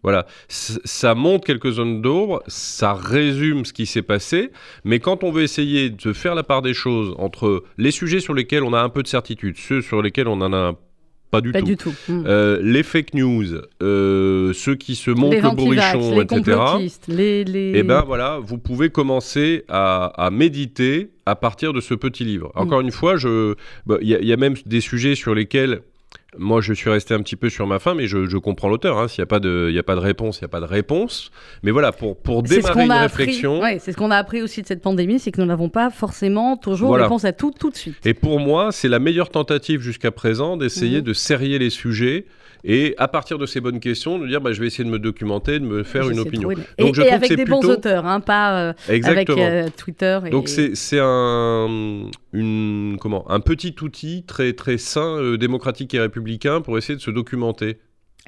Voilà, 0.03 0.25
ça 0.47 1.15
montre 1.15 1.45
quelques 1.45 1.71
zones 1.71 2.01
d'ombre, 2.01 2.41
ça 2.47 2.93
résume 2.93 3.65
ce 3.65 3.73
qui 3.73 3.85
s'est 3.85 4.03
passé, 4.03 4.51
mais 4.85 4.99
quand 4.99 5.23
on 5.23 5.31
veut 5.31 5.43
essayer 5.43 5.89
de 5.89 6.13
faire 6.13 6.35
la 6.35 6.43
part 6.43 6.61
des 6.61 6.73
choses 6.73 7.15
entre 7.17 7.63
les 7.77 7.91
sujets 7.91 8.19
sur 8.19 8.33
lesquels 8.33 8.63
on 8.63 8.73
a 8.73 8.79
un 8.81 8.89
peu 8.89 9.03
de 9.03 9.07
certitude, 9.07 9.57
ceux 9.57 9.81
sur 9.81 10.01
lesquels 10.01 10.27
on 10.27 10.39
en 10.41 10.53
a 10.53 10.75
pas 11.29 11.41
du 11.41 11.51
Pas 11.51 11.59
tout, 11.59 11.65
du 11.65 11.77
tout. 11.77 11.93
Mhm. 12.07 12.23
euh, 12.25 12.59
les 12.61 12.83
fake 12.83 13.13
news, 13.13 13.45
euh, 13.83 14.53
ceux 14.53 14.75
qui 14.75 14.95
se 14.95 15.11
montrent 15.11 15.35
les 15.35 15.41
le 15.41 15.55
bourrichon, 15.55 16.15
les 16.15 16.21
etc. 16.21 16.57
les... 17.09 17.43
les... 17.43 17.79
Et 17.79 17.83
ben 17.83 18.01
voilà, 18.05 18.39
vous 18.41 18.57
pouvez 18.57 18.89
commencer 18.89 19.65
à, 19.67 20.05
à 20.05 20.29
méditer 20.29 21.09
à 21.25 21.35
partir 21.35 21.73
de 21.73 21.81
ce 21.81 21.93
petit 21.95 22.23
livre. 22.23 22.51
Encore 22.55 22.79
une 22.79 22.91
fois, 22.91 23.15
bah, 23.85 23.97
y, 23.99 24.13
il 24.13 24.25
y 24.25 24.31
a 24.31 24.37
même 24.37 24.55
des 24.65 24.79
sujets 24.79 25.15
sur 25.15 25.35
lesquels 25.35 25.81
moi, 26.37 26.61
je 26.61 26.73
suis 26.73 26.89
resté 26.89 27.13
un 27.13 27.21
petit 27.21 27.35
peu 27.35 27.49
sur 27.49 27.65
ma 27.65 27.79
fin, 27.79 27.95
mais 27.95 28.05
je, 28.05 28.27
je 28.27 28.37
comprends 28.37 28.67
l'auteur. 28.69 28.97
Hein. 28.99 29.07
S'il 29.07 29.21
n'y 29.21 29.23
a, 29.23 29.27
pas 29.27 29.39
de- 29.39 29.71
y 29.73 29.79
a 29.79 29.83
pas 29.83 29.95
de 29.95 29.99
réponse, 30.01 30.37
il 30.39 30.43
n'y 30.43 30.45
a 30.45 30.49
pas 30.49 30.59
de 30.59 30.65
réponse. 30.65 31.31
Mais 31.63 31.71
voilà, 31.71 31.91
pour, 31.91 32.17
pour 32.21 32.43
démarrer 32.43 32.83
une 32.85 32.91
réflexion. 32.91 33.59
ouais, 33.61 33.79
c'est 33.79 33.91
ce 33.91 33.97
qu'on 33.97 34.11
a 34.11 34.17
appris 34.17 34.41
aussi 34.41 34.61
de 34.61 34.67
cette 34.67 34.81
pandémie, 34.81 35.19
c'est 35.19 35.31
que 35.31 35.41
nous 35.41 35.47
n'avons 35.47 35.69
pas 35.69 35.89
forcément 35.89 36.55
toujours 36.57 36.89
Voilà. 36.89 37.05
réponse 37.05 37.25
à 37.25 37.31
tout 37.33 37.51
tout 37.57 37.71
de 37.71 37.75
suite. 37.75 38.05
Et 38.05 38.13
pour 38.13 38.39
moi, 38.39 38.71
c'est 38.71 38.89
la 38.89 38.99
meilleure 38.99 39.29
tentative 39.29 39.81
jusqu'à 39.81 40.11
présent 40.11 40.57
d'essayer 40.57 40.97
Mhm. 40.97 41.03
de 41.03 41.13
serrer 41.13 41.57
les 41.57 41.69
sujets 41.71 42.25
et 42.63 42.95
à 42.97 43.07
partir 43.07 43.37
de 43.37 43.45
ces 43.45 43.59
bonnes 43.59 43.79
questions, 43.79 44.19
de 44.19 44.27
dire 44.27 44.41
bah, 44.41 44.51
je 44.51 44.59
vais 44.59 44.67
essayer 44.67 44.83
de 44.83 44.89
me 44.89 44.99
documenter, 44.99 45.59
de 45.59 45.65
me 45.65 45.83
faire 45.83 46.09
une 46.09 46.19
opinion. 46.19 46.49
Donc 46.49 46.59
et, 46.77 46.93
je 46.93 47.01
et 47.01 47.09
avec 47.09 47.33
des 47.33 47.45
bons 47.45 47.59
plutôt- 47.59 47.73
auteurs, 47.73 48.05
hein, 48.05 48.19
pas 48.19 48.59
euh, 48.59 48.73
avec 48.87 49.29
euh, 49.29 49.67
Twitter. 49.75 50.19
Et... 50.25 50.29
Donc 50.29 50.49
c'est 50.49 50.99
un 50.99 52.09
une 52.33 52.97
comment 52.99 53.29
un 53.31 53.39
petit 53.39 53.75
outil 53.81 54.23
très 54.25 54.53
très 54.53 54.77
sain, 54.77 55.17
euh, 55.17 55.37
démocratique 55.37 55.93
et 55.93 55.99
républicain 55.99 56.61
pour 56.61 56.77
essayer 56.77 56.95
de 56.95 57.01
se 57.01 57.11
documenter. 57.11 57.79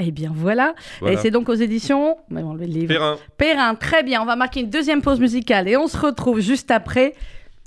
Eh 0.02 0.12
bien 0.12 0.32
voilà. 0.34 0.76
Voilà. 1.02 1.16
Et 1.16 1.18
c'est 1.18 1.32
donc 1.32 1.50
aux 1.50 1.56
éditions. 1.56 2.18
On 2.32 2.54
le 2.54 2.66
livre. 2.66 2.88
Perrin. 2.88 3.18
Perrin, 3.38 3.76
très 3.76 4.02
bien. 4.02 4.22
On 4.22 4.26
va 4.26 4.38
marquer 4.38 4.62
une 4.62 4.70
deuxième 4.70 5.02
pause 5.02 5.20
musicale 5.20 5.68
et 5.68 5.76
on 5.76 5.88
se 5.88 5.98
retrouve 5.98 6.40
juste 6.40 6.72
après 6.72 7.14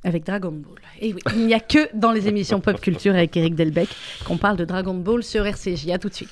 avec 0.04 0.24
Dragon 0.24 0.52
Ball. 0.52 0.80
Et 1.00 1.12
oui, 1.12 1.20
il 1.34 1.46
n'y 1.46 1.54
a 1.54 1.60
que 1.60 1.94
dans 1.94 2.10
les 2.10 2.28
émissions 2.28 2.60
pop 2.60 2.80
culture 2.80 3.14
avec 3.14 3.36
Eric 3.36 3.54
Delbecq 3.54 3.88
qu'on 4.24 4.36
parle 4.36 4.56
de 4.56 4.64
Dragon 4.64 4.94
Ball 4.94 5.22
sur 5.22 5.46
RCJ. 5.46 5.90
À 5.90 5.98
tout 5.98 6.08
de 6.08 6.14
suite. 6.14 6.30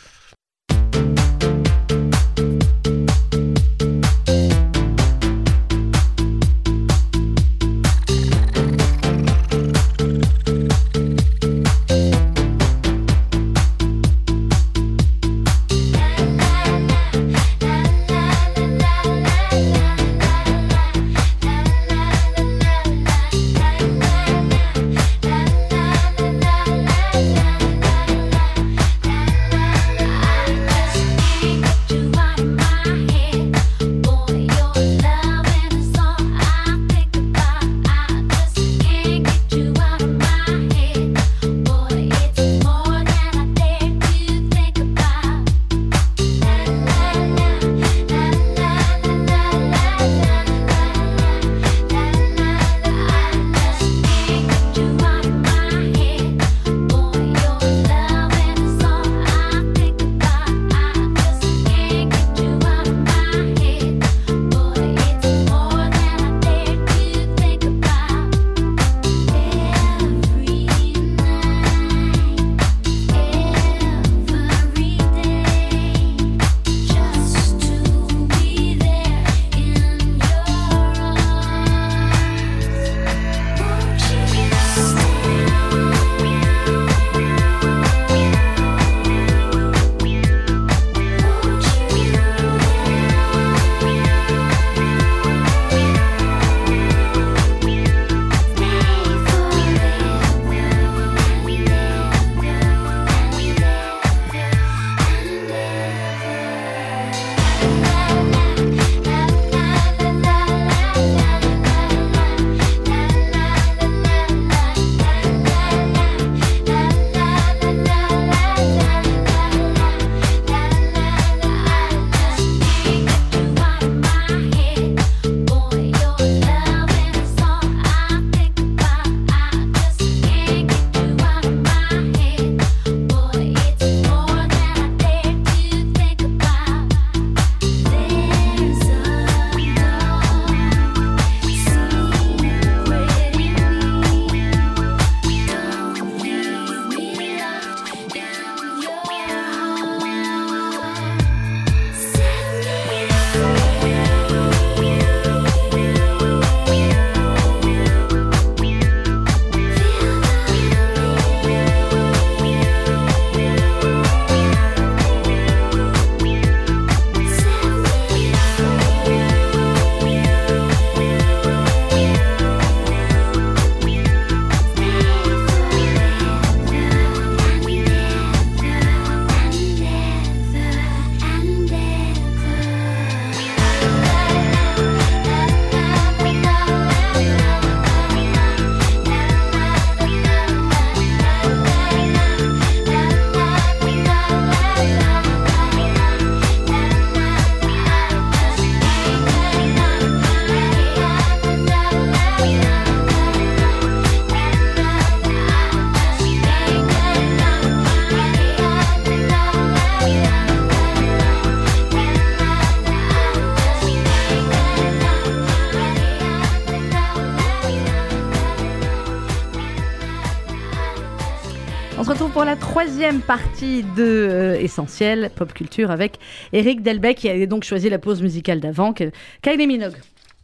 Troisième 222.84 223.20
partie 223.20 223.82
de 223.94 224.02
euh, 224.02 224.58
Essentiel 224.58 225.30
Pop 225.36 225.52
Culture 225.52 225.90
avec 225.90 226.14
Eric 226.54 226.80
Delbecq 226.82 227.14
qui 227.18 227.28
a 227.28 227.44
donc 227.44 227.62
choisi 227.62 227.90
la 227.90 227.98
pause 227.98 228.22
musicale 228.22 228.58
d'avant, 228.58 228.94
que 228.94 229.10
Kylie 229.42 229.66
Minogue. 229.66 229.96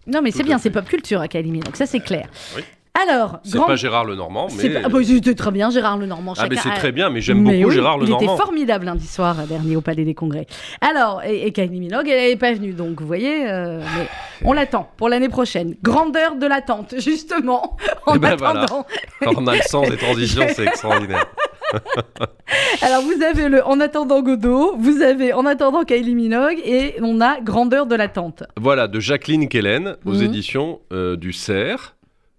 Non 0.07 0.21
mais 0.21 0.31
c'est 0.33 0.43
bien, 0.43 0.59
c'est 0.59 0.69
pop 0.69 0.85
culture 0.85 1.23
à 1.23 1.29
Kylie 1.29 1.51
Minogue, 1.51 1.75
ça 1.75 1.87
c'est 1.87 2.01
clair. 2.01 2.27
Oui. 2.55 2.63
Alors, 3.09 3.39
C'est 3.43 3.57
grand- 3.57 3.67
pas 3.67 3.77
Gérard 3.77 4.05
Lenormand, 4.05 4.49
c'est 4.51 4.69
mais. 4.69 4.75
pas- 4.75 4.81
ah 4.85 4.89
bah, 4.91 4.99
c'était 5.03 5.35
très 5.35 5.51
bien 5.51 5.71
Gérard 5.71 5.97
Lenormand. 5.99 6.35
Ah, 6.39 6.47
mais 6.49 6.57
chacun 6.57 6.71
c'est 6.75 6.77
très 6.79 6.93
bien, 6.93 7.09
mais 7.11 7.21
j'aime 7.23 7.43
beaucoup 7.43 7.69
oui, 7.69 7.75
Gérard 7.75 7.97
Il 8.01 8.03
était 8.05 8.13
Lenormand. 8.13 8.37
formidable 8.37 8.85
lundi 8.87 9.07
soir 9.07 9.41
euh, 9.41 9.47
dernier 9.47 9.77
au 9.77 9.81
Palais 9.81 10.05
des 10.05 10.15
Congrès. 10.15 10.47
Alors, 10.83 11.23
et, 11.25 11.47
et 11.47 11.53
Kylie 11.53 11.81
Minogue, 11.81 12.07
elle 12.09 12.31
n'est 12.31 12.37
pas 12.37 12.53
venue, 12.53 12.73
donc 12.73 13.01
vous 13.01 13.07
voyez, 13.07 13.49
euh, 13.51 13.81
mais 13.99 14.07
on 14.45 14.53
l'attend 14.53 14.91
pour 14.99 15.09
l'année 15.09 15.29
prochaine. 15.31 15.75
Grandeur 15.83 16.37
de 16.37 16.47
l'attente, 16.47 16.95
justement, 16.99 17.77
en 18.07 18.17
Eh 18.17 18.19
ben 18.19 18.37
voilà. 18.37 18.63
attendant. 18.63 18.87
Quand 19.23 19.33
on 19.37 19.47
a 19.47 19.57
le 19.57 19.63
sens 19.63 19.89
des 19.91 19.97
transitions, 19.97 20.47
c'est 20.55 20.65
extraordinaire. 20.67 21.25
Alors 22.83 23.03
vous 23.03 23.23
avez 23.23 23.49
le 23.49 23.65
En 23.65 23.81
attendant 23.81 24.23
Godot, 24.23 24.77
vous 24.79 25.03
avez 25.03 25.33
En 25.33 25.47
attendant 25.47 25.85
Kylie 25.85 26.15
Minogue 26.15 26.59
et 26.65 26.95
on 27.03 27.21
a 27.21 27.41
Grandeur 27.41 27.87
de 27.87 27.95
l'attente. 27.95 28.43
Voilà, 28.57 28.89
de 28.89 29.01
Jacqueline 29.01 29.49
Kellen 29.49 29.97
aux 30.05 30.15
Mhm. 30.15 30.23
éditions 30.23 30.81
euh, 30.93 31.17
du 31.17 31.33
Cerf, 31.33 31.95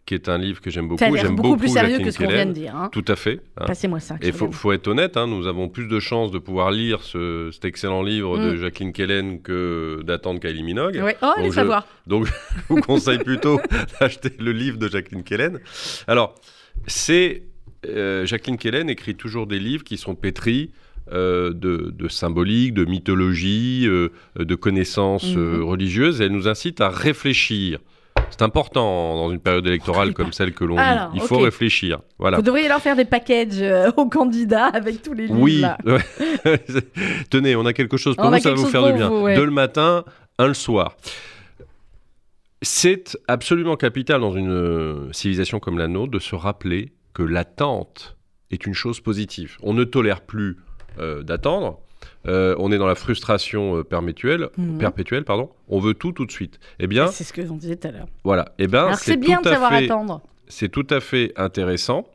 qui 0.05 0.13
est 0.13 0.30
un 0.30 0.38
livre 0.38 0.61
que 0.61 0.69
j'aime 0.69 0.88
beaucoup. 0.88 1.03
J'aime 1.17 1.36
beaucoup, 1.36 1.57
plus 1.57 1.67
sérieux 1.67 1.89
Jacqueline 1.97 2.05
que 2.05 2.11
ce 2.11 2.17
qu'on 2.19 2.28
vient 2.30 2.45
de 2.45 2.53
dire. 2.53 2.75
hein. 2.75 2.89
Tout 2.93 3.03
à 3.09 3.15
fait. 3.17 3.41
hein. 3.57 3.65
Passez-moi 3.67 3.99
ça. 3.99 4.15
Et 4.21 4.28
je 4.32 4.32
faut, 4.32 4.71
être 4.71 4.88
honnête, 4.88 5.17
hein, 5.17 5.28
nous 5.28 5.47
avons 5.47 5.67
plus 5.67 5.88
de 5.88 5.99
chances 5.99 6.32
de 6.32 6.39
pouvoir 6.39 6.71
lire 6.71 7.03
ce, 7.03 7.49
cet 7.51 7.65
excellent 7.65 8.01
livre 8.03 8.38
de 8.39 8.53
Mm. 8.53 8.57
Jacqueline 8.61 8.93
Kellen 8.93 9.41
que 9.41 10.01
d'attendre 10.05 10.39
Kylie 10.39 10.63
Minogue. 10.63 11.03
Oh, 11.21 11.28
je- 11.43 11.49
savoir. 11.51 11.86
Donc, 12.07 12.25
je 12.28 12.32
vous 12.69 12.80
conseille 12.82 13.19
plutôt 13.19 13.59
d'acheter 13.99 14.32
le 14.39 14.53
livre 14.53 14.78
de 14.78 14.88
Jacqueline 14.88 15.23
Kellen. 15.23 15.59
Alors, 16.07 16.36
c'est 16.86 17.43
euh, 17.86 18.25
Jacqueline 18.25 18.57
Kellen 18.57 18.89
écrit 18.89 19.15
toujours 19.15 19.47
des 19.47 19.59
livres 19.59 19.84
qui 19.84 19.97
sont 19.97 20.15
pétris 20.15 20.71
euh, 21.13 21.53
de, 21.53 21.93
de 21.97 22.07
symbolique, 22.09 22.73
de 22.73 22.84
mythologie, 22.84 23.86
euh, 23.88 24.09
de 24.38 24.55
connaissances 24.55 25.34
Mhm. 25.36 25.63
religieuses. 25.63 26.19
Et 26.21 26.25
elle 26.25 26.32
nous 26.34 26.47
incite 26.49 26.82
à 26.82 26.89
réfléchir. 26.89 27.80
C'est 28.30 28.41
important 28.41 29.15
dans 29.15 29.32
une 29.32 29.39
période 29.39 29.65
électorale 29.65 30.13
comme 30.13 30.34
celle 30.34 30.51
que 30.53 30.65
l'on 30.65 30.75
vit. 30.75 30.82
Il 31.13 31.21
faut 31.21 31.38
réfléchir. 31.38 31.99
Voilà. 32.19 32.38
Vous 32.38 32.43
devriez 32.43 32.67
leur 32.67 32.82
faire 32.82 32.97
des 32.97 33.05
packages 33.05 33.61
euh, 33.61 33.89
aux 33.95 34.09
candidats 34.09 34.65
avec 34.65 35.01
tous 35.01 35.13
les 35.13 35.28
livres. 35.28 35.39
Oui. 35.39 35.59
là. 35.61 35.78
Tenez, 37.30 37.55
on 37.55 37.65
a 37.65 37.71
quelque 37.71 37.95
chose 37.95 38.15
pour 38.17 38.25
On 38.25 38.32
vous, 38.32 38.39
ça 38.39 38.49
va 38.49 38.55
vous 38.55 38.65
faire 38.65 38.86
du 38.88 38.93
bien. 38.93 39.07
vous, 39.07 39.21
ouais. 39.21 39.36
Deux 39.36 39.45
le 39.45 39.51
matin, 39.51 40.03
un 40.39 40.47
le 40.47 40.53
soir. 40.53 40.97
C'est 42.61 43.17
absolument 43.28 43.75
capital 43.75 44.19
dans 44.21 44.34
une 44.34 45.13
civilisation 45.13 45.59
comme 45.59 45.78
la 45.78 45.88
nôtre 45.88 46.11
de 46.11 46.19
se 46.19 46.34
rappeler 46.36 46.91
que 47.18 47.24
l'attente 47.24 48.15
est 48.51 48.68
une 48.68 48.76
chose 48.76 48.99
positive. 49.01 49.57
On 49.63 49.74
ne 49.74 49.84
tolère 49.84 50.22
plus 50.22 50.57
euh, 50.99 51.24
d'attendre. 51.24 51.80
Euh, 52.28 52.55
on 52.59 52.72
est 52.72 52.78
dans 52.78 52.86
la 52.86 52.93
frustration 52.93 53.78
euh, 53.78 53.84
perpétuelle, 53.84 54.49
Mhm. 54.55 54.78
perpétuelle, 54.78 55.24
pardon. 55.24 55.49
On 55.68 55.80
veut 55.80 55.95
tout 55.95 56.11
tout 56.11 56.28
de 56.28 56.32
suite. 56.32 56.59
Eh 56.78 56.86
bien, 56.86 57.07
C'est 57.07 57.24
ce 57.24 57.34
que 57.34 57.41
on 57.49 57.55
disait 57.57 57.76
tout 57.76 57.88
à 57.88 57.91
l'heure. 57.91 58.05
voilà. 58.24 58.53
Eh 58.59 58.68
bien, 58.68 58.93
c'est 58.93 59.18
bien 59.18 59.41
de 59.41 59.49
savoir 59.49 59.72
fait- 59.72 59.86
attendre. 59.86 60.22
c'est 60.47 60.70
tout 60.70 60.86
à 60.91 60.99
fait 60.99 61.34
intéressant 61.38 62.07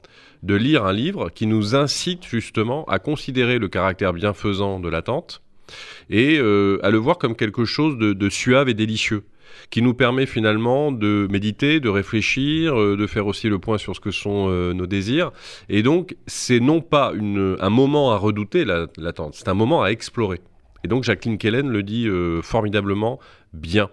de 0.45 0.55
lire 0.55 0.85
un 0.87 0.93
livre 0.93 1.31
qui 1.31 1.47
nous 1.49 1.75
incite 1.75 2.25
justement 2.25 2.85
à 2.85 3.01
considérer 3.01 3.59
le 3.59 3.67
caractère 3.69 4.13
bienfaisant 4.13 4.79
de 4.79 4.89
l'attente 4.89 5.43
et 6.11 6.39
euh, 6.39 6.79
à 6.85 6.91
le 6.91 6.99
voir 6.99 7.19
comme 7.19 7.35
quelque 7.35 7.65
chose 7.65 7.99
de, 7.99 8.13
de 8.13 8.29
suave 8.29 8.69
et 8.69 8.75
délicieux 8.75 9.25
qui 9.71 9.83
nous 9.83 9.95
permet 9.95 10.27
finalement 10.27 10.93
de 10.93 11.27
méditer, 11.31 11.81
de 11.81 11.89
réfléchir, 11.89 12.79
euh, 12.79 12.97
de 12.97 13.07
faire 13.07 13.27
aussi 13.27 13.49
le 13.49 13.59
point 13.59 13.79
sur 13.79 13.95
ce 13.95 14.01
que 14.01 14.11
sont 14.11 14.47
euh, 14.49 14.73
nos 14.73 14.87
désirs. 14.87 15.33
Et 15.69 15.83
donc, 15.83 16.17
c'est 16.27 16.61
non 16.61 16.81
pas 16.81 17.13
une- 17.15 17.57
un 17.61 17.71
moment 17.71 18.13
à 18.13 18.17
redouter, 18.17 18.65
la- 18.65 18.87
l'attente, 18.99 19.35
c'est 19.35 19.49
un 19.49 19.55
moment 19.55 19.83
à 19.83 19.89
explorer. 19.91 20.41
Et 20.85 20.89
donc, 20.89 21.05
Jacqueline 21.05 21.39
Kellen 21.39 21.69
le 21.69 21.83
dit 21.83 22.09
euh, 22.09 22.43
formidablement 22.43 23.19
bien. 23.53 23.89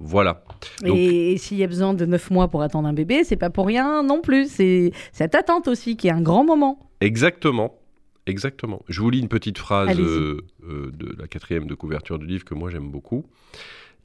Voilà. 0.00 0.42
Donc- 0.84 0.96
Et, 0.96 1.32
et 1.32 1.38
s'il 1.38 1.58
y 1.58 1.62
a 1.62 1.68
besoin 1.68 1.94
de 1.94 2.04
9 2.04 2.30
mois 2.32 2.48
pour 2.48 2.62
attendre 2.62 2.88
un 2.88 2.92
bébé, 2.92 3.22
c'est 3.22 3.36
pas 3.36 3.50
pour 3.50 3.66
rien 3.66 4.02
non 4.02 4.20
plus. 4.20 4.50
C'est 4.50 4.90
cette 5.12 5.36
attente 5.36 5.68
aussi 5.68 5.96
qui 5.96 6.08
est 6.08 6.10
un 6.10 6.20
grand 6.22 6.44
moment. 6.44 6.90
Exactement. 7.00 7.78
Exactement. 8.26 8.82
Je 8.88 9.00
vous 9.00 9.10
lis 9.10 9.18
une 9.20 9.28
petite 9.28 9.58
phrase 9.58 9.98
euh, 9.98 10.40
euh, 10.68 10.90
de 10.92 11.14
la 11.18 11.26
quatrième 11.28 11.66
de 11.66 11.74
couverture 11.74 12.18
du 12.20 12.26
livre 12.26 12.44
que 12.44 12.54
moi 12.54 12.70
j'aime 12.70 12.88
beaucoup. 12.90 13.24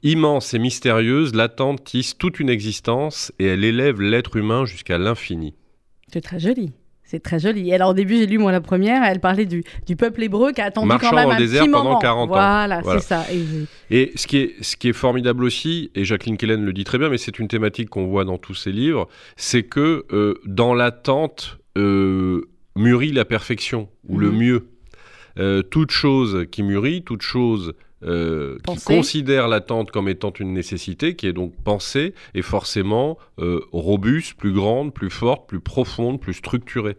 Immense 0.02 0.54
et 0.54 0.58
mystérieuse, 0.58 1.34
l'attente 1.34 1.82
tisse 1.84 2.16
toute 2.16 2.38
une 2.40 2.48
existence 2.50 3.32
et 3.38 3.46
elle 3.46 3.64
élève 3.64 4.00
l'être 4.00 4.36
humain 4.36 4.64
jusqu'à 4.64 4.96
l'infini. 4.98 5.54
C'est 6.12 6.20
très 6.20 6.38
joli. 6.38 6.72
C'est 7.02 7.20
très 7.22 7.38
joli. 7.38 7.72
Alors 7.72 7.90
au 7.90 7.94
début, 7.94 8.16
j'ai 8.18 8.26
lu 8.26 8.36
moi 8.38 8.52
la 8.52 8.60
première, 8.60 9.02
elle 9.02 9.18
parlait 9.18 9.46
du, 9.46 9.64
du 9.86 9.96
peuple 9.96 10.22
hébreu 10.24 10.52
qui 10.52 10.60
a 10.60 10.66
attendu 10.66 10.88
Marchant 10.88 11.08
quand 11.10 11.16
même 11.16 11.28
dans 11.28 11.34
un 11.34 11.38
désert 11.38 11.62
petit 11.64 11.70
pendant 11.72 11.84
moment. 11.84 11.98
40 11.98 12.24
ans. 12.24 12.26
Voilà, 12.32 12.80
Voilà. 12.82 13.00
c'est 13.00 13.06
ça. 13.06 13.24
Et 13.90 14.12
ce 14.14 14.26
qui, 14.26 14.36
est, 14.36 14.54
ce 14.62 14.76
qui 14.76 14.88
est 14.90 14.92
formidable 14.92 15.42
aussi, 15.42 15.90
et 15.94 16.04
Jacqueline 16.04 16.36
Kellen 16.36 16.64
le 16.64 16.72
dit 16.74 16.84
très 16.84 16.98
bien, 16.98 17.08
mais 17.08 17.16
c'est 17.18 17.38
une 17.38 17.48
thématique 17.48 17.88
qu'on 17.88 18.06
voit 18.06 18.24
dans 18.26 18.36
tous 18.36 18.54
ses 18.54 18.72
livres, 18.72 19.08
c'est 19.36 19.62
que 19.62 20.04
euh, 20.12 20.34
dans 20.44 20.74
l'attente 20.74 21.58
euh, 21.78 22.42
mûrit 22.76 23.12
la 23.12 23.24
perfection, 23.24 23.88
ou 24.06 24.18
le 24.18 24.30
Mhm. 24.30 24.38
mieux. 24.38 24.68
Euh, 25.38 25.62
toute 25.62 25.90
chose 25.92 26.44
qui 26.50 26.62
mûrit, 26.62 27.02
toute 27.02 27.22
chose 27.22 27.72
euh, 28.04 28.58
qui 28.68 28.84
considère 28.84 29.48
l'attente 29.48 29.90
comme 29.90 30.08
étant 30.08 30.32
une 30.38 30.52
nécessité, 30.52 31.16
qui 31.16 31.26
est 31.26 31.32
donc 31.32 31.52
pensée, 31.64 32.14
est 32.34 32.42
forcément 32.42 33.18
euh, 33.40 33.60
robuste, 33.72 34.34
plus 34.34 34.52
grande, 34.52 34.94
plus 34.94 35.10
forte, 35.10 35.48
plus 35.48 35.60
profonde, 35.60 36.20
plus 36.20 36.34
structurée. 36.34 36.96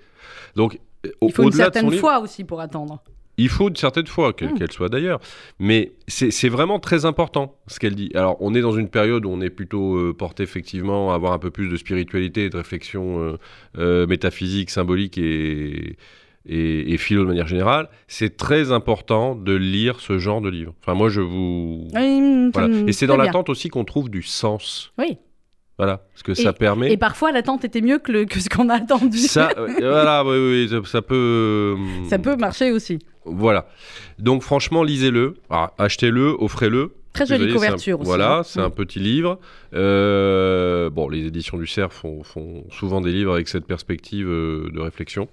Donc, 0.55 0.77
au- 1.21 1.27
Il 1.29 1.33
faut 1.33 1.43
une 1.43 1.51
certaine 1.53 1.89
livre- 1.89 1.99
foi 2.01 2.19
aussi 2.19 2.43
pour 2.43 2.59
attendre. 2.59 3.01
il 3.37 3.47
faut 3.47 3.69
une 3.69 3.77
certaine 3.77 4.07
fois, 4.07 4.33
quelle 4.33 4.51
Mm. 4.51 4.57
qu'elle 4.59 4.71
soit 4.73 4.89
d'ailleurs. 4.89 5.21
Mais 5.59 5.93
c'est 6.09 6.49
vraiment 6.49 6.77
très 6.79 7.05
important 7.05 7.55
ce 7.67 7.79
qu'elle 7.79 7.95
dit. 7.95 8.11
Alors, 8.13 8.35
on 8.41 8.53
est 8.53 8.59
dans 8.59 8.73
une 8.73 8.89
période 8.89 9.25
où 9.25 9.29
on 9.29 9.39
est 9.39 9.49
plutôt 9.49 9.95
euh, 9.95 10.13
porté 10.13 10.43
effectivement 10.43 11.13
à 11.13 11.15
avoir 11.15 11.31
un 11.31 11.39
peu 11.39 11.49
plus 11.49 11.69
de 11.69 11.77
spiritualité 11.77 12.43
et 12.45 12.49
de 12.49 12.57
réflexion 12.57 13.37
métaphysique, 13.77 14.69
symbolique 14.69 15.17
et, 15.17 15.95
et, 16.45 16.93
et 16.93 16.97
philo 16.97 17.23
de 17.23 17.27
manière 17.27 17.47
générale. 17.47 17.89
C'est 18.07 18.37
très 18.37 18.71
important 18.71 19.35
de 19.35 19.53
lire 19.53 19.99
ce 19.99 20.17
genre 20.19 20.41
de 20.41 20.49
livre. 20.49 20.73
Enfin, 20.81 20.93
moi, 20.93 21.09
je 21.09 21.21
vous. 21.21 21.87
Oui, 21.93 22.49
Voilà. 22.53 22.67
hum, 22.73 22.87
Et 22.87 22.91
c'est 22.93 23.07
dans 23.07 23.17
l'attente 23.17 23.49
aussi 23.49 23.69
qu'on 23.69 23.85
trouve 23.85 24.09
du 24.09 24.21
sens. 24.23 24.91
Oui. 24.97 25.17
Voilà. 25.77 25.97
Parce 26.13 26.23
que 26.23 26.33
ça 26.33 26.51
permet. 26.51 26.91
Et 26.91 26.97
parfois, 26.97 27.31
l'attente 27.31 27.63
était 27.63 27.79
mieux 27.81 27.99
que, 27.99 28.11
le- 28.11 28.25
que 28.25 28.39
ce 28.41 28.49
qu'on 28.49 28.67
a 28.67 28.75
attendu. 28.75 29.17
Ça, 29.17 29.51
euh, 29.57 29.67
voilà, 29.79 30.23
oui, 30.25 30.67
oui, 30.69 30.81
ça, 30.85 31.01
peut. 31.01 31.77
Ça 32.09 32.19
peut 32.19 32.35
marcher 32.35 32.71
aussi. 32.71 32.99
Voilà. 33.25 33.67
Donc 34.17 34.41
franchement, 34.43 34.83
lisez-le, 34.83 35.35
Alors, 35.49 35.71
achetez-le, 35.77 36.35
offrez-le. 36.39 36.93
Très 37.13 37.25
jolie 37.25 37.39
voyez, 37.39 37.51
c'est 37.51 37.55
un- 37.55 37.59
couverture 37.59 37.99
aussi. 37.99 38.07
Voilà, 38.07 38.37
hein. 38.37 38.43
c'est 38.43 38.59
un 38.59 38.69
petit 38.69 38.99
livre. 38.99 39.39
Euh, 39.73 40.89
bon, 40.89 41.09
les 41.09 41.25
éditions 41.25 41.57
du 41.57 41.67
Cerf 41.67 41.91
font, 41.91 42.23
font 42.23 42.63
souvent 42.71 43.01
des 43.01 43.11
livres 43.11 43.33
avec 43.33 43.47
cette 43.47 43.65
perspective 43.65 44.27
euh, 44.27 44.69
de 44.73 44.79
réflexion. 44.79 45.27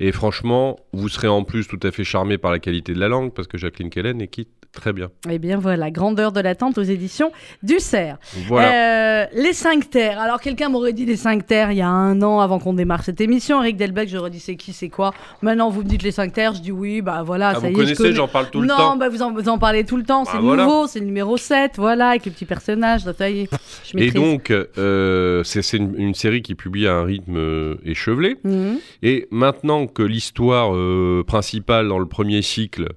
Et 0.00 0.12
franchement, 0.12 0.78
vous 0.92 1.08
serez 1.08 1.28
en 1.28 1.44
plus 1.44 1.66
tout 1.68 1.80
à 1.82 1.90
fait 1.90 2.04
charmé 2.04 2.38
par 2.38 2.50
la 2.50 2.58
qualité 2.58 2.92
de 2.94 3.00
la 3.00 3.08
langue 3.08 3.32
parce 3.32 3.48
que 3.48 3.56
Jacqueline 3.58 3.90
Kellen 3.90 4.20
écrit 4.20 4.48
très 4.72 4.92
bien. 4.92 5.10
Eh 5.30 5.38
bien 5.38 5.58
voilà, 5.58 5.90
Grandeur 5.90 6.32
de 6.32 6.40
l'attente 6.40 6.78
aux 6.78 6.82
éditions 6.82 7.30
du 7.62 7.78
Cerf. 7.78 8.16
Voilà. 8.48 9.22
Euh, 9.22 9.26
les 9.34 9.52
cinq 9.52 9.90
terres. 9.90 10.18
Alors 10.20 10.40
quelqu'un 10.40 10.68
m'aurait 10.68 10.92
dit 10.92 11.04
les 11.06 11.16
cinq 11.16 11.46
terres 11.46 11.70
il 11.72 11.78
y 11.78 11.82
a 11.82 11.88
un 11.88 12.20
an 12.22 12.40
avant 12.40 12.58
qu'on 12.58 12.72
démarre 12.72 13.04
cette 13.04 13.20
émission. 13.20 13.62
Eric 13.62 13.76
Delbecq, 13.76 14.08
j'aurais 14.08 14.30
dit 14.30 14.40
c'est 14.40 14.56
qui, 14.56 14.72
c'est 14.72 14.88
quoi? 14.88 15.12
Maintenant 15.42 15.70
vous 15.70 15.82
me 15.82 15.88
dites 15.88 16.02
les 16.02 16.10
cinq 16.10 16.32
terres, 16.32 16.54
je 16.54 16.60
dis 16.62 16.72
oui, 16.72 17.02
bah 17.02 17.22
voilà, 17.24 17.50
Ah, 17.50 17.54
ça 17.54 17.60
vous 17.60 17.66
y 17.68 17.72
connaissez, 17.72 17.94
connais. 17.96 18.12
j'en 18.14 18.28
parle 18.28 18.50
tout 18.50 18.60
le 18.60 18.66
non, 18.66 18.76
temps. 18.76 18.96
bah 18.96 19.08
vous 19.08 19.22
en, 19.22 19.32
vous 19.32 19.48
en 19.48 19.58
parlez 19.58 19.84
tout 19.84 19.96
le 19.96 20.02
temps, 20.04 20.22
Bah, 20.24 20.30
c'est 20.32 20.38
voilà. 20.38 20.64
nouveau, 20.64 20.86
c'est 20.86 21.00
le 21.00 21.06
numéro 21.06 21.36
7, 21.36 21.72
voilà, 21.76 22.08
avec 22.08 22.24
les 22.24 22.30
petits 22.30 22.44
personnages, 22.46 23.02
ça 23.02 23.30
y 23.30 23.40
est, 23.42 23.48
je 23.84 23.98
Et 23.98 24.10
donc, 24.10 24.50
euh, 24.50 25.42
c'est 25.44 25.76
une, 25.76 25.94
une 25.98 26.14
série 26.14 26.42
qui 26.42 26.54
publie 26.54 26.86
à 26.86 26.94
un 26.94 27.04
rythme 27.04 27.36
euh, 27.36 27.76
échevelé. 27.84 28.36
Mhm. 28.44 28.78
Et 29.02 29.28
maintenant 29.30 29.86
que 29.86 30.02
l'histoire 30.02 30.72
principale 31.26 31.88
dans 31.88 31.98
le 31.98 32.06
premier 32.06 32.42
cycle 32.42 32.88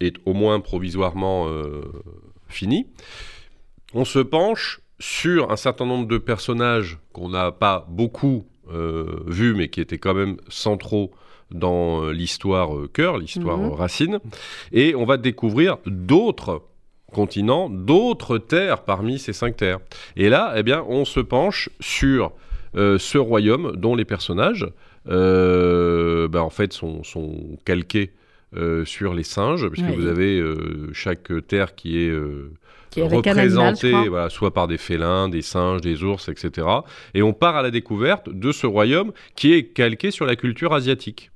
est 0.00 0.16
au 0.24 0.32
moins 0.32 0.60
provisoirement 0.60 1.48
euh, 1.48 1.82
finie, 2.48 2.86
on 3.94 4.04
se 4.04 4.18
penche 4.18 4.80
sur 4.98 5.50
un 5.50 5.56
certain 5.56 5.86
nombre 5.86 6.06
de 6.06 6.18
personnages 6.18 6.98
qu'on 7.12 7.28
n'a 7.30 7.52
pas 7.52 7.86
beaucoup 7.88 8.46
euh, 8.72 9.20
vus, 9.26 9.54
mais 9.54 9.68
qui 9.68 9.80
étaient 9.80 9.98
quand 9.98 10.14
même 10.14 10.36
centraux 10.48 11.10
dans 11.50 12.02
euh, 12.04 12.12
l'histoire 12.12 12.70
cœur, 12.92 13.18
l'histoire 13.18 13.58
Mhm. 13.58 13.72
racine, 13.72 14.18
et 14.72 14.94
on 14.94 15.04
va 15.04 15.16
découvrir 15.16 15.78
d'autres 15.86 16.62
continents, 17.12 17.70
d'autres 17.70 18.38
terres 18.38 18.82
parmi 18.82 19.18
ces 19.18 19.32
cinq 19.32 19.56
terres. 19.56 19.78
Et 20.16 20.28
là, 20.28 20.54
eh 20.56 20.62
bien, 20.62 20.84
on 20.88 21.04
se 21.04 21.20
penche 21.20 21.70
sur 21.80 22.32
euh, 22.74 22.98
ce 22.98 23.16
royaume 23.18 23.76
dont 23.76 23.94
les 23.94 24.04
personnages, 24.04 24.66
euh, 25.08 26.26
bah, 26.28 26.42
en 26.42 26.50
fait, 26.50 26.72
sont, 26.72 27.04
sont 27.04 27.56
calqués 27.64 28.10
sur 28.84 29.14
les 29.14 29.22
singes, 29.22 29.68
puisque 29.68 29.88
Oui. 29.88 29.96
vous 29.96 30.06
avez 30.06 30.38
euh, 30.38 30.90
chaque 30.92 31.30
terre 31.46 31.74
qui 31.74 32.00
est 32.00 32.10
euh, 32.10 32.52
avec 32.96 33.26
un 33.26 33.36
animal, 33.36 33.74
voilà, 34.08 34.30
soit 34.30 34.54
par 34.54 34.68
des 34.68 34.78
félins, 34.78 35.28
des 35.28 35.42
singes, 35.42 35.80
des 35.80 36.02
ours, 36.02 36.28
etc. 36.28 36.66
Et 37.14 37.22
on 37.22 37.32
part 37.32 37.56
à 37.56 37.62
la 37.62 37.70
découverte 37.70 38.30
de 38.30 38.52
ce 38.52 38.66
royaume 38.66 39.12
qui 39.34 39.52
est 39.52 39.64
calqué 39.64 40.10
sur 40.10 40.26
la 40.26 40.36
culture 40.36 40.72
asiatique. 40.72 41.30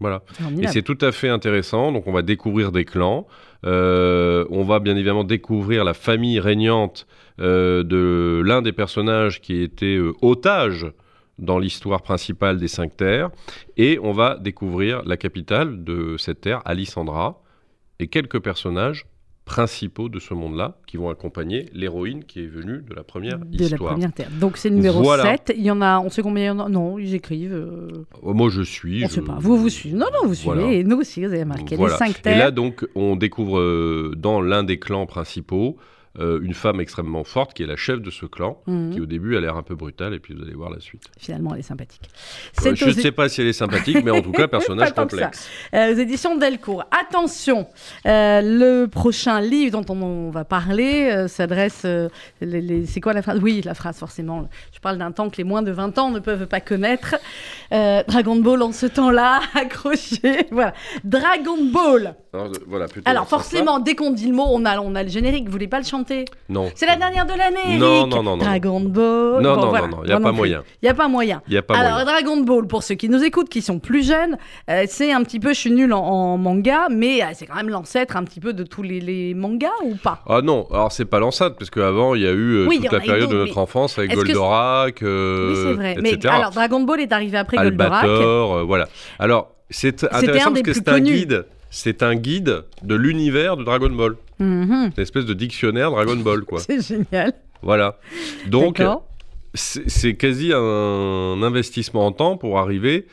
Voilà. 0.00 0.22
Et 0.60 0.66
c'est 0.66 0.82
tout 0.82 0.98
à 1.00 1.12
fait 1.12 1.28
intéressant. 1.28 1.92
Donc, 1.92 2.06
on 2.06 2.12
va 2.12 2.22
découvrir 2.22 2.72
des 2.72 2.84
clans. 2.84 3.26
Euh, 3.64 4.44
on 4.50 4.64
va 4.64 4.80
bien 4.80 4.96
évidemment 4.96 5.24
découvrir 5.24 5.84
la 5.84 5.94
famille 5.94 6.40
régnante 6.40 7.06
euh, 7.40 7.82
de 7.82 8.42
l'un 8.44 8.60
des 8.60 8.72
personnages 8.72 9.40
qui 9.40 9.62
était 9.62 9.96
euh, 9.96 10.12
otage 10.20 10.86
dans 11.38 11.58
l'histoire 11.58 12.02
principale 12.02 12.58
des 12.58 12.68
cinq 12.68 12.96
terres. 12.96 13.30
Et 13.76 13.98
on 14.02 14.12
va 14.12 14.36
découvrir 14.38 15.02
la 15.04 15.16
capitale 15.16 15.82
de 15.84 16.16
cette 16.18 16.40
terre, 16.42 16.62
Alissandra, 16.64 17.42
et 17.98 18.06
quelques 18.08 18.40
personnages 18.40 19.06
principaux 19.44 20.08
de 20.08 20.18
ce 20.20 20.32
monde-là 20.32 20.78
qui 20.86 20.96
vont 20.96 21.10
accompagner 21.10 21.66
l'héroïne 21.74 22.24
qui 22.24 22.40
est 22.40 22.46
venue 22.46 22.80
de 22.88 22.94
la 22.94 23.02
première 23.04 23.38
de 23.38 23.62
histoire. 23.62 23.82
la 23.82 23.88
première 23.90 24.12
terre. 24.12 24.30
Donc 24.40 24.56
c'est 24.56 24.70
le 24.70 24.76
numéro 24.76 25.02
Voilà. 25.02 25.24
7. 25.36 25.52
Il 25.58 25.62
y 25.62 25.70
en 25.70 25.82
a, 25.82 25.98
on 26.00 26.08
sait 26.08 26.22
combien 26.22 26.44
il 26.44 26.46
y 26.46 26.50
en 26.50 26.60
a? 26.60 26.68
Non, 26.70 26.98
ils 26.98 27.14
écrivent. 27.14 27.52
euh, 27.52 27.88
Oh, 28.22 28.32
Moi, 28.32 28.48
je 28.48 28.62
suis. 28.62 29.04
on 29.04 29.08
je- 29.08 29.12
sait 29.12 29.20
pas. 29.20 29.36
Vous, 29.38 29.58
vous 29.58 29.68
suivez. 29.68 29.96
Non, 29.98 30.06
non, 30.14 30.26
vous 30.28 30.34
suivez. 30.34 30.54
Voilà. 30.54 30.72
Et 30.72 30.82
nous 30.82 30.96
aussi, 30.96 31.20
vous 31.20 31.26
avez 31.32 31.44
marqué 31.44 31.76
Voilà. 31.76 31.92
les 31.92 31.98
5 31.98 32.10
Et 32.18 32.22
terres. 32.22 32.38
là, 32.38 32.50
donc, 32.52 32.86
on 32.94 33.16
découvre 33.16 33.58
euh, 33.58 34.14
dans 34.16 34.40
l'un 34.40 34.62
des 34.64 34.78
clans 34.78 35.04
principaux 35.04 35.76
euh, 36.20 36.40
une 36.42 36.54
femme 36.54 36.80
extrêmement 36.80 37.24
forte 37.24 37.54
qui 37.54 37.62
est 37.62 37.66
la 37.66 37.76
chef 37.76 38.00
de 38.00 38.10
ce 38.10 38.26
clan, 38.26 38.58
Mhm. 38.66 38.90
qui 38.94 39.00
au 39.00 39.06
début 39.06 39.36
a 39.36 39.40
l'air 39.40 39.56
un 39.56 39.62
peu 39.62 39.74
brutale, 39.74 40.14
et 40.14 40.18
puis 40.20 40.34
vous 40.34 40.42
allez 40.42 40.54
voir 40.54 40.70
la 40.70 40.80
suite. 40.80 41.02
Finalement, 41.18 41.54
elle 41.54 41.60
est 41.60 41.62
sympathique. 41.62 42.08
Euh, 42.64 42.74
je 42.74 42.84
ne 42.86 42.92
sais 42.92 43.12
pas 43.12 43.28
si 43.28 43.40
elle 43.40 43.46
est 43.48 43.52
sympathique, 43.52 43.98
mais 44.04 44.10
en 44.10 44.22
tout 44.22 44.32
cas, 44.32 44.46
personnage 44.48 44.92
complexe. 44.94 45.48
Euh, 45.74 45.92
aux 45.94 45.98
éditions 45.98 46.36
Delcourt. 46.36 46.84
Attention, 46.90 47.66
euh, 48.06 48.40
le 48.42 48.86
prochain 48.86 49.40
livre 49.40 49.80
dont 49.80 49.94
on, 49.94 50.02
on 50.02 50.30
va 50.30 50.44
parler 50.44 51.26
s'adresse. 51.28 51.84
les- 52.40 52.60
les- 52.60 52.86
c'est 52.86 53.00
quoi 53.00 53.12
la 53.12 53.22
phrase? 53.22 53.40
Oui, 53.42 53.60
la 53.64 53.74
phrase, 53.74 53.98
forcément. 53.98 54.48
Je 54.72 54.78
parle 54.80 54.98
d'un 54.98 55.10
temps 55.12 55.30
que 55.30 55.36
les 55.38 55.44
moins 55.44 55.62
de 55.62 55.72
20 55.72 55.98
ans 55.98 56.10
ne 56.10 56.18
peuvent 56.20 56.46
pas 56.46 56.60
connaître. 56.60 57.16
Dragon 57.70 58.36
Ball 58.36 58.62
en 58.62 58.72
ce 58.72 58.86
temps-là, 58.86 59.40
accroché. 59.54 60.46
voilà. 60.50 60.74
Dragon 61.02 61.56
Ball. 61.72 62.14
Alors, 62.32 62.52
voilà, 62.66 62.86
plutôt 62.88 63.08
Alors, 63.10 63.28
forcément, 63.28 63.78
dès 63.78 63.94
qu'on 63.94 64.10
dit 64.10 64.26
le 64.26 64.34
mot, 64.34 64.46
on 64.48 64.64
a, 64.64 64.78
on 64.80 64.94
a 64.94 65.02
le 65.02 65.08
générique. 65.08 65.46
Vous 65.46 65.52
voulez 65.52 65.68
pas 65.68 65.78
le 65.78 65.84
chanter 65.84 66.03
Non. 66.48 66.70
C'est 66.74 66.86
la 66.86 66.96
dernière 66.96 67.26
de 67.26 67.32
l'année, 67.32 67.78
Non, 67.78 68.00
Eric. 68.00 68.10
non, 68.10 68.22
non, 68.22 68.36
non. 68.36 68.44
Dragon 68.44 68.80
Ball. 68.80 69.42
Non, 69.42 69.54
Bon, 69.54 69.60
non, 69.62 69.68
voilà. 69.68 69.86
non, 69.88 69.96
non, 69.96 70.02
il 70.04 70.06
n'y 70.08 70.12
a 70.12 70.20
pas 70.20 70.32
moyen. 70.32 70.62
Il 70.82 70.84
n'y 70.86 70.88
a 70.90 70.94
pas 70.94 71.08
moyen. 71.08 71.42
Il 71.48 71.52
n'y 71.52 71.56
a 71.58 71.62
pas 71.62 71.74
Alors, 71.76 71.92
moyen. 71.92 72.04
Dragon 72.04 72.36
Ball, 72.42 72.66
pour 72.66 72.82
ceux 72.82 72.94
qui 72.94 73.08
nous 73.08 73.22
écoutent, 73.24 73.48
qui 73.48 73.62
sont 73.62 73.78
plus 73.78 74.06
jeunes, 74.06 74.36
euh, 74.70 74.84
c'est 74.88 75.12
un 75.12 75.22
petit 75.22 75.40
peu, 75.40 75.50
je 75.54 75.58
suis 75.58 75.70
nulle 75.70 75.92
en, 75.92 76.02
en 76.04 76.38
manga, 76.38 76.88
mais 76.90 77.22
euh, 77.22 77.26
c'est 77.34 77.46
quand 77.46 77.56
même 77.56 77.68
l'ancêtre 77.68 78.16
un 78.16 78.24
petit 78.24 78.40
peu 78.40 78.52
de 78.52 78.64
tous 78.64 78.82
les, 78.82 79.00
les 79.00 79.34
mangas 79.34 79.70
ou 79.84 79.94
pas? 79.96 80.22
Ah 80.28 80.40
non, 80.42 80.66
alors 80.70 80.92
c'est 80.92 81.04
pas 81.04 81.18
l'ancêtre, 81.18 81.56
parce 81.56 81.70
qu'avant, 81.70 82.14
il 82.14 82.22
y 82.22 82.26
a 82.26 82.32
eu 82.32 82.56
euh, 82.58 82.66
Oui, 82.66 82.80
toute 82.80 82.92
la 82.92 83.00
période 83.00 83.30
de 83.30 83.36
notre 83.36 83.54
mais 83.54 83.58
enfance 83.60 83.98
avec 83.98 84.14
Goldorak, 84.14 85.02
euh, 85.02 85.50
Oui, 85.50 85.56
c'est 85.62 85.72
vrai. 85.74 85.96
Mais 86.00 86.10
etc. 86.12 86.34
alors, 86.36 86.50
Dragon 86.50 86.80
Ball 86.80 87.00
est 87.00 87.12
arrivé 87.12 87.36
après 87.38 87.56
Goldorak. 87.56 88.04
Albator, 88.04 88.54
euh, 88.56 88.62
voilà. 88.64 88.88
Alors, 89.18 89.50
c'est 89.70 90.04
intéressant 90.12 90.50
parce 90.50 90.62
que 90.62 90.72
c'est 90.72 90.88
un 90.88 91.00
guide. 91.00 91.46
C'est 91.70 92.04
un 92.04 92.14
guide 92.14 92.62
de 92.84 92.94
l'univers 92.94 93.56
de 93.56 93.64
Dragon 93.64 93.90
Ball. 93.90 94.14
Mhm. 94.38 94.92
Une 94.96 95.02
espèce 95.02 95.24
de 95.24 95.34
dictionnaire 95.34 95.90
Dragon 95.90 96.16
Ball, 96.16 96.42
quoi. 96.42 96.60
C'est 96.66 96.86
génial. 96.86 97.32
Voilà. 97.62 97.98
Donc, 98.46 98.82
c'est 99.54 100.14
quasi 100.16 100.52
un 100.52 101.42
investissement 101.42 102.06
en 102.06 102.12
temps 102.12 102.36
pour 102.36 102.58
arriver 102.58 103.06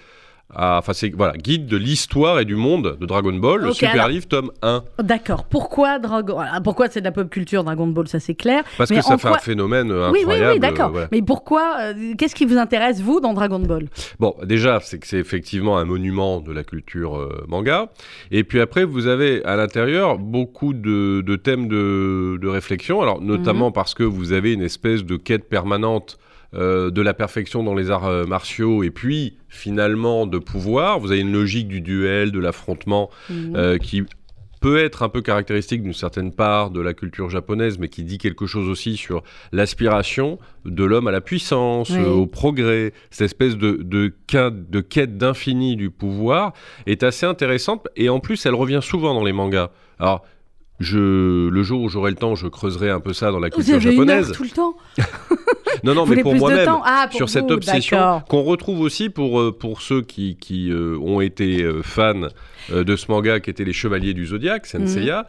à. 0.56 0.78
Enfin, 0.80 0.94
c'est 0.94 1.10
voilà, 1.16 1.34
guide 1.38 1.66
de 1.68 1.78
l'histoire 1.78 2.40
et 2.40 2.46
du 2.46 2.56
monde 2.56 2.98
de 3.00 3.06
Dragon 3.06 3.34
Ball, 3.34 3.62
le 3.62 3.70
Ok, 3.70 3.76
super 3.76 3.92
alors- 3.94 4.08
livre, 4.10 4.28
tome 4.28 4.52
1. 4.62 4.84
D'accord. 5.04 5.46
Pourquoi 5.46 6.00
Dragon 6.00 6.38
Pourquoi 6.64 6.90
c'est 6.90 7.00
de 7.02 7.06
la 7.06 7.12
pop 7.12 7.30
culture 7.30 7.64
Dragon 7.64 7.88
Ball, 7.88 8.08
ça 8.08 8.20
c'est 8.20 8.36
clair. 8.36 8.64
Parce 8.78 8.90
Mais 8.90 8.98
que 8.98 9.02
ça 9.04 9.18
fait 9.18 9.28
quoi- 9.28 9.38
un 9.38 9.40
phénomène 9.40 9.92
euh, 9.92 10.10
Oui, 10.12 10.20
oui, 10.20 10.22
incroyable. 10.22 10.54
oui, 10.54 10.60
d'accord. 10.60 10.88
euh, 10.88 10.92
voilà. 10.92 11.08
Mais 11.12 11.22
pourquoi 11.22 11.76
euh, 11.80 11.94
Qu'est-ce 12.18 12.36
qui 12.36 12.46
vous 12.46 12.58
intéresse, 12.58 13.02
vous, 13.02 13.20
dans 13.20 13.34
Dragon 13.34 13.60
Ball? 13.60 13.88
Bon, 14.20 14.36
déjà, 14.44 14.80
c'est 14.82 15.00
que 15.00 15.08
c'est 15.08 15.18
effectivement 15.20 15.78
un 15.78 15.86
monument 15.86 16.42
de 16.42 16.52
la 16.52 16.64
culture 16.64 17.18
euh, 17.18 17.44
manga. 17.48 17.90
Et 18.32 18.44
puis 18.44 18.60
après, 18.62 18.84
vous 18.84 19.08
avez 19.08 19.44
à 19.46 19.56
l'intérieur 19.56 20.18
beaucoup 20.18 20.74
de, 20.74 21.22
de 21.22 21.36
thèmes 21.36 21.68
de, 21.68 22.38
de 22.42 22.48
réflexion. 22.48 23.02
Alors, 23.02 23.22
notamment 23.22 23.68
Mhm. 23.68 23.74
parce 23.74 23.94
que 23.94 24.04
vous 24.04 24.32
avez 24.34 24.54
une 24.54 24.62
espèce 24.64 25.04
de 25.04 25.16
quête 25.18 25.48
permanente 25.50 26.18
euh, 26.54 26.92
de 26.92 27.02
la 27.02 27.14
perfection 27.14 27.64
dans 27.64 27.74
les 27.76 27.90
arts 27.92 28.08
euh, 28.08 28.26
martiaux 28.26 28.84
et 28.84 28.90
puis 28.92 29.38
finalement 29.50 30.28
de 30.28 30.38
pouvoir. 30.38 31.00
Vous 31.00 31.12
avez 31.12 31.22
une 31.22 31.32
logique 31.34 31.68
du 31.68 31.82
duel, 31.82 32.32
de 32.32 32.40
l'affrontement 32.40 33.10
Mhm. 33.30 33.56
euh, 33.56 33.78
qui 33.78 34.04
peut 34.60 34.78
être 34.78 35.02
un 35.02 35.10
peu 35.10 35.22
caractéristique 35.22 35.82
d'une 35.82 35.94
certaine 35.94 36.32
part 36.32 36.70
de 36.70 36.80
la 36.82 36.94
culture 36.94 37.32
japonaise, 37.32 37.80
mais 37.80 37.88
qui 37.90 38.04
dit 38.04 38.20
quelque 38.20 38.46
chose 38.46 38.70
aussi 38.70 38.96
sur 38.96 39.24
l'aspiration 39.52 40.38
de 40.66 40.84
l'homme 40.84 41.08
à 41.08 41.12
la 41.12 41.20
puissance, 41.22 41.90
Oui. 41.90 41.98
euh, 41.98 42.10
au 42.10 42.28
progrès. 42.28 42.94
Cette 43.10 43.26
espèce 43.26 43.58
de, 43.58 43.80
de, 43.82 44.14
quête 44.28 45.18
d'infini 45.18 45.76
du 45.78 45.90
pouvoir 45.90 46.54
est 46.86 47.02
assez 47.02 47.26
intéressante, 47.26 47.88
et 47.96 48.10
en 48.10 48.20
plus, 48.20 48.46
elle 48.46 48.54
revient 48.54 48.82
souvent 48.84 49.16
dans 49.16 49.24
les 49.24 49.34
mangas. 49.34 49.72
Alors, 49.98 50.24
je, 50.80 51.48
le 51.50 51.64
jour 51.64 51.82
où 51.82 51.90
j'aurai 51.90 52.12
le 52.12 52.18
temps, 52.18 52.36
je 52.36 52.48
creuserai 52.48 52.90
un 52.92 53.00
peu 53.00 53.14
ça 53.14 53.32
dans 53.32 53.40
la 53.40 53.50
Vous 53.50 53.56
culture 53.58 53.76
avez 53.76 53.96
une 53.96 54.10
heure 54.10 54.24
japonaise. 54.24 54.32
tout 54.32 54.44
le 54.44 54.50
temps 54.50 54.76
Non, 55.84 55.94
non, 55.96 56.06
mais 56.06 56.22
pour 56.22 56.36
moi-même 56.36 56.70
Ah, 56.86 57.08
sur 57.12 57.30
cette 57.30 57.50
obsession 57.52 58.22
qu'on 58.30 58.44
retrouve 58.44 58.82
aussi 58.82 59.10
pour, 59.10 59.40
euh, 59.40 59.52
pour 59.52 59.82
ceux 59.82 60.02
qui, 60.02 60.36
qui 60.36 60.70
euh, 60.72 60.98
ont 61.00 61.22
été 61.22 61.64
euh, 61.64 61.82
fans 61.82 62.28
de 62.72 62.96
ce 62.96 63.06
manga 63.12 63.40
qui 63.40 63.50
étaient 63.50 63.64
les 63.64 63.74
Chevaliers 63.74 64.14
du 64.14 64.26
Zodiaque, 64.28 64.66
Senseiya. 64.68 65.26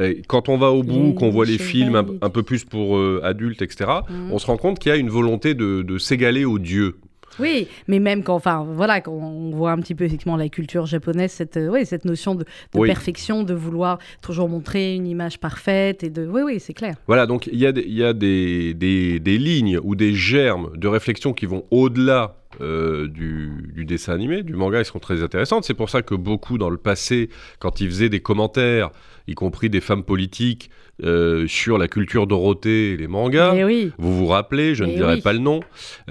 Euh, 0.00 0.14
quand 0.28 0.48
on 0.48 0.56
va 0.56 0.70
au 0.70 0.82
bout, 0.82 0.98
Mhm. 1.08 1.14
Qu'on 1.14 1.30
voit 1.30 1.44
les 1.46 1.58
films 1.58 2.18
un, 2.22 2.30
peu 2.30 2.42
plus 2.42 2.64
pour 2.64 2.96
euh, 2.96 3.20
adultes, 3.24 3.62
etc., 3.62 3.90
Mhm. 4.08 4.32
on 4.32 4.38
se 4.38 4.46
rend 4.46 4.56
compte 4.56 4.78
qu'il 4.78 4.90
y 4.90 4.94
a 4.94 4.98
une 4.98 5.10
volonté 5.10 5.54
de, 5.54 5.82
de 5.82 5.98
s'égaler 5.98 6.44
aux 6.44 6.58
dieux. 6.58 6.96
Oui, 7.40 7.68
mais 7.88 7.98
même 7.98 8.22
quand, 8.22 8.34
enfin, 8.34 8.66
voilà, 8.70 9.00
quand 9.00 9.12
on 9.12 9.50
voit 9.50 9.72
un 9.72 9.78
petit 9.78 9.94
peu 9.94 10.04
effectivement 10.04 10.36
la 10.36 10.48
culture 10.48 10.86
japonaise, 10.86 11.32
cette, 11.32 11.56
euh, 11.56 11.68
oui, 11.68 11.86
cette 11.86 12.04
notion 12.04 12.34
de, 12.34 12.44
de 12.44 12.78
Oui. 12.78 12.88
perfection, 12.88 13.42
de 13.42 13.54
vouloir 13.54 13.98
toujours 14.22 14.48
montrer 14.48 14.94
une 14.94 15.06
image 15.06 15.38
parfaite 15.40 16.02
et 16.04 16.10
de, 16.10 16.26
oui, 16.26 16.42
oui, 16.44 16.60
c'est 16.60 16.74
clair. 16.74 16.94
Voilà, 17.06 17.26
donc 17.26 17.46
il 17.46 17.58
y 17.58 17.66
a, 17.66 17.72
des, 17.72 17.82
y 17.88 18.04
a 18.04 18.12
des, 18.12 18.74
des- 18.74 19.18
des 19.20 19.38
lignes 19.38 19.78
ou 19.82 19.94
des 19.94 20.14
germes 20.14 20.70
de 20.76 20.88
réflexion 20.88 21.32
qui 21.32 21.46
vont 21.46 21.64
au-delà 21.70 22.36
euh, 22.60 23.06
du, 23.06 23.50
du 23.74 23.84
dessin 23.84 24.12
animé, 24.12 24.42
du 24.42 24.54
manga, 24.54 24.80
ils 24.80 24.84
sont 24.84 24.98
très 24.98 25.22
intéressantes. 25.22 25.64
C'est 25.64 25.74
pour 25.74 25.88
ça 25.88 26.02
que 26.02 26.14
beaucoup 26.16 26.58
dans 26.58 26.68
le 26.70 26.76
passé, 26.76 27.30
quand 27.60 27.80
ils 27.80 27.88
faisaient 27.88 28.08
des 28.08 28.20
commentaires, 28.20 28.90
y 29.28 29.34
compris 29.34 29.70
des 29.70 29.80
femmes 29.80 30.02
politiques, 30.02 30.68
euh, 31.02 31.46
sur 31.48 31.78
la 31.78 31.88
culture 31.88 32.26
Dorothée 32.26 32.92
et 32.92 32.96
les 32.96 33.06
mangas, 33.08 33.54
oui, 33.64 33.92
vous 33.98 34.14
vous 34.16 34.26
rappelez, 34.26 34.74
je 34.74 34.84
ne 34.84 34.90
Mais 34.90 34.96
dirai 34.96 35.14
oui. 35.14 35.20
pas 35.22 35.32
le 35.32 35.38
nom, 35.38 35.60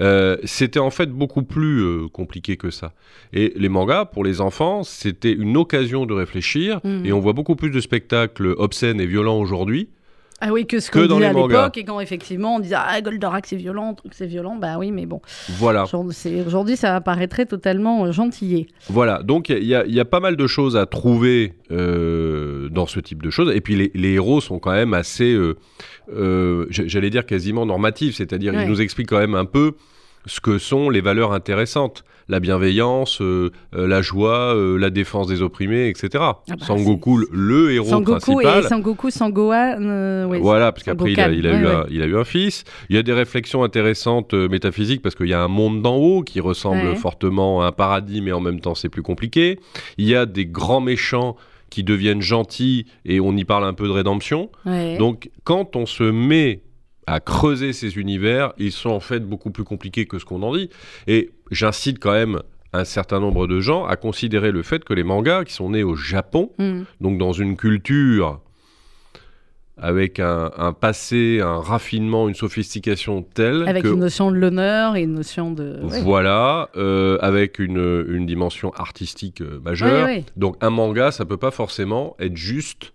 euh, 0.00 0.36
c'était 0.44 0.78
en 0.80 0.90
fait 0.90 1.10
beaucoup 1.10 1.42
plus 1.42 1.80
euh, 1.82 2.08
compliqué 2.08 2.56
que 2.56 2.70
ça. 2.70 2.92
Et 3.32 3.52
les 3.56 3.68
mangas, 3.68 4.06
pour 4.06 4.24
les 4.24 4.40
enfants, 4.40 4.82
c'était 4.82 5.32
une 5.32 5.56
occasion 5.56 6.06
de 6.06 6.14
réfléchir, 6.14 6.80
Mhm. 6.84 7.06
et 7.06 7.12
on 7.12 7.20
voit 7.20 7.32
beaucoup 7.32 7.56
plus 7.56 7.70
de 7.70 7.80
spectacles 7.80 8.54
obscènes 8.58 9.00
et 9.00 9.06
violents 9.06 9.38
aujourd'hui 9.38 9.88
ah 10.40 10.52
oui, 10.52 10.66
que 10.66 10.80
ce 10.80 10.90
qu'on 10.90 11.06
dans 11.06 11.16
disait 11.16 11.26
à 11.26 11.32
l'époque 11.32 11.76
et 11.76 11.84
quand 11.84 12.00
effectivement 12.00 12.56
on 12.56 12.60
disait 12.60 12.76
ah 12.78 13.00
Goldorak 13.00 13.46
c'est 13.46 13.56
violent, 13.56 13.94
truc 13.94 14.12
c'est 14.14 14.26
violent, 14.26 14.56
bah 14.56 14.76
oui, 14.78 14.90
mais 14.90 15.06
bon, 15.06 15.20
Voilà. 15.58 15.84
Aujourd'hui, 16.46 16.76
ça 16.76 16.96
apparaîtrait 16.96 17.46
totalement 17.46 18.04
euh, 18.06 18.12
gentillé. 18.12 18.66
Voilà, 18.88 19.22
donc 19.22 19.48
il 19.50 19.62
y, 19.64 19.68
y 19.68 20.00
a 20.00 20.04
pas 20.04 20.20
mal 20.20 20.36
de 20.36 20.46
choses 20.46 20.76
à 20.76 20.86
trouver 20.86 21.54
euh, 21.70 22.68
dans 22.70 22.86
ce 22.86 23.00
type 23.00 23.22
de 23.22 23.30
choses. 23.30 23.54
Et 23.54 23.60
puis 23.60 23.76
les, 23.76 23.90
les 23.94 24.12
héros 24.14 24.40
sont 24.40 24.58
quand 24.58 24.72
même 24.72 24.94
assez, 24.94 25.32
euh, 25.32 25.56
euh, 26.12 26.66
j'allais 26.70 27.10
dire 27.10 27.26
quasiment 27.26 27.66
normatifs, 27.66 28.16
c'est-à-dire 28.16 28.52
Ouais. 28.54 28.64
ils 28.64 28.68
nous 28.68 28.80
expliquent 28.80 29.08
quand 29.08 29.18
même 29.18 29.34
un 29.34 29.44
peu 29.44 29.72
ce 30.26 30.40
que 30.40 30.58
sont 30.58 30.90
les 30.90 31.00
valeurs 31.00 31.32
intéressantes. 31.32 32.04
La 32.28 32.38
bienveillance, 32.38 33.20
euh, 33.22 33.50
euh, 33.74 33.88
la 33.88 34.02
joie, 34.02 34.54
euh, 34.54 34.78
la 34.78 34.90
défense 34.90 35.26
des 35.26 35.42
opprimés, 35.42 35.88
etc. 35.88 36.08
bah, 36.14 36.36
Sangoku, 36.60 37.24
le 37.32 37.72
héros 37.72 37.88
Sangoku 37.88 38.20
principal. 38.20 38.64
et 38.64 38.68
Sangoku 38.68 39.08
ouais, 39.08 40.38
Voilà, 40.38 40.70
parce 40.70 40.84
qu'après, 40.84 41.10
il 41.10 41.18
a, 41.18 41.24
Sangokan, 41.24 41.38
il, 41.40 41.46
a 41.48 41.50
ouais, 41.50 41.58
eu 41.58 41.66
ouais. 41.66 41.74
un, 41.74 41.86
il 41.90 42.02
a 42.02 42.06
eu 42.06 42.16
un 42.16 42.24
fils. 42.24 42.62
Il 42.88 42.94
y 42.94 42.98
a 43.00 43.02
des 43.02 43.12
réflexions 43.12 43.64
intéressantes 43.64 44.32
métaphysiques 44.34 45.02
parce 45.02 45.16
qu'il 45.16 45.26
y 45.26 45.34
a 45.34 45.42
un 45.42 45.48
monde 45.48 45.82
d'en 45.82 45.96
haut 45.96 46.22
qui 46.22 46.38
ressemble 46.38 46.94
fortement 46.94 47.62
à 47.62 47.66
un 47.66 47.72
paradis, 47.72 48.20
mais 48.20 48.32
en 48.32 48.40
même 48.40 48.60
temps, 48.60 48.76
c'est 48.76 48.88
plus 48.88 49.02
compliqué. 49.02 49.58
Il 49.98 50.06
y 50.06 50.14
a 50.14 50.24
des 50.24 50.46
grands 50.46 50.80
méchants 50.80 51.34
qui 51.68 51.82
deviennent 51.82 52.22
gentils 52.22 52.86
et 53.04 53.18
on 53.18 53.36
y 53.36 53.44
parle 53.44 53.64
un 53.64 53.74
peu 53.74 53.86
de 53.86 53.92
rédemption. 53.92 54.50
Donc, 54.98 55.30
quand 55.42 55.74
on 55.74 55.86
se 55.86 56.04
met 56.04 56.62
à 57.10 57.20
creuser 57.20 57.72
ces 57.72 57.98
univers, 57.98 58.52
ils 58.58 58.72
sont 58.72 58.90
en 58.90 59.00
fait 59.00 59.20
beaucoup 59.20 59.50
plus 59.50 59.64
compliqués 59.64 60.06
que 60.06 60.18
ce 60.18 60.24
qu'on 60.24 60.42
en 60.42 60.54
dit. 60.54 60.70
Et 61.06 61.30
j'incite 61.50 61.98
quand 61.98 62.12
même 62.12 62.40
un 62.72 62.84
certain 62.84 63.18
nombre 63.18 63.46
de 63.48 63.58
gens 63.60 63.84
à 63.84 63.96
considérer 63.96 64.52
le 64.52 64.62
fait 64.62 64.84
que 64.84 64.94
les 64.94 65.02
mangas 65.02 65.44
qui 65.44 65.52
sont 65.54 65.70
nés 65.70 65.82
au 65.82 65.96
Japon, 65.96 66.50
Hmm. 66.58 66.82
donc 67.00 67.18
dans 67.18 67.32
une 67.32 67.56
culture 67.56 68.40
avec 69.82 70.20
un, 70.20 70.50
un 70.58 70.72
passé, 70.74 71.40
un 71.42 71.58
raffinement, 71.58 72.28
une 72.28 72.34
sophistication 72.34 73.22
telle 73.22 73.66
Avec 73.66 73.82
que 73.84 73.88
une 73.88 74.00
notion 74.00 74.30
de 74.30 74.36
l'honneur 74.36 74.94
et 74.96 75.02
une 75.02 75.14
notion 75.14 75.52
de. 75.52 75.80
ouais. 75.82 76.02
voilà, 76.02 76.68
euh, 76.76 77.16
avec 77.22 77.58
une, 77.58 78.04
une 78.08 78.26
dimension 78.26 78.72
artistique 78.74 79.40
euh, 79.40 79.58
majeure. 79.64 80.04
Ouais, 80.06 80.16
ouais. 80.16 80.24
Donc 80.36 80.56
un 80.60 80.68
manga, 80.70 81.10
ça 81.12 81.24
peut 81.24 81.38
pas 81.38 81.50
forcément 81.50 82.14
être 82.20 82.36
juste 82.36 82.92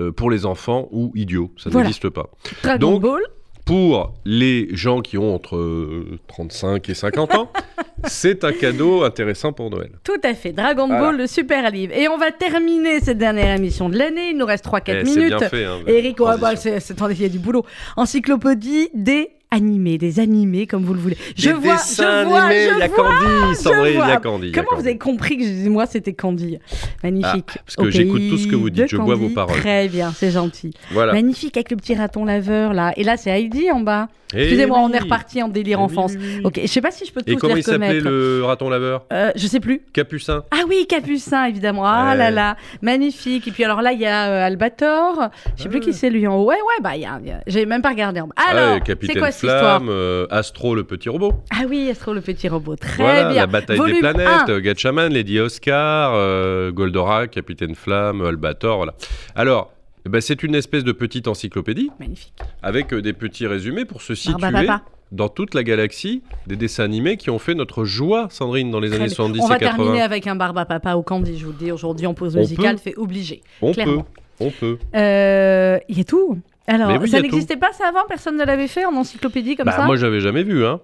euh, 0.00 0.10
pour 0.10 0.30
les 0.30 0.46
enfants 0.46 0.88
ou 0.90 1.12
idiot, 1.14 1.52
ça 1.58 1.68
Voilà. 1.68 1.86
n'existe 1.88 2.08
pas. 2.08 2.30
Dragon 2.62 2.92
Donc- 2.92 3.02
Ball, 3.02 3.22
Pour 3.64 4.12
les 4.24 4.68
gens 4.74 5.00
qui 5.02 5.16
ont 5.18 5.34
entre 5.34 5.56
euh, 5.56 6.18
35 6.26 6.88
et 6.88 6.94
50 6.94 7.34
ans, 7.34 7.52
c'est 8.04 8.42
un 8.42 8.52
cadeau 8.52 9.04
intéressant 9.04 9.52
pour 9.52 9.70
Noël. 9.70 9.90
tout 10.02 10.20
à 10.24 10.34
fait. 10.34 10.50
Dragon 10.52 10.86
Voilà. 10.88 11.00
Ball, 11.02 11.16
le 11.16 11.26
super 11.28 11.70
livre. 11.70 11.92
Et 11.96 12.08
on 12.08 12.18
va 12.18 12.32
terminer 12.32 12.98
cette 13.00 13.18
dernière 13.18 13.56
émission 13.56 13.88
de 13.88 13.96
l'année. 13.96 14.30
Il 14.30 14.36
nous 14.38 14.46
reste 14.46 14.64
3-4 14.66 14.82
Eh, 14.86 15.04
c'est 15.06 15.14
minutes. 15.16 15.28
bien 15.38 15.48
fait. 15.48 15.64
hein, 15.64 15.78
Eric, 15.86 16.16
transition. 16.16 16.40
bah, 16.40 16.56
c'est, 16.56 16.80
c'est- 16.80 16.92
attendez, 16.94 17.14
il 17.14 17.22
y 17.22 17.24
a 17.24 17.28
du 17.28 17.38
boulot. 17.38 17.64
Encyclopédie 17.96 18.90
des 18.94 19.30
animés, 19.52 19.98
des 19.98 20.18
animés 20.18 20.66
comme 20.66 20.82
vous 20.84 20.94
le 20.94 21.00
voulez. 21.00 21.16
Je 21.36 21.48
Des 21.50 21.52
vois, 21.54 21.74
dessins 21.74 22.22
je 22.24 22.28
vois, 22.28 22.40
animés, 22.42 22.64
je 22.68 22.74
il 22.74 22.78
y 22.78 22.82
a 22.82 22.88
vois. 22.88 22.96
Candy, 22.96 23.54
Sandrine, 23.56 23.92
il 24.04 24.08
y 24.08 24.12
a 24.12 24.16
Candy. 24.16 24.52
Comment 24.52 24.68
vous 24.74 24.86
avez 24.86 24.98
compris 24.98 25.36
que 25.38 25.68
moi 25.68 25.86
c'était 25.86 26.12
Candy 26.14 26.58
Magnifique. 27.04 27.50
Ah, 27.56 27.60
parce 27.66 27.76
que 27.76 27.90
j'écoute 27.90 28.22
tout 28.30 28.38
ce 28.38 28.46
que 28.48 28.56
vous 28.56 28.70
dites, 28.70 28.88
je 28.88 28.96
bois 28.96 29.14
Candy. 29.14 29.28
vos 29.28 29.34
paroles. 29.34 29.56
Très 29.60 29.88
bien, 29.88 30.12
c'est 30.16 30.30
gentil. 30.30 30.72
Voilà. 30.90 31.12
Magnifique 31.12 31.56
avec 31.56 31.70
le 31.70 31.76
petit 31.76 31.94
raton 31.94 32.24
laveur 32.24 32.72
là. 32.72 32.92
Et 32.96 33.04
là 33.04 33.16
c'est 33.16 33.30
Heidi 33.30 33.70
en 33.70 33.80
bas. 33.80 34.08
Eh 34.34 34.44
Excusez-moi, 34.44 34.78
on 34.78 34.90
est 34.92 34.98
reparti 34.98 35.42
en 35.42 35.48
délire 35.48 35.76
Eh 35.78 35.82
oui, 35.82 35.84
enfance. 35.92 36.12
oui. 36.18 36.40
Ok, 36.42 36.58
je 36.62 36.66
sais 36.66 36.80
pas 36.80 36.90
si 36.90 37.04
je 37.04 37.12
peux 37.12 37.20
Et 37.26 37.34
tous 37.34 37.38
comment 37.38 37.52
les 37.52 37.60
il 37.60 37.64
s'appelait 37.64 37.98
reconnaître. 37.98 38.08
le 38.08 38.42
raton 38.46 38.70
laveur? 38.70 39.04
Euh, 39.12 39.30
je 39.36 39.46
sais 39.46 39.60
plus. 39.60 39.82
Capucin. 39.92 40.42
Ah 40.50 40.62
oui, 40.66 40.86
Capucin, 40.88 41.44
évidemment. 41.44 41.82
Ah 41.84 42.12
Ouais. 42.12 42.16
là 42.16 42.30
là, 42.30 42.56
magnifique. 42.80 43.46
Et 43.48 43.50
puis 43.50 43.62
alors 43.62 43.82
là, 43.82 43.92
il 43.92 44.00
y 44.00 44.06
a 44.06 44.30
euh, 44.30 44.46
Albator. 44.46 45.28
Je 45.58 45.64
sais 45.64 45.68
plus 45.68 45.80
Ah. 45.82 45.84
qui 45.84 45.92
c'est 45.92 46.08
lui 46.08 46.26
en 46.26 46.36
haut. 46.36 46.46
Ouais, 46.46 46.54
ouais, 46.56 46.82
bah, 46.82 46.92
il 46.96 47.02
y 47.02 47.04
a, 47.04 47.20
y 47.22 47.30
a- 47.30 47.42
j'ai 47.46 47.66
même 47.66 47.82
pas 47.82 47.90
regardé 47.90 48.22
en 48.22 48.26
bas. 48.28 48.34
Ah 48.38 48.50
Alors, 48.52 48.74
ouais, 48.76 48.96
c'est 49.02 49.18
quoi 49.18 49.32
Flamme, 49.48 49.88
euh, 49.88 50.26
Astro 50.30 50.74
le 50.74 50.84
petit 50.84 51.08
robot. 51.08 51.32
Ah 51.50 51.62
oui, 51.68 51.88
Astro 51.90 52.12
le 52.14 52.20
petit 52.20 52.48
robot. 52.48 52.76
Très 52.76 53.02
voilà, 53.02 53.24
bien. 53.30 53.40
la 53.42 53.46
bataille 53.46 53.76
Volume 53.78 53.94
des 53.96 54.00
planètes, 54.00 54.28
1. 54.28 54.50
euh, 54.50 54.60
Gatchaman, 54.60 55.12
Lady 55.12 55.38
Oscar, 55.40 56.12
euh, 56.14 56.70
Goldorak, 56.72 57.30
Capitaine 57.30 57.74
Flamme, 57.74 58.22
Albator, 58.24 58.76
voilà. 58.76 58.94
Alors, 59.34 59.72
eh 60.04 60.08
ben, 60.08 60.20
c'est 60.20 60.42
une 60.42 60.54
espèce 60.54 60.82
de 60.84 60.92
petite 60.92 61.28
encyclopédie 61.28 61.90
Magnifique. 62.00 62.32
avec 62.62 62.92
euh, 62.92 63.00
des 63.02 63.12
petits 63.12 63.46
résumés 63.46 63.84
pour 63.84 64.02
se 64.02 64.14
situer 64.16 64.40
Barbapapa. 64.40 64.82
dans 65.12 65.28
toute 65.28 65.54
la 65.54 65.62
galaxie 65.62 66.22
des 66.48 66.56
dessins 66.56 66.82
animés 66.84 67.16
qui 67.16 67.30
ont 67.30 67.38
fait 67.38 67.54
notre 67.54 67.84
joie, 67.84 68.26
Sandrine, 68.30 68.70
dans 68.72 68.80
les 68.80 68.88
Très 68.88 68.96
années 68.96 69.06
bien. 69.06 69.14
70 69.14 69.40
On 69.40 69.46
va 69.46 69.56
et 69.56 69.60
80. 69.60 69.76
terminer 69.76 70.02
avec 70.02 70.26
un 70.26 70.34
barbe 70.34 70.58
à 70.58 70.64
papa 70.64 70.94
au 70.94 71.02
Candy, 71.02 71.38
je 71.38 71.44
vous 71.46 71.52
le 71.52 71.58
dis. 71.58 71.70
Aujourd'hui, 71.70 72.06
en 72.06 72.14
pause 72.14 72.34
On 72.36 72.40
musicale, 72.40 72.78
fait 72.78 72.96
obligé. 72.96 73.42
On 73.60 73.72
clairement. 73.72 74.02
peut, 74.02 74.44
on 74.46 74.50
peut. 74.50 74.78
Euh, 74.96 75.78
Il 75.88 75.98
y 75.98 76.00
a 76.00 76.04
tout. 76.04 76.38
Alors, 76.66 77.00
oui, 77.00 77.08
ça 77.08 77.20
n'existait 77.20 77.56
pas 77.56 77.72
ça 77.72 77.88
avant? 77.88 78.04
Personne 78.08 78.36
ne 78.36 78.44
l'avait 78.44 78.68
fait 78.68 78.84
en 78.84 78.94
encyclopédie 78.94 79.56
comme 79.56 79.66
Bah, 79.66 79.72
ça? 79.72 79.84
moi, 79.86 79.96
j'avais 79.96 80.20
jamais 80.20 80.42
vu, 80.44 80.64
hein. 80.64 80.80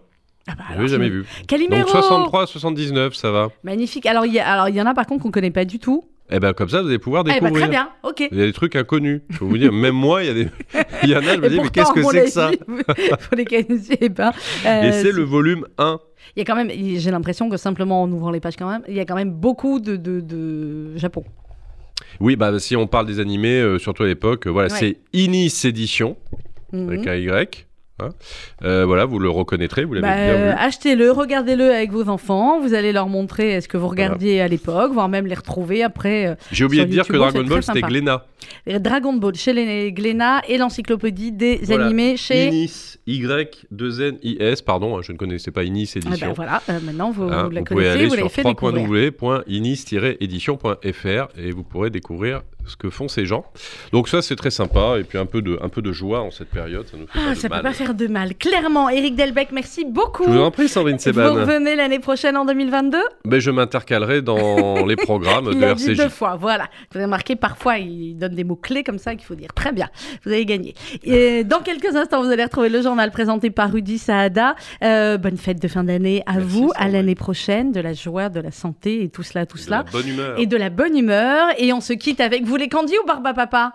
Ah 0.50 0.54
bah, 0.56 0.64
alors, 0.74 0.86
jamais 0.88 1.08
vu. 1.10 1.24
Calimero 1.46 1.80
Donc 1.80 1.88
63, 1.90 2.46
79, 2.46 3.14
ça 3.14 3.30
va. 3.30 3.48
Magnifique. 3.64 4.06
Alors, 4.06 4.24
il 4.26 4.32
y, 4.32 4.36
y 4.38 4.82
en 4.82 4.86
a 4.86 4.94
par 4.94 5.06
contre 5.06 5.22
qu'on 5.22 5.30
connaît 5.30 5.50
pas 5.50 5.64
du 5.64 5.78
tout. 5.78 6.04
Eh 6.30 6.40
ben 6.40 6.52
comme 6.52 6.68
ça, 6.68 6.82
vous 6.82 6.88
allez 6.88 6.98
pouvoir 6.98 7.22
Eh 7.26 7.28
ben, 7.28 7.34
découvrir. 7.40 7.62
très 7.62 7.70
bien, 7.70 7.88
ok. 8.02 8.28
Il 8.30 8.38
y 8.38 8.42
a 8.42 8.46
des 8.46 8.52
trucs 8.52 8.76
inconnus. 8.76 9.22
Je 9.30 9.38
peux 9.38 9.46
vous 9.46 9.56
dire, 9.56 9.72
même 9.72 9.94
moi, 9.94 10.22
il 10.22 10.26
y 10.26 10.30
a 10.30 10.34
des, 10.34 10.48
il 11.04 11.08
y 11.10 11.14
en 11.16 11.20
a, 11.20 11.34
je 11.34 11.40
me 11.40 11.46
Et 11.46 11.48
dis, 11.50 11.60
mais 11.60 11.68
qu'est-ce 11.70 11.92
que 11.92 12.02
c'est 12.02 12.24
que 12.24 12.30
ça? 12.30 12.50
Pour 12.66 13.36
les 13.36 13.44
connaissiez 13.46 14.10
pas. 14.10 14.32
Euh, 14.66 14.82
Et 14.82 14.92
c'est 14.92 15.12
le 15.12 15.22
volume 15.22 15.66
1. 15.78 15.98
Il 16.36 16.40
y 16.40 16.42
a 16.42 16.44
quand 16.44 16.56
même, 16.56 16.70
j'ai 16.70 17.10
l'impression 17.10 17.48
que 17.48 17.56
simplement 17.56 18.02
en 18.02 18.10
ouvrant 18.12 18.30
les 18.30 18.40
pages 18.40 18.56
quand 18.56 18.68
même, 18.68 18.82
il 18.88 18.94
y 18.94 19.00
a 19.00 19.06
quand 19.06 19.14
même 19.14 19.30
beaucoup 19.30 19.80
de, 19.80 19.96
de, 19.96 20.20
de 20.20 20.96
Japon. 20.98 21.24
Oui, 22.20 22.36
bah 22.36 22.58
si 22.58 22.74
on 22.76 22.86
parle 22.86 23.06
des 23.06 23.20
animés, 23.20 23.60
euh, 23.60 23.78
surtout 23.78 24.02
à 24.02 24.06
l'époque, 24.06 24.46
euh, 24.46 24.50
voilà, 24.50 24.72
Ouais. 24.72 24.78
c'est 24.78 24.96
Inis 25.12 25.52
Édition, 25.64 26.16
Mhm. 26.72 26.88
avec 26.88 27.06
un 27.06 27.14
Y. 27.14 27.66
hein. 28.00 28.08
Euh, 28.64 28.84
voilà, 28.86 29.04
vous 29.04 29.18
le 29.18 29.28
reconnaîtrez, 29.30 29.84
vous 29.84 29.94
l'avez 29.94 30.06
Bah, 30.06 30.14
bien 30.14 30.34
euh, 30.34 30.50
vu. 30.52 30.56
achetez-le, 30.58 31.10
regardez-le 31.10 31.72
avec 31.72 31.90
vos 31.92 32.08
enfants. 32.08 32.60
Vous 32.60 32.74
allez 32.74 32.92
leur 32.92 33.08
montrer 33.08 33.60
ce 33.60 33.68
que 33.68 33.76
vous 33.76 33.88
regardiez 33.88 34.40
à 34.40 34.48
l'époque, 34.48 34.92
voire 34.92 35.08
même 35.08 35.26
les 35.26 35.34
retrouver 35.34 35.82
après. 35.82 36.26
euh, 36.26 36.34
J'ai 36.52 36.64
oublié 36.64 36.84
de 36.84 36.90
dire 36.90 37.06
que 37.06 37.16
Dragon 37.16 37.44
Ball, 37.44 37.62
c'était. 37.62 37.80
Glénat. 37.82 38.24
Dragon 38.66 39.12
Ball 39.14 39.34
chez 39.34 39.92
Glénat 39.92 40.42
et 40.48 40.58
l'encyclopédie 40.58 41.32
des 41.32 41.60
Voilà. 41.64 41.86
animés 41.86 42.16
chez. 42.16 42.48
Inis, 42.48 42.96
Y-2-N-I-S, 43.06 44.62
pardon, 44.62 44.96
hein, 44.96 45.00
je 45.02 45.12
ne 45.12 45.16
connaissais 45.16 45.50
pas 45.50 45.64
Inis 45.64 45.90
Ah 45.94 45.98
Édition. 45.98 46.28
bah 46.28 46.32
voilà, 46.36 46.62
euh, 46.68 46.78
maintenant 46.84 47.10
vous, 47.10 47.24
Hein, 47.24 47.44
vous 47.44 47.50
la 47.50 47.60
vous 47.60 47.64
pouvez 47.66 47.84
connaissez, 47.84 47.98
aller 47.98 48.08
vous 48.08 48.14
l'avez 48.14 48.28
fait 48.28 48.44
découvrir. 48.44 48.84
www.inis-édition.fr 48.84 51.28
et 51.38 51.50
vous 51.50 51.64
pourrez 51.64 51.90
découvrir 51.90 52.42
ce 52.68 52.76
que 52.76 52.90
font 52.90 53.08
ces 53.08 53.26
gens. 53.26 53.44
Donc 53.92 54.08
ça, 54.08 54.22
c'est 54.22 54.36
très 54.36 54.50
sympa. 54.50 54.96
Et 54.98 55.04
puis 55.04 55.18
un 55.18 55.26
peu 55.26 55.42
de, 55.42 55.58
un 55.62 55.68
peu 55.68 55.82
de 55.82 55.92
joie 55.92 56.20
en 56.20 56.30
cette 56.30 56.48
période, 56.50 56.86
ça 56.86 56.96
nous 56.96 57.06
fait 57.06 57.18
pas 57.18 57.24
Ah, 57.30 57.34
de 57.34 57.48
mal. 57.48 57.58
peut 57.62 57.68
pas 57.68 57.72
faire 57.74 57.94
de 57.94 58.06
mal. 58.06 58.34
Clairement, 58.36 58.88
Eric 58.88 59.14
Delbecq, 59.16 59.48
merci 59.52 59.84
beaucoup. 59.84 60.24
Je 60.26 60.30
vous 60.30 60.38
en 60.40 60.50
prie, 60.50 60.68
Sandrine 60.68 60.96
Vous 60.96 61.02
Seban. 61.02 61.34
revenez 61.34 61.76
l'année 61.76 61.98
prochaine 61.98 62.36
en 62.36 62.44
2022 62.44 62.98
Ben, 63.24 63.40
je 63.40 63.50
m'intercalerai 63.50 64.22
dans 64.22 64.84
les 64.86 64.96
programmes 64.96 65.48
Il 65.52 65.58
de 65.60 65.74
dit 65.74 65.90
RCJ. 65.90 65.96
deux 65.98 66.08
fois, 66.08 66.36
voilà. 66.36 66.68
Vous 66.92 66.98
avez 66.98 67.04
remarqué, 67.06 67.36
parfois, 67.36 67.78
il 67.78 68.14
donne 68.16 68.34
des 68.34 68.44
mots-clés 68.44 68.84
comme 68.84 68.98
ça 68.98 69.14
qu'il 69.14 69.24
faut 69.24 69.34
dire. 69.34 69.48
Très 69.54 69.72
bien, 69.72 69.88
vous 70.24 70.32
avez 70.32 70.44
gagné. 70.44 70.74
Et 71.04 71.44
dans 71.44 71.60
quelques 71.60 71.94
instants, 71.96 72.22
vous 72.22 72.30
allez 72.30 72.44
retrouver 72.44 72.68
le 72.68 72.82
journal 72.82 73.10
présenté 73.10 73.50
par 73.50 73.72
Rudy 73.72 73.98
Saada. 73.98 74.54
Euh, 74.82 75.16
bonne 75.18 75.36
fête 75.36 75.60
de 75.62 75.68
fin 75.68 75.84
d'année 75.84 76.22
à 76.26 76.34
Merci, 76.34 76.48
vous, 76.48 76.70
à 76.76 76.88
l'année 76.88 77.14
prochaine, 77.14 77.72
de 77.72 77.80
la 77.80 77.92
joie, 77.94 78.28
de 78.28 78.40
la 78.40 78.50
santé 78.50 79.02
et 79.02 79.08
tout 79.08 79.22
cela, 79.22 79.46
tout 79.46 79.56
De 79.56 79.62
cela. 79.62 79.78
la 79.78 79.82
bonne 79.90 80.08
humeur. 80.08 80.38
Et 80.38 80.46
de 80.46 80.56
la 80.56 80.70
bonne 80.70 80.96
humeur. 80.96 81.48
Et 81.58 81.72
on 81.72 81.80
se 81.80 81.92
quitte 81.92 82.20
avec 82.20 82.44
vous 82.44 82.56
les 82.58 82.68
Candy 82.68 82.94
ou 83.02 83.06
Barba 83.06 83.32
Papa? 83.34 83.72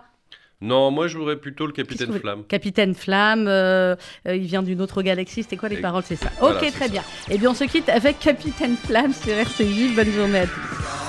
Non, 0.60 0.90
moi, 0.90 1.08
je 1.08 1.18
voudrais 1.18 1.36
plutôt 1.36 1.66
le 1.66 1.72
Capitaine 1.72 2.12
Flamme. 2.18 2.44
Capitaine 2.44 2.94
Flamme, 2.94 3.46
euh, 3.48 3.96
euh, 4.26 4.36
il 4.36 4.44
vient 4.46 4.62
d'une 4.62 4.80
autre 4.80 5.02
galaxie, 5.02 5.42
c'était 5.42 5.56
quoi 5.56 5.68
les 5.68 5.76
Et- 5.76 5.80
paroles? 5.80 6.04
C'est 6.06 6.16
ça. 6.16 6.30
Voilà, 6.38 6.56
ok, 6.56 6.70
très 6.72 6.86
ça. 6.86 6.88
bien. 6.88 7.02
Et 7.28 7.36
bien 7.36 7.50
on 7.50 7.54
se 7.54 7.64
quitte 7.64 7.88
avec 7.88 8.18
Capitaine 8.20 8.76
Flamme 8.76 9.12
sur 9.12 9.32
RCJ. 9.34 9.94
Bonne 9.94 10.10
journée 10.12 10.38
à 10.40 10.46
tous. 10.46 11.03